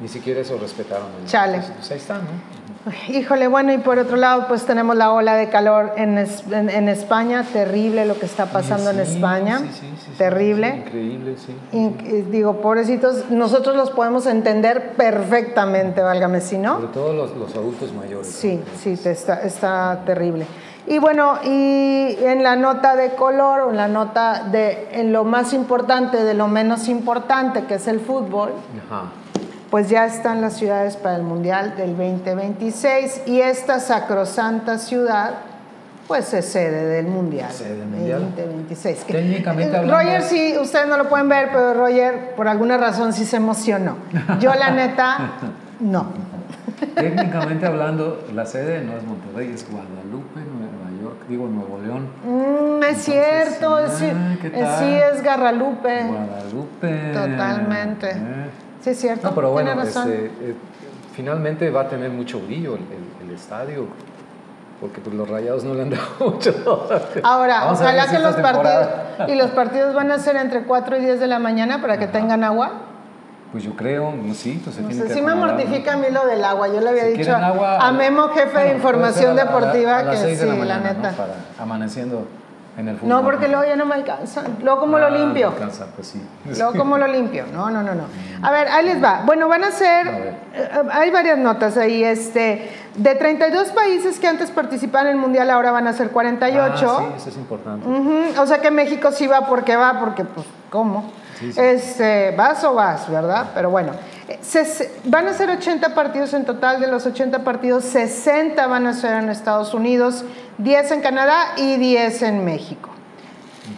ni 0.00 0.08
siquiera 0.08 0.40
eso 0.40 0.58
respetaron. 0.58 1.06
Chale. 1.26 1.58
Pues, 1.58 1.72
pues 1.76 1.90
ahí 1.90 1.98
está, 1.98 2.14
¿no? 2.14 2.60
Híjole, 3.08 3.46
bueno, 3.46 3.74
y 3.74 3.78
por 3.78 3.98
otro 3.98 4.16
lado, 4.16 4.46
pues 4.48 4.64
tenemos 4.64 4.96
la 4.96 5.12
ola 5.12 5.34
de 5.34 5.50
calor 5.50 5.92
en, 5.96 6.16
en, 6.16 6.88
España, 6.88 7.44
terrible 7.52 8.06
lo 8.06 8.18
que 8.18 8.24
está 8.24 8.46
pasando 8.46 8.88
en 8.88 9.00
España, 9.00 9.58
sí, 9.58 9.92
sí, 10.02 10.12
terrible. 10.16 10.84
increíble, 10.86 11.36
sí. 11.36 11.54
digo, 12.30 12.62
pobrecitos, 12.62 13.30
nosotros 13.30 13.76
los 13.76 13.90
podemos 13.90 14.24
entender 14.24 14.92
perfectamente, 14.92 16.00
válgame 16.00 16.40
si 16.40 16.56
no. 16.56 16.76
Sobre 16.76 16.88
todo 16.88 17.12
los, 17.12 17.36
los 17.36 17.54
adultos 17.54 17.92
mayores. 17.92 18.28
Sí, 18.28 18.58
sí, 18.78 18.98
está, 19.04 19.42
está 19.42 20.00
terrible. 20.06 20.46
Y 20.86 20.98
bueno, 20.98 21.38
y 21.44 22.16
en 22.24 22.42
la 22.42 22.56
nota 22.56 22.96
de 22.96 23.10
color, 23.10 23.60
o 23.60 23.70
en 23.70 23.76
la 23.76 23.88
nota 23.88 24.44
de, 24.50 24.88
en 24.92 25.12
lo 25.12 25.24
más 25.24 25.52
importante 25.52 26.24
de 26.24 26.32
lo 26.32 26.48
menos 26.48 26.88
importante, 26.88 27.64
que 27.66 27.74
es 27.74 27.86
el 27.88 28.00
fútbol. 28.00 28.52
Ajá 28.86 29.10
pues 29.70 29.88
ya 29.88 30.04
están 30.04 30.40
las 30.40 30.54
ciudades 30.54 30.96
para 30.96 31.16
el 31.16 31.22
Mundial 31.22 31.76
del 31.76 31.96
2026 31.96 33.22
y 33.26 33.40
esta 33.40 33.78
sacrosanta 33.78 34.78
ciudad 34.78 35.34
pues 36.08 36.34
es 36.34 36.46
sede 36.46 36.86
del 36.86 37.06
Mundial, 37.06 37.52
sede 37.52 37.76
del 37.76 37.86
mundial. 37.86 38.20
2026. 38.36 39.04
Técnicamente 39.04 39.76
hablando... 39.76 39.96
Roger 39.96 40.22
sí, 40.22 40.54
ustedes 40.60 40.88
no 40.88 40.96
lo 40.96 41.08
pueden 41.08 41.28
ver, 41.28 41.50
pero 41.52 41.72
Roger 41.74 42.34
por 42.34 42.48
alguna 42.48 42.76
razón 42.78 43.12
sí 43.12 43.24
se 43.24 43.36
emocionó. 43.36 43.96
Yo 44.40 44.52
la 44.54 44.72
neta, 44.72 45.34
no. 45.78 46.08
Técnicamente 46.96 47.64
hablando, 47.64 48.26
la 48.34 48.44
sede 48.44 48.82
no 48.82 48.96
es 48.96 49.04
Monterrey, 49.04 49.52
es 49.54 49.64
Guadalupe, 49.70 50.40
Nueva 50.40 51.00
York, 51.00 51.26
digo 51.28 51.46
Nuevo 51.46 51.78
León. 51.78 52.08
Mm, 52.24 52.82
es 52.82 53.04
cierto, 53.04 53.76
ah, 53.76 53.88
sí, 53.88 54.10
sí, 54.10 54.98
es 55.12 55.22
Garralupe. 55.22 56.06
Guadalupe. 56.08 57.12
Totalmente. 57.12 58.10
Eh. 58.10 58.69
Sí, 58.82 58.90
es 58.90 58.98
cierto. 59.00 59.28
No, 59.28 59.34
pero 59.34 59.50
bueno, 59.50 59.80
este, 59.82 60.26
eh, 60.26 60.54
finalmente 61.14 61.70
va 61.70 61.82
a 61.82 61.88
tener 61.88 62.10
mucho 62.10 62.40
brillo 62.40 62.76
el, 62.76 63.30
estadio 63.34 63.86
porque 64.80 65.00
pues, 65.00 65.14
los 65.14 65.28
rayados 65.28 65.62
no 65.64 65.74
le 65.74 65.82
han 65.82 65.90
dado 65.90 66.02
mucho. 66.18 66.88
Ahora, 67.22 67.70
ojalá 67.70 68.06
que 68.08 68.18
los 68.18 68.34
partidos, 68.36 68.88
y 69.28 69.34
los 69.36 69.50
partidos 69.50 69.94
van 69.94 70.10
a 70.10 70.18
ser 70.18 70.36
entre 70.36 70.64
4 70.64 70.96
y 70.96 71.00
10 71.00 71.20
de 71.20 71.26
la 71.26 71.38
mañana 71.38 71.80
para 71.80 71.98
que 71.98 72.06
tengan 72.06 72.42
agua. 72.44 72.72
Pues 73.52 73.64
yo 73.64 73.74
creo, 73.74 74.14
sí, 74.34 74.60
pues 74.62 74.76
se 74.76 74.82
No 74.82 74.88
tiene 74.88 75.02
sé, 75.02 75.08
que 75.08 75.14
sí 75.14 75.22
me 75.22 75.34
mortifica 75.34 75.94
a 75.94 75.96
mí 75.96 76.06
lo 76.10 76.24
del 76.26 76.44
agua. 76.44 76.68
Yo 76.68 76.80
le 76.80 76.88
había 76.88 77.04
Si 77.06 77.14
dicho 77.18 77.34
agua, 77.34 77.78
a 77.78 77.92
Memo, 77.92 78.28
jefe 78.28 78.58
de 78.60 78.74
información 78.74 79.32
a 79.32 79.34
la- 79.34 79.42
a 79.42 79.44
la- 79.44 79.50
deportiva, 79.50 79.98
a 79.98 80.10
que 80.10 80.16
sí, 80.16 80.36
la, 80.46 80.54
la, 80.54 80.58
mañana, 80.58 80.78
¿no? 80.78 80.94
neta. 80.94 81.10
Para 81.16 81.34
amaneciendo 81.58 82.26
en 82.80 82.88
el 82.88 82.96
fútbol. 82.96 83.08
No, 83.08 83.22
porque 83.22 83.46
luego 83.48 83.64
ya 83.64 83.76
no 83.76 83.86
me 83.86 83.94
alcanza. 83.94 84.42
Luego, 84.62 84.80
¿cómo 84.80 84.98
lo 84.98 85.06
Ah, 85.06 85.10
limpio? 85.10 85.46
no 85.50 85.52
alcanza, 85.54 85.86
pues 85.94 86.08
sí. 86.08 86.20
Luego, 86.58 86.72
¿cómo 86.76 86.98
lo 86.98 87.06
limpio? 87.06 87.44
No, 87.52 87.70
no, 87.70 87.82
no, 87.82 87.94
no. 87.94 88.02
A 88.42 88.50
ver, 88.50 88.68
ahí 88.68 88.84
les 88.86 89.02
va. 89.02 89.22
Bueno, 89.24 89.48
van 89.48 89.64
a 89.64 89.70
ser, 89.70 90.08
A 90.08 90.10
eh, 90.10 90.34
hay 90.92 91.10
varias 91.10 91.38
notas 91.38 91.76
ahí. 91.76 92.02
Este, 92.02 92.68
de 92.96 93.14
32 93.14 93.68
países 93.68 94.18
que 94.18 94.26
antes 94.26 94.50
participaban 94.50 95.06
en 95.08 95.14
el 95.14 95.18
Mundial, 95.20 95.50
ahora 95.50 95.70
van 95.70 95.86
a 95.86 95.92
ser 95.92 96.10
48. 96.10 96.98
Ah, 96.98 97.04
sí, 97.08 97.14
eso 97.16 97.28
es 97.30 97.36
importante. 97.36 97.86
O 98.38 98.46
sea 98.46 98.58
que 98.60 98.70
México 98.70 99.12
sí 99.12 99.26
va 99.26 99.46
porque 99.46 99.76
va, 99.76 100.00
porque 100.00 100.24
pues, 100.24 100.46
¿cómo? 100.70 101.10
Sí, 101.38 101.52
sí. 101.52 101.60
Este, 101.60 102.34
vas 102.36 102.62
o 102.64 102.74
vas, 102.74 103.10
¿verdad? 103.10 103.46
Pero 103.54 103.70
bueno, 103.70 103.92
eh, 104.28 104.38
ses- 104.42 104.88
van 105.04 105.26
a 105.26 105.32
ser 105.32 105.48
80 105.48 105.94
partidos 105.94 106.34
en 106.34 106.44
total, 106.44 106.80
de 106.80 106.86
los 106.86 107.06
80 107.06 107.44
partidos, 107.44 107.84
60 107.84 108.66
van 108.66 108.86
a 108.86 108.92
ser 108.92 109.14
en 109.22 109.30
Estados 109.30 109.72
Unidos, 109.72 110.24
10 110.62 110.92
en 110.92 111.00
Canadá 111.00 111.52
y 111.56 111.76
10 111.76 112.22
en 112.22 112.44
México. 112.44 112.90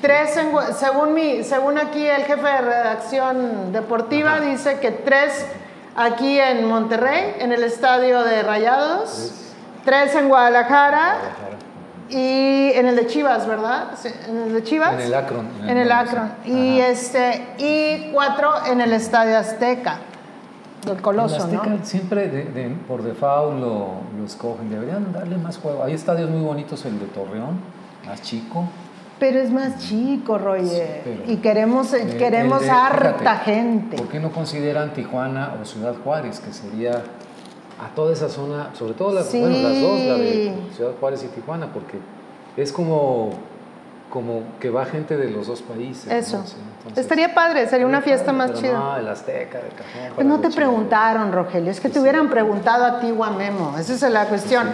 Tres 0.00 0.36
en 0.36 0.52
según, 0.74 1.14
mi, 1.14 1.44
según 1.44 1.78
aquí 1.78 2.06
el 2.06 2.24
jefe 2.24 2.46
de 2.46 2.60
redacción 2.60 3.72
deportiva 3.72 4.40
dice 4.40 4.78
que 4.80 4.90
tres 4.90 5.46
aquí 5.94 6.38
en 6.40 6.66
Monterrey, 6.66 7.36
en 7.38 7.52
el 7.52 7.62
estadio 7.62 8.22
de 8.22 8.42
Rayados, 8.42 9.32
tres 9.84 10.14
en 10.14 10.28
Guadalajara, 10.28 11.18
y 12.08 12.72
en 12.74 12.86
el 12.86 12.96
de 12.96 13.06
Chivas, 13.06 13.46
¿verdad? 13.46 13.92
Sí, 14.00 14.08
En 14.28 14.42
el 14.42 14.52
de 14.52 14.62
Chivas. 14.62 14.94
En 14.94 15.00
el 15.00 15.14
Akron. 15.14 15.48
En 15.66 15.78
el. 15.78 15.90
Akron. 15.90 16.32
Y, 16.44 16.78
este, 16.78 17.46
y 17.58 18.10
cuatro 18.12 18.52
en 18.66 18.80
el 18.82 18.92
Estadio 18.92 19.38
Azteca, 19.38 19.98
del 20.86 21.00
Coloso, 21.00 21.36
El 21.36 21.42
Azteca 21.42 21.66
¿no? 21.66 21.84
siempre 21.84 22.28
de- 22.28 22.44
de- 22.44 22.68
por 22.88 23.02
default 23.02 23.60
lo, 23.60 23.86
lo 24.18 24.24
escogen. 24.24 24.68
Deberían 24.70 25.12
darle 25.12 25.36
más 25.38 25.58
juego. 25.58 25.84
Hay 25.84 25.94
estadios 25.94 26.28
muy 26.30 26.40
bonitos, 26.42 26.84
el 26.84 26.98
de 26.98 27.06
Torreón, 27.06 27.60
más 28.06 28.20
chico. 28.22 28.64
Pero 29.20 29.38
es 29.38 29.50
más 29.52 29.78
chico, 29.78 30.36
Roger. 30.38 31.02
Sí, 31.04 31.32
y 31.32 31.36
queremos, 31.36 31.92
queremos 32.18 32.60
el 32.62 32.66
de- 32.66 32.70
harta 32.72 33.18
fíjate, 33.18 33.44
gente. 33.52 33.96
¿Por 33.96 34.08
qué 34.08 34.18
no 34.18 34.32
consideran 34.32 34.92
Tijuana 34.94 35.54
o 35.60 35.64
Ciudad 35.64 35.94
Juárez, 36.02 36.40
que 36.40 36.52
sería 36.52 37.02
a 37.80 37.94
toda 37.94 38.12
esa 38.12 38.28
zona, 38.28 38.70
sobre 38.74 38.94
todo 38.94 39.12
las, 39.12 39.26
Sí. 39.26 39.38
bueno, 39.40 39.56
las 39.56 39.80
dos, 39.80 40.00
la 40.00 40.14
de 40.14 40.52
Ciudad 40.74 40.90
Juárez 40.98 41.22
y 41.24 41.28
Tijuana, 41.28 41.72
porque 41.72 41.98
es 42.56 42.72
como, 42.72 43.30
como 44.12 44.42
que 44.60 44.68
va 44.68 44.84
gente 44.84 45.16
de 45.16 45.30
los 45.30 45.46
dos 45.46 45.62
países. 45.62 46.04
¿no? 46.06 46.12
Eso. 46.12 46.42
Sí, 46.44 46.56
entonces- 46.78 46.98
Estaría 47.02 47.32
padre, 47.32 47.66
sería 47.66 47.86
una 47.86 48.02
fiesta 48.02 48.26
padre, 48.32 48.38
más 48.52 48.60
chida. 48.60 48.74
No, 48.78 48.96
el 48.98 49.08
Azteca, 49.08 49.56
de 49.56 49.68
cajón. 49.70 50.14
Pues 50.14 50.26
no 50.26 50.38
te 50.38 50.50
preguntaron, 50.50 51.32
Rogelio, 51.32 51.70
es 51.70 51.80
que 51.80 51.88
te 51.88 51.98
hubieran 51.98 52.28
preguntado 52.28 52.84
a 52.84 53.00
ti 53.00 53.10
o 53.10 53.24
a 53.24 53.30
Memo, 53.30 53.74
esa 53.78 53.94
es 53.94 54.02
la 54.12 54.26
cuestión, 54.26 54.68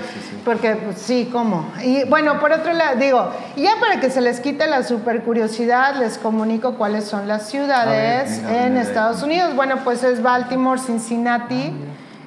porque 0.45 0.75
pues, 0.75 0.99
sí, 0.99 1.29
¿cómo? 1.33 1.67
Y 1.85 2.03
bueno, 2.09 2.41
por 2.41 2.51
otro 2.51 2.73
lado, 2.73 2.97
digo, 2.99 3.31
y 3.55 3.63
ya 3.63 3.75
para 3.79 4.01
que 4.01 4.11
se 4.11 4.21
les 4.21 4.41
quite 4.41 4.67
la 4.67 4.83
super 4.83 5.23
curiosidad, 5.23 5.95
les 6.01 6.19
comunico 6.19 6.75
cuáles 6.75 7.05
son 7.05 7.29
las 7.29 7.47
ciudades 7.49 7.87
A 7.87 8.43
ver, 8.43 8.47
venga, 8.49 8.65
en 8.65 8.75
venga, 8.75 8.81
Estados 8.89 9.23
venga. 9.23 9.27
Unidos. 9.35 9.55
Bueno, 9.55 9.77
pues 9.85 10.03
es 10.03 10.21
Baltimore, 10.21 10.81
Cincinnati, 10.81 11.73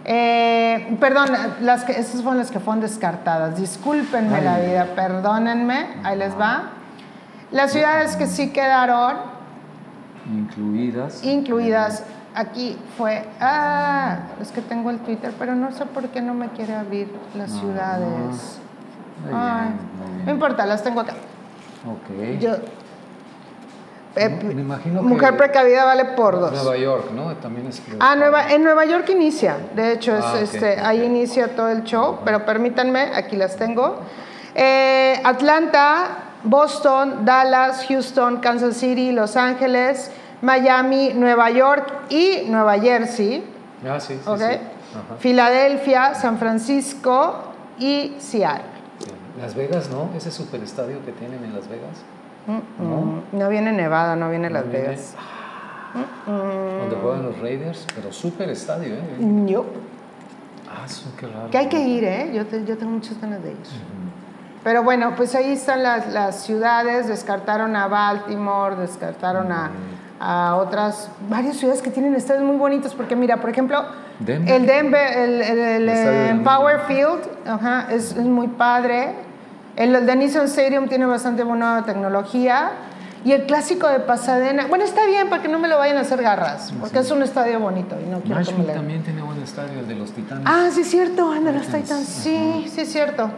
eh, 0.05 0.95
perdón, 1.01 1.27
las 1.59 1.83
que, 1.83 1.91
esas 1.91 2.21
fueron 2.21 2.37
las 2.37 2.51
que 2.51 2.61
fueron 2.61 2.79
descartadas, 2.79 3.57
discúlpenme 3.57 4.37
Ay. 4.37 4.43
la 4.45 4.59
vida, 4.59 4.87
perdónenme, 4.95 5.87
ahí 6.05 6.17
les 6.17 6.39
va. 6.39 6.77
Las 7.51 7.71
ciudades 7.71 8.15
que 8.15 8.27
sí 8.27 8.51
quedaron 8.51 9.17
Incluidas. 10.33 11.23
incluidas 11.23 12.03
aquí 12.35 12.77
fue 12.97 13.25
ah 13.41 14.19
es 14.41 14.51
que 14.51 14.61
tengo 14.61 14.89
el 14.89 14.99
Twitter 14.99 15.33
pero 15.37 15.53
no 15.55 15.71
sé 15.71 15.85
por 15.85 16.07
qué 16.09 16.21
no 16.21 16.33
me 16.33 16.47
quiere 16.49 16.73
abrir 16.75 17.11
las 17.35 17.51
Ah, 17.51 17.59
ciudades 17.59 18.59
Ay, 19.33 19.69
bien, 20.15 20.25
no 20.25 20.31
importa 20.31 20.65
las 20.65 20.81
tengo 20.83 21.01
acá 21.01 21.13
Ok. 21.85 22.39
yo 22.39 22.51
eh, 24.15 24.29
Me 24.53 24.61
imagino 24.61 25.01
mujer 25.03 25.31
que- 25.31 25.37
precavida 25.37 25.83
vale 25.85 26.05
por 26.05 26.39
dos 26.39 26.51
Nueva 26.53 26.77
York, 26.77 27.11
¿no? 27.15 27.33
También 27.37 27.67
es. 27.67 27.81
Ah, 27.99 28.15
Nueva, 28.15 28.51
en 28.51 28.63
Nueva 28.63 28.83
York 28.85 29.09
inicia, 29.09 29.55
de 29.75 29.93
hecho, 29.93 30.15
es, 30.17 30.23
Ah, 30.25 30.39
este, 30.41 30.79
ahí 30.81 31.03
inicia 31.03 31.55
todo 31.55 31.69
el 31.69 31.83
show, 31.85 32.19
pero 32.25 32.45
permítanme, 32.45 33.11
aquí 33.15 33.37
las 33.37 33.55
tengo. 33.55 33.99
Eh, 34.53 35.17
Atlanta, 35.23 36.07
Boston, 36.43 37.25
Dallas, 37.25 37.85
Houston, 37.87 38.37
Kansas 38.37 38.77
City, 38.77 39.11
Los 39.11 39.35
Ángeles, 39.35 40.11
Miami, 40.41 41.11
Nueva 41.13 41.49
York 41.51 41.91
y 42.09 42.43
Nueva 42.47 42.79
Jersey, 42.79 43.43
Ah, 43.87 43.99
sí, 43.99 44.15
sí. 44.15 44.21
¿ok? 44.29 44.37
sí. 44.39 44.43
Ajá. 44.45 45.15
Filadelfia, 45.19 46.15
San 46.15 46.37
Francisco 46.37 47.35
y 47.79 48.15
Seattle. 48.19 48.65
Las 49.39 49.55
Vegas, 49.55 49.89
¿no? 49.89 50.09
Ese 50.15 50.31
superestadio 50.31 51.03
que 51.05 51.11
tienen 51.13 51.43
en 51.43 51.53
Las 51.53 51.67
Vegas. 51.69 51.97
Mm, 52.47 52.83
mm, 52.83 53.21
no 53.33 53.49
viene 53.49 53.71
Nevada, 53.71 54.15
no 54.15 54.29
viene 54.29 54.49
Las 54.49 54.65
No 54.65 54.71
viene. 54.71 54.87
Vegas. 54.89 55.15
Donde 56.25 56.95
juegan 56.95 57.23
los 57.23 57.39
Raiders, 57.39 57.85
pero 57.95 58.11
superestadio, 58.11 58.95
¿eh? 58.95 59.45
Yo, 59.45 59.65
Ah, 60.69 60.85
eso, 60.85 61.11
qué 61.19 61.27
raro. 61.27 61.49
que 61.49 61.57
hay 61.57 61.67
que 61.67 61.79
ir, 61.81 62.03
¿eh? 62.05 62.31
Yo, 62.33 62.45
te- 62.45 62.63
yo 62.63 62.77
tengo 62.77 62.93
muchas 62.93 63.19
ganas 63.19 63.43
de 63.43 63.51
ir. 63.51 63.57
Pero 64.63 64.83
bueno, 64.83 65.13
pues 65.15 65.33
ahí 65.35 65.53
están 65.53 65.81
las, 65.83 66.07
las 66.13 66.43
ciudades, 66.43 67.07
descartaron 67.07 67.75
a 67.75 67.87
Baltimore, 67.87 68.75
descartaron 68.75 69.51
a, 69.51 69.71
a 70.19 70.55
otras, 70.55 71.09
varias 71.29 71.57
ciudades 71.57 71.81
que 71.81 71.89
tienen 71.89 72.13
estadios 72.15 72.43
muy 72.43 72.57
bonitos, 72.57 72.93
porque 72.93 73.15
mira, 73.15 73.37
por 73.37 73.49
ejemplo, 73.49 73.83
Denver. 74.19 74.53
el 74.55 74.65
Denver, 74.67 75.17
el, 75.17 75.41
el- 75.41 75.59
el, 75.59 75.59
El 75.59 75.85
de 75.87 76.29
eh. 76.29 76.41
Power 76.43 76.79
Field, 76.87 77.21
ajá, 77.47 77.87
es, 77.89 78.11
es 78.11 78.17
muy 78.25 78.47
padre. 78.49 79.15
El, 79.75 79.95
el 79.95 80.05
de 80.05 80.15
Nissan 80.15 80.45
Stadium 80.45 80.87
tiene 80.87 81.05
bastante 81.07 81.43
buena 81.43 81.83
tecnología. 81.85 82.71
Y 83.23 83.33
el 83.33 83.45
clásico 83.45 83.87
de 83.87 83.99
Pasadena, 83.99 84.65
bueno, 84.67 84.83
está 84.83 85.05
bien 85.05 85.29
para 85.29 85.43
que 85.43 85.47
no 85.47 85.59
me 85.59 85.67
lo 85.67 85.77
vayan 85.77 85.97
a 85.97 86.01
hacer 86.01 86.23
garras, 86.23 86.73
porque 86.79 86.97
es 86.99 87.11
un 87.11 87.21
estadio 87.21 87.59
bonito 87.59 87.95
y 88.03 88.09
no 88.09 88.19
quiero 88.21 88.23
que 88.23 88.29
me 88.29 88.35
Nashville 88.39 88.67
le- 88.67 88.73
también 88.73 89.03
tiene 89.03 89.21
buen 89.21 89.39
estadio, 89.43 89.79
el 89.79 89.87
de 89.87 89.93
los 89.93 90.11
Titanes. 90.11 90.43
Ah, 90.47 90.69
sí 90.71 90.81
es 90.81 90.87
cierto, 90.89 91.31
anda 91.31 91.51
los 91.51 91.61
Titans, 91.67 91.83
Titans. 91.83 92.07
Sí, 92.07 92.65
sí 92.73 92.81
es 92.81 92.91
cierto. 92.91 93.29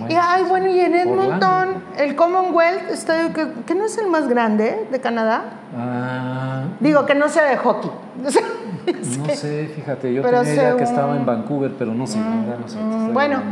Bueno, 0.00 0.14
y 0.14 0.18
ay, 0.20 0.44
bueno, 0.44 0.68
y 0.68 0.80
en 0.80 0.94
Edmonton, 0.94 1.82
el 1.96 2.16
Commonwealth 2.16 2.90
estadio 2.90 3.32
que, 3.32 3.48
que 3.66 3.74
no 3.74 3.84
es 3.84 3.98
el 3.98 4.06
más 4.08 4.28
grande 4.28 4.88
de 4.90 5.00
Canadá. 5.00 5.44
Ah, 5.76 6.64
Digo, 6.80 7.04
que 7.06 7.14
no 7.14 7.28
sea 7.28 7.44
de 7.44 7.56
hockey. 7.58 7.90
no 9.18 9.34
sé, 9.34 9.70
fíjate, 9.74 10.12
yo 10.12 10.22
Pero 10.22 10.40
tenía 10.42 10.54
idea 10.54 10.76
que 10.76 10.84
estaba 10.84 11.16
en 11.16 11.26
Vancouver, 11.26 11.72
pero 11.78 11.94
no 11.94 12.06
sé, 12.06 12.18
verdad 12.18 12.58
no 12.58 12.68
sé. 12.68 12.78
Mm, 12.78 13.12
bueno, 13.12 13.42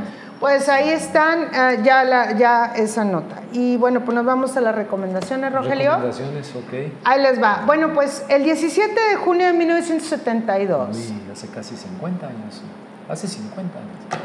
pues 0.40 0.68
ahí 0.68 0.88
están 0.88 1.48
eh, 1.52 1.80
ya, 1.82 2.04
la, 2.04 2.32
ya 2.32 2.72
esa 2.76 3.04
nota. 3.04 3.42
Y 3.52 3.76
bueno, 3.76 4.00
pues 4.00 4.14
nos 4.14 4.24
vamos 4.24 4.56
a 4.56 4.60
las 4.60 4.74
recomendaciones, 4.74 5.52
Rogelio. 5.52 5.90
Recomendaciones, 5.90 6.54
ok. 6.56 6.92
Ahí 7.04 7.22
les 7.22 7.42
va. 7.42 7.64
Bueno, 7.66 7.92
pues 7.92 8.24
el 8.28 8.44
17 8.44 8.94
de 9.10 9.16
junio 9.16 9.46
de 9.46 9.52
1972. 9.52 10.96
Uy, 10.96 11.32
hace 11.32 11.48
casi 11.48 11.76
50 11.76 12.26
años. 12.26 12.62
Hace 13.08 13.26
50 13.26 13.78
años. 13.78 14.22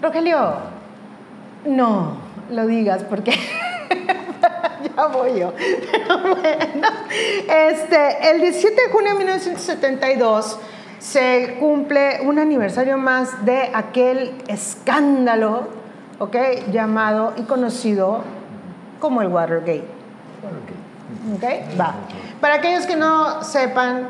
Rogelio, 0.00 0.56
no 1.64 2.16
lo 2.50 2.66
digas 2.66 3.04
porque 3.08 3.32
ya 4.96 5.06
voy 5.06 5.40
yo. 5.40 5.52
Pero 5.90 6.18
bueno, 6.34 6.88
este, 7.48 8.30
el 8.30 8.40
17 8.40 8.82
de 8.82 8.92
junio 8.92 9.12
de 9.12 9.18
1972 9.18 10.58
se 10.98 11.56
cumple 11.58 12.20
un 12.22 12.38
aniversario 12.38 12.96
más 12.96 13.44
de 13.44 13.70
aquel 13.74 14.34
escándalo, 14.46 15.68
¿ok? 16.18 16.36
Llamado 16.70 17.34
y 17.36 17.42
conocido 17.42 18.22
como 19.00 19.20
el 19.22 19.28
Watergate. 19.28 19.84
Ok. 20.44 21.36
¿Ok? 21.36 21.80
Va. 21.80 21.94
Para 22.40 22.54
aquellos 22.54 22.86
que 22.86 22.96
no 22.96 23.42
sepan, 23.42 24.08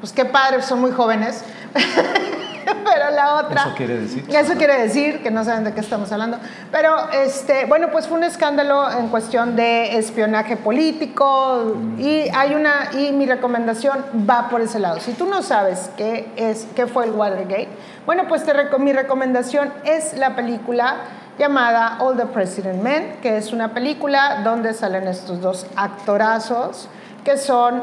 pues 0.00 0.12
qué 0.12 0.24
padre, 0.24 0.62
son 0.62 0.80
muy 0.80 0.92
jóvenes. 0.92 1.44
Pero 2.84 3.10
la 3.10 3.36
otra. 3.36 3.62
Eso 3.62 3.74
quiere 3.74 3.98
decir. 3.98 4.24
Eso 4.28 4.54
quiere 4.54 4.82
decir 4.82 5.22
que 5.22 5.30
no 5.30 5.44
saben 5.44 5.64
de 5.64 5.72
qué 5.72 5.80
estamos 5.80 6.10
hablando. 6.12 6.38
Pero, 6.70 7.10
este, 7.10 7.66
bueno, 7.66 7.90
pues 7.90 8.06
fue 8.08 8.18
un 8.18 8.24
escándalo 8.24 8.90
en 8.90 9.08
cuestión 9.08 9.56
de 9.56 9.98
espionaje 9.98 10.56
político 10.56 11.76
y 11.98 12.28
hay 12.34 12.54
una, 12.54 12.90
y 12.92 13.12
mi 13.12 13.26
recomendación 13.26 14.04
va 14.28 14.48
por 14.48 14.60
ese 14.60 14.78
lado. 14.78 15.00
Si 15.00 15.12
tú 15.12 15.26
no 15.26 15.42
sabes 15.42 15.90
qué 15.96 16.30
es, 16.36 16.66
qué 16.74 16.86
fue 16.86 17.06
el 17.06 17.12
Watergate, 17.12 17.68
bueno, 18.06 18.24
pues 18.28 18.44
te 18.44 18.50
mi 18.78 18.92
recomendación 18.92 19.72
es 19.84 20.16
la 20.16 20.34
película 20.36 20.96
llamada 21.38 21.96
All 22.00 22.16
the 22.16 22.26
President 22.26 22.82
Men, 22.82 23.16
que 23.22 23.36
es 23.36 23.52
una 23.52 23.72
película 23.72 24.42
donde 24.44 24.74
salen 24.74 25.08
estos 25.08 25.40
dos 25.40 25.66
actorazos 25.76 26.88
que 27.24 27.36
son 27.36 27.82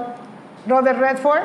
Robert 0.68 1.00
Redford 1.00 1.42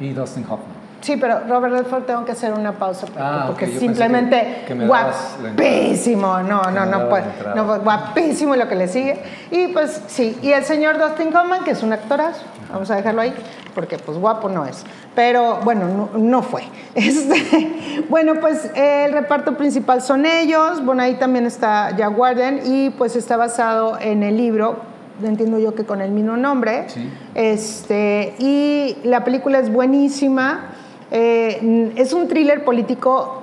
Y 0.00 0.12
Dustin 0.12 0.44
Hoffman. 0.44 0.77
Sí, 1.00 1.16
pero 1.16 1.40
Robert 1.48 1.72
Redford 1.74 2.04
tengo 2.04 2.24
que 2.24 2.32
hacer 2.32 2.52
una 2.52 2.72
pausa 2.72 3.06
porque, 3.06 3.20
Ah, 3.22 3.44
porque 3.46 3.66
simplemente 3.78 4.64
que- 4.66 4.74
guapísimo, 4.74 6.38
no, 6.42 6.62
no, 6.64 6.86
no, 6.86 7.16
entrada. 7.16 7.54
no, 7.54 7.66
pues, 7.66 7.82
guapísimo 7.84 8.56
lo 8.56 8.68
que 8.68 8.74
le 8.74 8.88
sigue. 8.88 9.18
Y 9.50 9.68
pues 9.68 10.02
sí, 10.08 10.36
y 10.42 10.50
el 10.52 10.64
señor 10.64 10.98
Dustin 10.98 11.34
Hoffman, 11.34 11.64
que 11.64 11.70
es 11.72 11.82
un 11.82 11.92
actorazo, 11.92 12.42
vamos 12.72 12.90
a 12.90 12.96
dejarlo 12.96 13.20
ahí, 13.22 13.32
porque 13.74 13.96
pues 13.98 14.18
guapo 14.18 14.48
no 14.48 14.66
es, 14.66 14.84
pero 15.14 15.60
bueno, 15.64 15.86
no, 15.86 16.18
no 16.18 16.42
fue. 16.42 16.62
Este, 16.94 18.04
bueno, 18.08 18.34
pues 18.40 18.70
el 18.74 19.12
reparto 19.12 19.56
principal 19.56 20.02
son 20.02 20.26
ellos, 20.26 20.84
bueno, 20.84 21.02
ahí 21.02 21.14
también 21.14 21.46
está 21.46 21.96
Jack 21.96 22.18
Warden 22.18 22.60
y 22.64 22.90
pues 22.90 23.14
está 23.14 23.36
basado 23.36 23.98
en 24.00 24.24
el 24.24 24.36
libro, 24.36 24.80
entiendo 25.22 25.58
yo 25.60 25.74
que 25.76 25.84
con 25.84 26.00
el 26.00 26.10
mismo 26.10 26.36
nombre. 26.36 26.88
Sí. 26.88 27.08
Este, 27.36 28.34
y 28.40 28.96
la 29.04 29.22
película 29.24 29.58
es 29.60 29.72
buenísima. 29.72 30.72
Eh, 31.10 31.92
es 31.96 32.12
un 32.12 32.28
thriller 32.28 32.64
político 32.64 33.42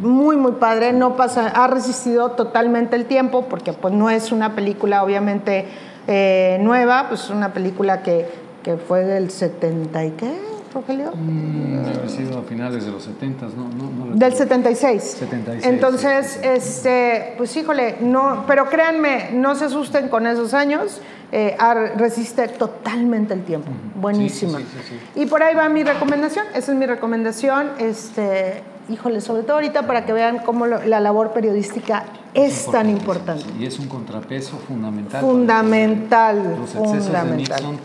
muy, 0.00 0.36
muy 0.36 0.52
padre. 0.52 0.92
No 0.92 1.16
pasa, 1.16 1.48
ha 1.48 1.66
resistido 1.66 2.32
totalmente 2.32 2.96
el 2.96 3.06
tiempo 3.06 3.46
porque 3.48 3.72
pues, 3.72 3.94
no 3.94 4.10
es 4.10 4.32
una 4.32 4.54
película 4.54 5.02
obviamente 5.02 5.66
eh, 6.06 6.58
nueva, 6.60 7.06
pues 7.08 7.24
es 7.24 7.30
una 7.30 7.52
película 7.52 8.02
que, 8.02 8.26
que 8.62 8.76
fue 8.76 9.04
del 9.04 9.30
70 9.30 10.04
y 10.04 10.10
qué, 10.12 10.34
Rogelio? 10.74 11.12
Mm, 11.14 11.86
haber 11.86 12.10
sido 12.10 12.38
a 12.38 12.42
finales 12.42 12.84
de 12.84 12.90
los 12.90 13.04
70, 13.04 13.46
no, 13.56 13.68
no, 13.68 13.90
no 13.90 14.16
Del 14.16 14.32
recuerdo. 14.32 14.36
76. 14.36 15.02
76, 15.02 15.66
Entonces, 15.66 16.26
sí, 16.26 16.32
sí, 16.34 16.40
sí. 16.42 16.48
este, 16.48 17.34
pues 17.38 17.56
híjole, 17.56 17.96
no, 18.00 18.44
pero 18.46 18.68
créanme, 18.68 19.30
no 19.32 19.54
se 19.54 19.66
asusten 19.66 20.08
con 20.08 20.26
esos 20.26 20.52
años. 20.52 21.00
Eh, 21.36 21.56
resiste 21.96 22.46
totalmente 22.46 23.34
el 23.34 23.42
tiempo. 23.44 23.68
Buenísima. 23.96 24.58
Sí, 24.58 24.64
sí, 24.64 24.78
sí, 24.88 25.00
sí, 25.14 25.20
Y 25.20 25.26
por 25.26 25.42
ahí 25.42 25.52
va 25.56 25.68
mi 25.68 25.82
recomendación. 25.82 26.46
Esa 26.54 26.70
es 26.70 26.78
mi 26.78 26.86
recomendación. 26.86 27.70
Este, 27.78 28.62
híjole, 28.88 29.20
sobre 29.20 29.42
todo 29.42 29.54
ahorita 29.54 29.84
para 29.88 30.06
que 30.06 30.12
vean 30.12 30.38
cómo 30.44 30.66
lo- 30.66 30.84
la 30.84 31.00
labor 31.00 31.32
periodística 31.32 32.04
es, 32.34 32.70
tan 32.70 32.88
importante. 32.88 33.44
Y 33.58 33.66
es 33.66 33.80
un 33.80 33.88
contrapeso 33.88 34.58
fundamental. 34.58 35.20
Fundamental. 35.22 36.56
Los 36.56 36.74
excesos 36.74 36.92
de 36.92 37.00
fundamental. 37.00 37.36
Nixon, 37.36 37.78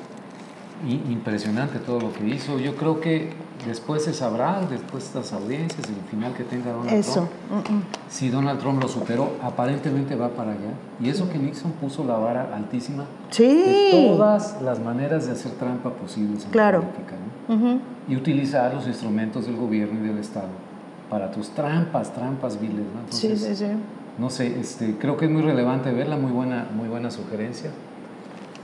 i- 0.88 1.12
impresionante 1.12 1.80
todo 1.80 2.00
lo 2.00 2.14
que 2.14 2.28
hizo. 2.28 2.60
Yo 2.60 2.76
creo 2.76 3.02
que 3.02 3.34
después 3.66 4.04
se 4.04 4.14
sabrá, 4.14 4.62
después 4.70 5.12
de 5.14 5.20
estas 5.20 5.34
audiencias, 5.34 5.88
el 5.88 5.96
final 6.10 6.34
que 6.34 6.44
tenga 6.44 6.72
Donald 6.72 6.94
Eso. 6.94 7.28
Trump, 7.50 7.70
mm. 7.70 7.82
si 8.10 8.30
Donald 8.30 8.60
Trump 8.60 8.82
lo 8.82 8.88
superó, 8.88 9.32
aparentemente 9.42 10.16
va 10.16 10.30
para 10.30 10.52
allá. 10.52 10.74
Y 11.00 11.10
eso 11.10 11.30
que 11.30 11.38
Nixon 11.38 11.72
puso 11.74 12.04
la 12.04 12.18
vara 12.18 12.54
altísima 12.56 13.06
Sí. 13.30 13.46
de 13.48 13.92
todas 14.16 14.62
las 14.62 14.80
maneras 14.80 15.26
de 15.26 15.34
hacer 15.34 15.52
trampa 15.54 15.90
posibles 15.92 16.46
en 16.46 16.52
Claro. 16.52 16.80
la 16.80 16.88
política. 16.88 17.16
¿no? 17.48 17.56
Ujú. 17.56 17.80
Y 18.08 18.16
utilizar 18.16 18.74
los 18.74 18.88
instrumentos 18.88 19.46
del 19.46 19.56
gobierno 19.56 20.04
y 20.04 20.08
del 20.08 20.18
Estado 20.18 20.48
para 21.10 21.32
tus 21.32 21.50
trampas, 21.50 22.14
trampas 22.14 22.60
viles. 22.60 22.78
¿no? 22.78 23.12
Sí, 23.12 23.36
sí, 23.36 23.56
sí. 23.56 23.66
no 24.18 24.30
sé, 24.30 24.60
este, 24.60 24.96
creo 24.98 25.18
que 25.18 25.26
es 25.26 25.32
muy 25.32 25.42
relevante 25.42 25.92
verla, 25.92 26.18
muy 26.18 26.32
buena, 26.32 26.68
muy 26.76 26.88
buena 26.88 27.10
sugerencia. 27.10 27.72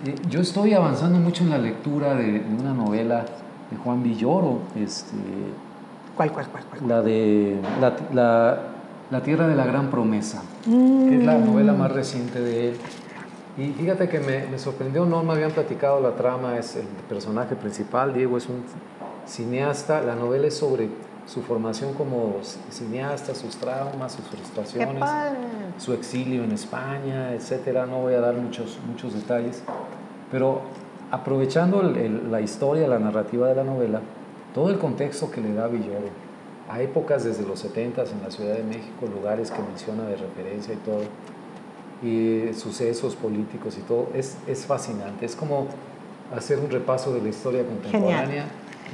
Eh, 0.06 0.14
yo 0.30 0.42
estoy 0.42 0.74
avanzando 0.74 1.18
mucho 1.20 1.44
en 1.44 1.50
la 1.50 1.58
lectura 1.58 2.14
de, 2.16 2.40
de 2.40 2.56
una 2.60 2.74
novela 2.74 3.26
de 3.72 3.78
Juan 3.78 4.04
Villoro, 4.04 4.60
este, 4.76 5.16
¿Cuál, 6.16 6.32
cuál, 6.32 6.48
cuál, 6.50 6.64
cuál? 6.66 6.88
la 6.90 7.02
de 7.02 7.60
la, 7.82 7.96
la- 8.14 8.60
La 9.12 9.22
Tierra 9.22 9.48
de 9.48 9.56
la 9.56 9.66
Gran 9.68 9.92
Promesa, 9.92 10.42
que 10.64 11.18
es 11.20 11.24
la 11.24 11.38
Mm. 11.38 11.46
novela 11.46 11.74
más 11.74 11.92
reciente 11.92 12.40
de 12.42 12.70
él. 12.70 12.78
Y 13.58 13.72
fíjate 13.74 14.10
que 14.10 14.20
me, 14.20 14.48
me 14.48 14.58
sorprendió, 14.58 15.06
no 15.06 15.22
me 15.24 15.34
habían 15.34 15.52
platicado 15.52 16.02
la 16.02 16.16
trama, 16.16 16.58
es 16.58 16.76
el 16.76 16.88
personaje 17.08 17.56
principal, 17.56 18.14
Diego 18.16 18.36
es 18.38 18.48
un 18.50 18.64
cineasta, 19.28 20.02
la 20.02 20.16
novela 20.16 20.48
es 20.48 20.58
sobre 20.58 20.90
su 21.28 21.42
formación 21.44 21.94
como 21.94 22.40
ci- 22.42 22.58
cineasta, 22.72 23.34
sus 23.36 23.56
traumas, 23.58 24.14
sus 24.14 24.26
¡Qué 24.26 24.38
frustraciones 24.38 25.10
su 25.78 25.94
exilio 25.94 26.44
en 26.44 26.52
España, 26.52 27.34
etcétera. 27.34 27.86
No 27.86 28.00
voy 28.00 28.14
a 28.16 28.22
dar 28.22 28.34
muchos, 28.36 28.80
muchos 28.88 29.14
detalles, 29.14 29.64
pero 30.32 30.62
aprovechando 31.16 31.82
el- 31.82 31.96
el- 31.98 32.32
la 32.32 32.42
historia, 32.42 32.88
la 32.88 33.00
narrativa 33.00 33.48
de 33.48 33.56
la 33.56 33.64
novela, 33.64 34.02
todo 34.54 34.70
el 34.70 34.78
contexto 34.78 35.32
que 35.32 35.42
le 35.42 35.54
da 35.54 35.68
Villoro, 35.68 36.10
a 36.70 36.82
épocas 36.82 37.24
desde 37.24 37.46
los 37.46 37.60
70 37.60 38.04
en 38.04 38.22
la 38.24 38.32
Ciudad 38.32 38.56
de 38.56 38.64
México, 38.64 39.06
lugares 39.14 39.52
que 39.52 39.62
menciona 39.62 40.04
de 40.06 40.18
referencia 40.18 40.74
y 40.74 40.78
todo, 40.78 41.02
y 42.04 42.54
sucesos 42.54 43.16
políticos 43.16 43.78
y 43.78 43.82
todo, 43.82 44.10
es, 44.14 44.36
es 44.48 44.66
fascinante. 44.66 45.26
Es 45.26 45.36
como 45.36 45.68
hacer 46.36 46.60
un 46.60 46.70
repaso 46.70 47.14
de 47.14 47.22
la 47.22 47.30
historia 47.30 47.64
contemporánea 47.66 48.46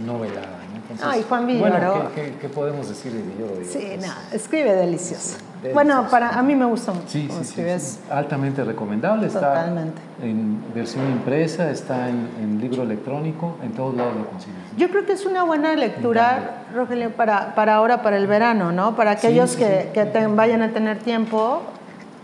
novelada. 0.06 0.60
¿no? 0.70 0.76
Entonces, 0.82 1.06
Ay, 1.10 1.26
Juan 1.28 1.46
Bueno, 1.60 1.76
Villoro. 1.78 2.12
¿qué, 2.14 2.22
qué, 2.24 2.38
qué 2.42 2.50
podemos 2.50 2.88
decir 2.90 3.12
de 3.14 3.22
Villoro? 3.24 3.56
Digo, 3.60 3.72
Sí, 3.72 3.94
pues, 3.96 4.08
no, 4.08 4.14
escribe 4.34 4.74
delicioso. 4.76 5.38
Bueno, 5.74 6.08
para 6.10 6.30
a 6.30 6.42
mí 6.42 6.56
me 6.56 6.66
gusta 6.66 6.92
mucho 6.92 7.08
Sí, 7.08 7.30
sí, 7.44 7.64
sí. 7.78 8.00
Altamente 8.10 8.64
recomendable. 8.64 9.28
Está 9.28 9.40
Totalmente. 9.40 10.02
en 10.24 10.62
versión 10.74 11.06
impresa, 11.12 11.70
está 11.70 12.10
en, 12.10 12.28
en 12.42 12.60
libro 12.60 12.84
electrónico, 12.84 13.58
en 13.64 13.72
todos 13.74 13.96
lados 13.96 14.16
lo 14.16 14.26
consigues. 14.28 14.56
Yo 14.78 14.90
creo 14.90 15.06
que 15.06 15.14
es 15.14 15.26
una 15.26 15.44
buena 15.44 15.76
lectura, 15.76 16.64
Rogelio, 16.74 17.12
para, 17.12 17.54
para 17.54 17.76
ahora, 17.76 18.02
para 18.02 18.18
el 18.18 18.28
verano, 18.28 18.72
¿no? 18.72 18.96
Para 18.96 19.12
aquellos 19.12 19.56
que, 19.56 19.84
sí. 19.84 19.88
que 19.94 20.06
te- 20.06 20.28
vayan 20.28 20.62
a 20.64 20.70
tener 20.72 20.98
tiempo 21.00 21.62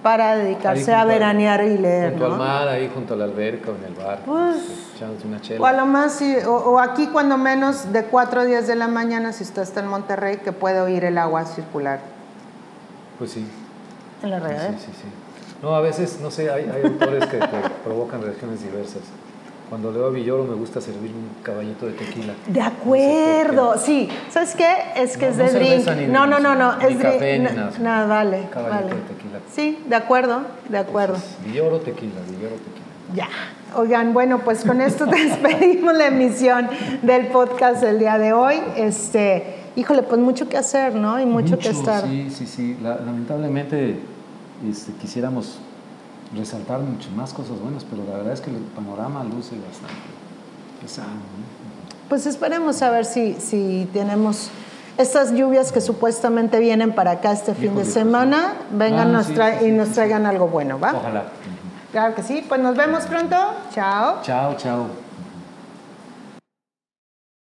para 0.01 0.35
dedicarse 0.35 0.93
a 0.93 1.01
al- 1.01 1.07
veranear 1.09 1.63
y 1.63 1.77
leer, 1.77 2.11
Junto 2.11 2.25
al 2.25 2.31
¿no? 2.31 2.37
mar, 2.37 2.67
ahí 2.69 2.89
junto 2.93 3.13
a 3.13 3.17
la 3.17 3.25
alberca 3.25 3.71
o 3.71 3.75
en 3.75 3.83
el 3.83 3.93
bar, 3.93 4.19
Pues, 4.25 4.55
O 5.59 5.65
a 5.65 5.73
lo 5.73 5.85
más, 5.85 6.13
sí, 6.13 6.35
o, 6.47 6.51
o 6.53 6.79
aquí 6.79 7.07
cuando 7.07 7.37
menos 7.37 7.91
de 7.91 8.03
4 8.05 8.41
a 8.41 8.45
10 8.45 8.67
de 8.67 8.75
la 8.75 8.87
mañana, 8.87 9.31
si 9.33 9.43
usted 9.43 9.61
está 9.61 9.81
en 9.81 9.87
Monterrey, 9.87 10.37
que 10.37 10.51
puede 10.53 10.79
oír 10.81 11.03
el 11.03 11.17
agua 11.17 11.45
circular 11.45 11.99
Pues 13.17 13.31
sí, 13.31 13.45
en 14.23 14.29
la 14.29 14.39
regadera. 14.39 14.73
sí, 14.77 14.85
sí, 14.85 14.91
sí. 15.01 15.07
No, 15.61 15.75
a 15.75 15.81
veces, 15.81 16.19
no 16.21 16.29
sé, 16.29 16.51
hay, 16.51 16.69
hay 16.69 16.83
autores 16.83 17.25
que 17.25 17.37
te 17.37 17.47
provocan 17.83 18.21
reacciones 18.21 18.61
diversas. 18.63 19.01
Cuando 19.69 19.91
leo 19.91 20.05
a 20.05 20.09
Villoro 20.11 20.45
me 20.45 20.53
gusta 20.55 20.79
servir 20.79 21.11
un 21.11 21.43
caballito 21.43 21.87
de 21.87 21.93
tequila. 21.93 22.33
De 22.47 22.59
No 22.59 22.65
sé 22.65 22.71
acuerdo, 22.75 23.77
sí. 23.77 24.07
¿Sabes 24.29 24.55
qué? 24.55 24.69
Es 24.95 25.17
que 25.17 25.25
No, 25.25 25.31
es 25.31 25.37
no 25.37 25.43
de 25.43 25.49
cerveza 25.49 25.91
drink. 25.95 26.07
ni 26.07 26.13
no, 26.13 26.25
no, 26.27 26.39
no, 26.39 26.55
no, 26.55 26.79
es 26.79 26.95
café, 26.97 27.39
drink. 27.39 27.49
No, 27.51 27.55
nada. 27.65 27.71
nada, 27.79 28.07
vale, 28.07 28.47
Caballito 28.49 28.75
vale. 28.87 28.95
de 29.01 29.01
tequila. 29.13 29.39
Sí, 29.53 29.83
de 29.85 29.95
acuerdo, 29.95 30.41
de 30.69 30.77
acuerdo. 30.77 31.15
Entonces, 31.15 31.37
Villoro 31.45 31.79
tequila, 31.79 32.21
Villoro 32.29 32.55
tequila. 32.55 32.85
Ya. 33.13 33.27
Oigan, 33.75 34.13
bueno, 34.13 34.39
pues 34.39 34.63
con 34.63 34.81
esto 34.81 35.05
despedimos 35.07 35.93
la 35.95 36.07
emisión 36.07 36.69
del 37.01 37.27
podcast 37.27 37.81
del 37.81 37.99
día 37.99 38.17
de 38.17 38.33
hoy. 38.33 38.55
Este, 38.75 39.55
híjole, 39.75 40.03
pues 40.03 40.19
mucho 40.19 40.47
que 40.49 40.57
hacer, 40.57 40.95
¿no? 40.95 41.19
Y 41.19 41.25
mucho, 41.25 41.59
que 41.59 41.69
estar. 41.69 42.03
Sí, 42.03 42.29
sí, 42.29 42.47
sí. 42.47 42.77
La- 42.81 42.95
lamentablemente 42.97 43.99
este, 44.67 44.91
quisiéramos 44.93 45.59
resaltar 46.35 46.79
mucho 46.79 47.09
más 47.11 47.33
cosas 47.33 47.59
buenas, 47.61 47.83
pero 47.83 48.03
la 48.09 48.17
verdad 48.17 48.33
es 48.33 48.41
que 48.41 48.49
el 48.49 48.57
panorama 48.57 49.23
luce 49.23 49.55
bastante 49.55 49.93
pesado. 50.81 51.07
¿no? 51.09 52.09
Pues 52.09 52.25
esperemos 52.25 52.81
a 52.81 52.89
ver 52.89 53.05
si, 53.05 53.33
si 53.35 53.87
tenemos 53.93 54.49
estas 54.97 55.33
lluvias 55.33 55.71
que 55.71 55.81
supuestamente 55.81 56.59
vienen 56.59 56.93
para 56.93 57.11
acá 57.11 57.31
este 57.33 57.53
fin 57.53 57.61
de 57.63 57.67
Híjole, 57.67 57.81
pues, 57.83 57.93
semana, 57.93 58.53
vengan 58.71 59.09
Ah, 59.09 59.11
nos 59.11 59.25
sí, 59.27 59.33
tra- 59.33 59.59
sí, 59.59 59.65
y 59.67 59.71
nos 59.71 59.89
traigan 59.89 60.25
algo 60.25 60.47
bueno, 60.47 60.79
¿va? 60.79 60.93
Ojalá. 60.95 61.25
Claro 61.91 62.15
que 62.15 62.23
sí. 62.23 62.45
Pues 62.47 62.59
nos 62.61 62.75
vemos 62.75 63.05
pronto. 63.05 63.35
Chao. 63.73 64.19
Chao, 64.23 64.55
chao. 64.55 65.06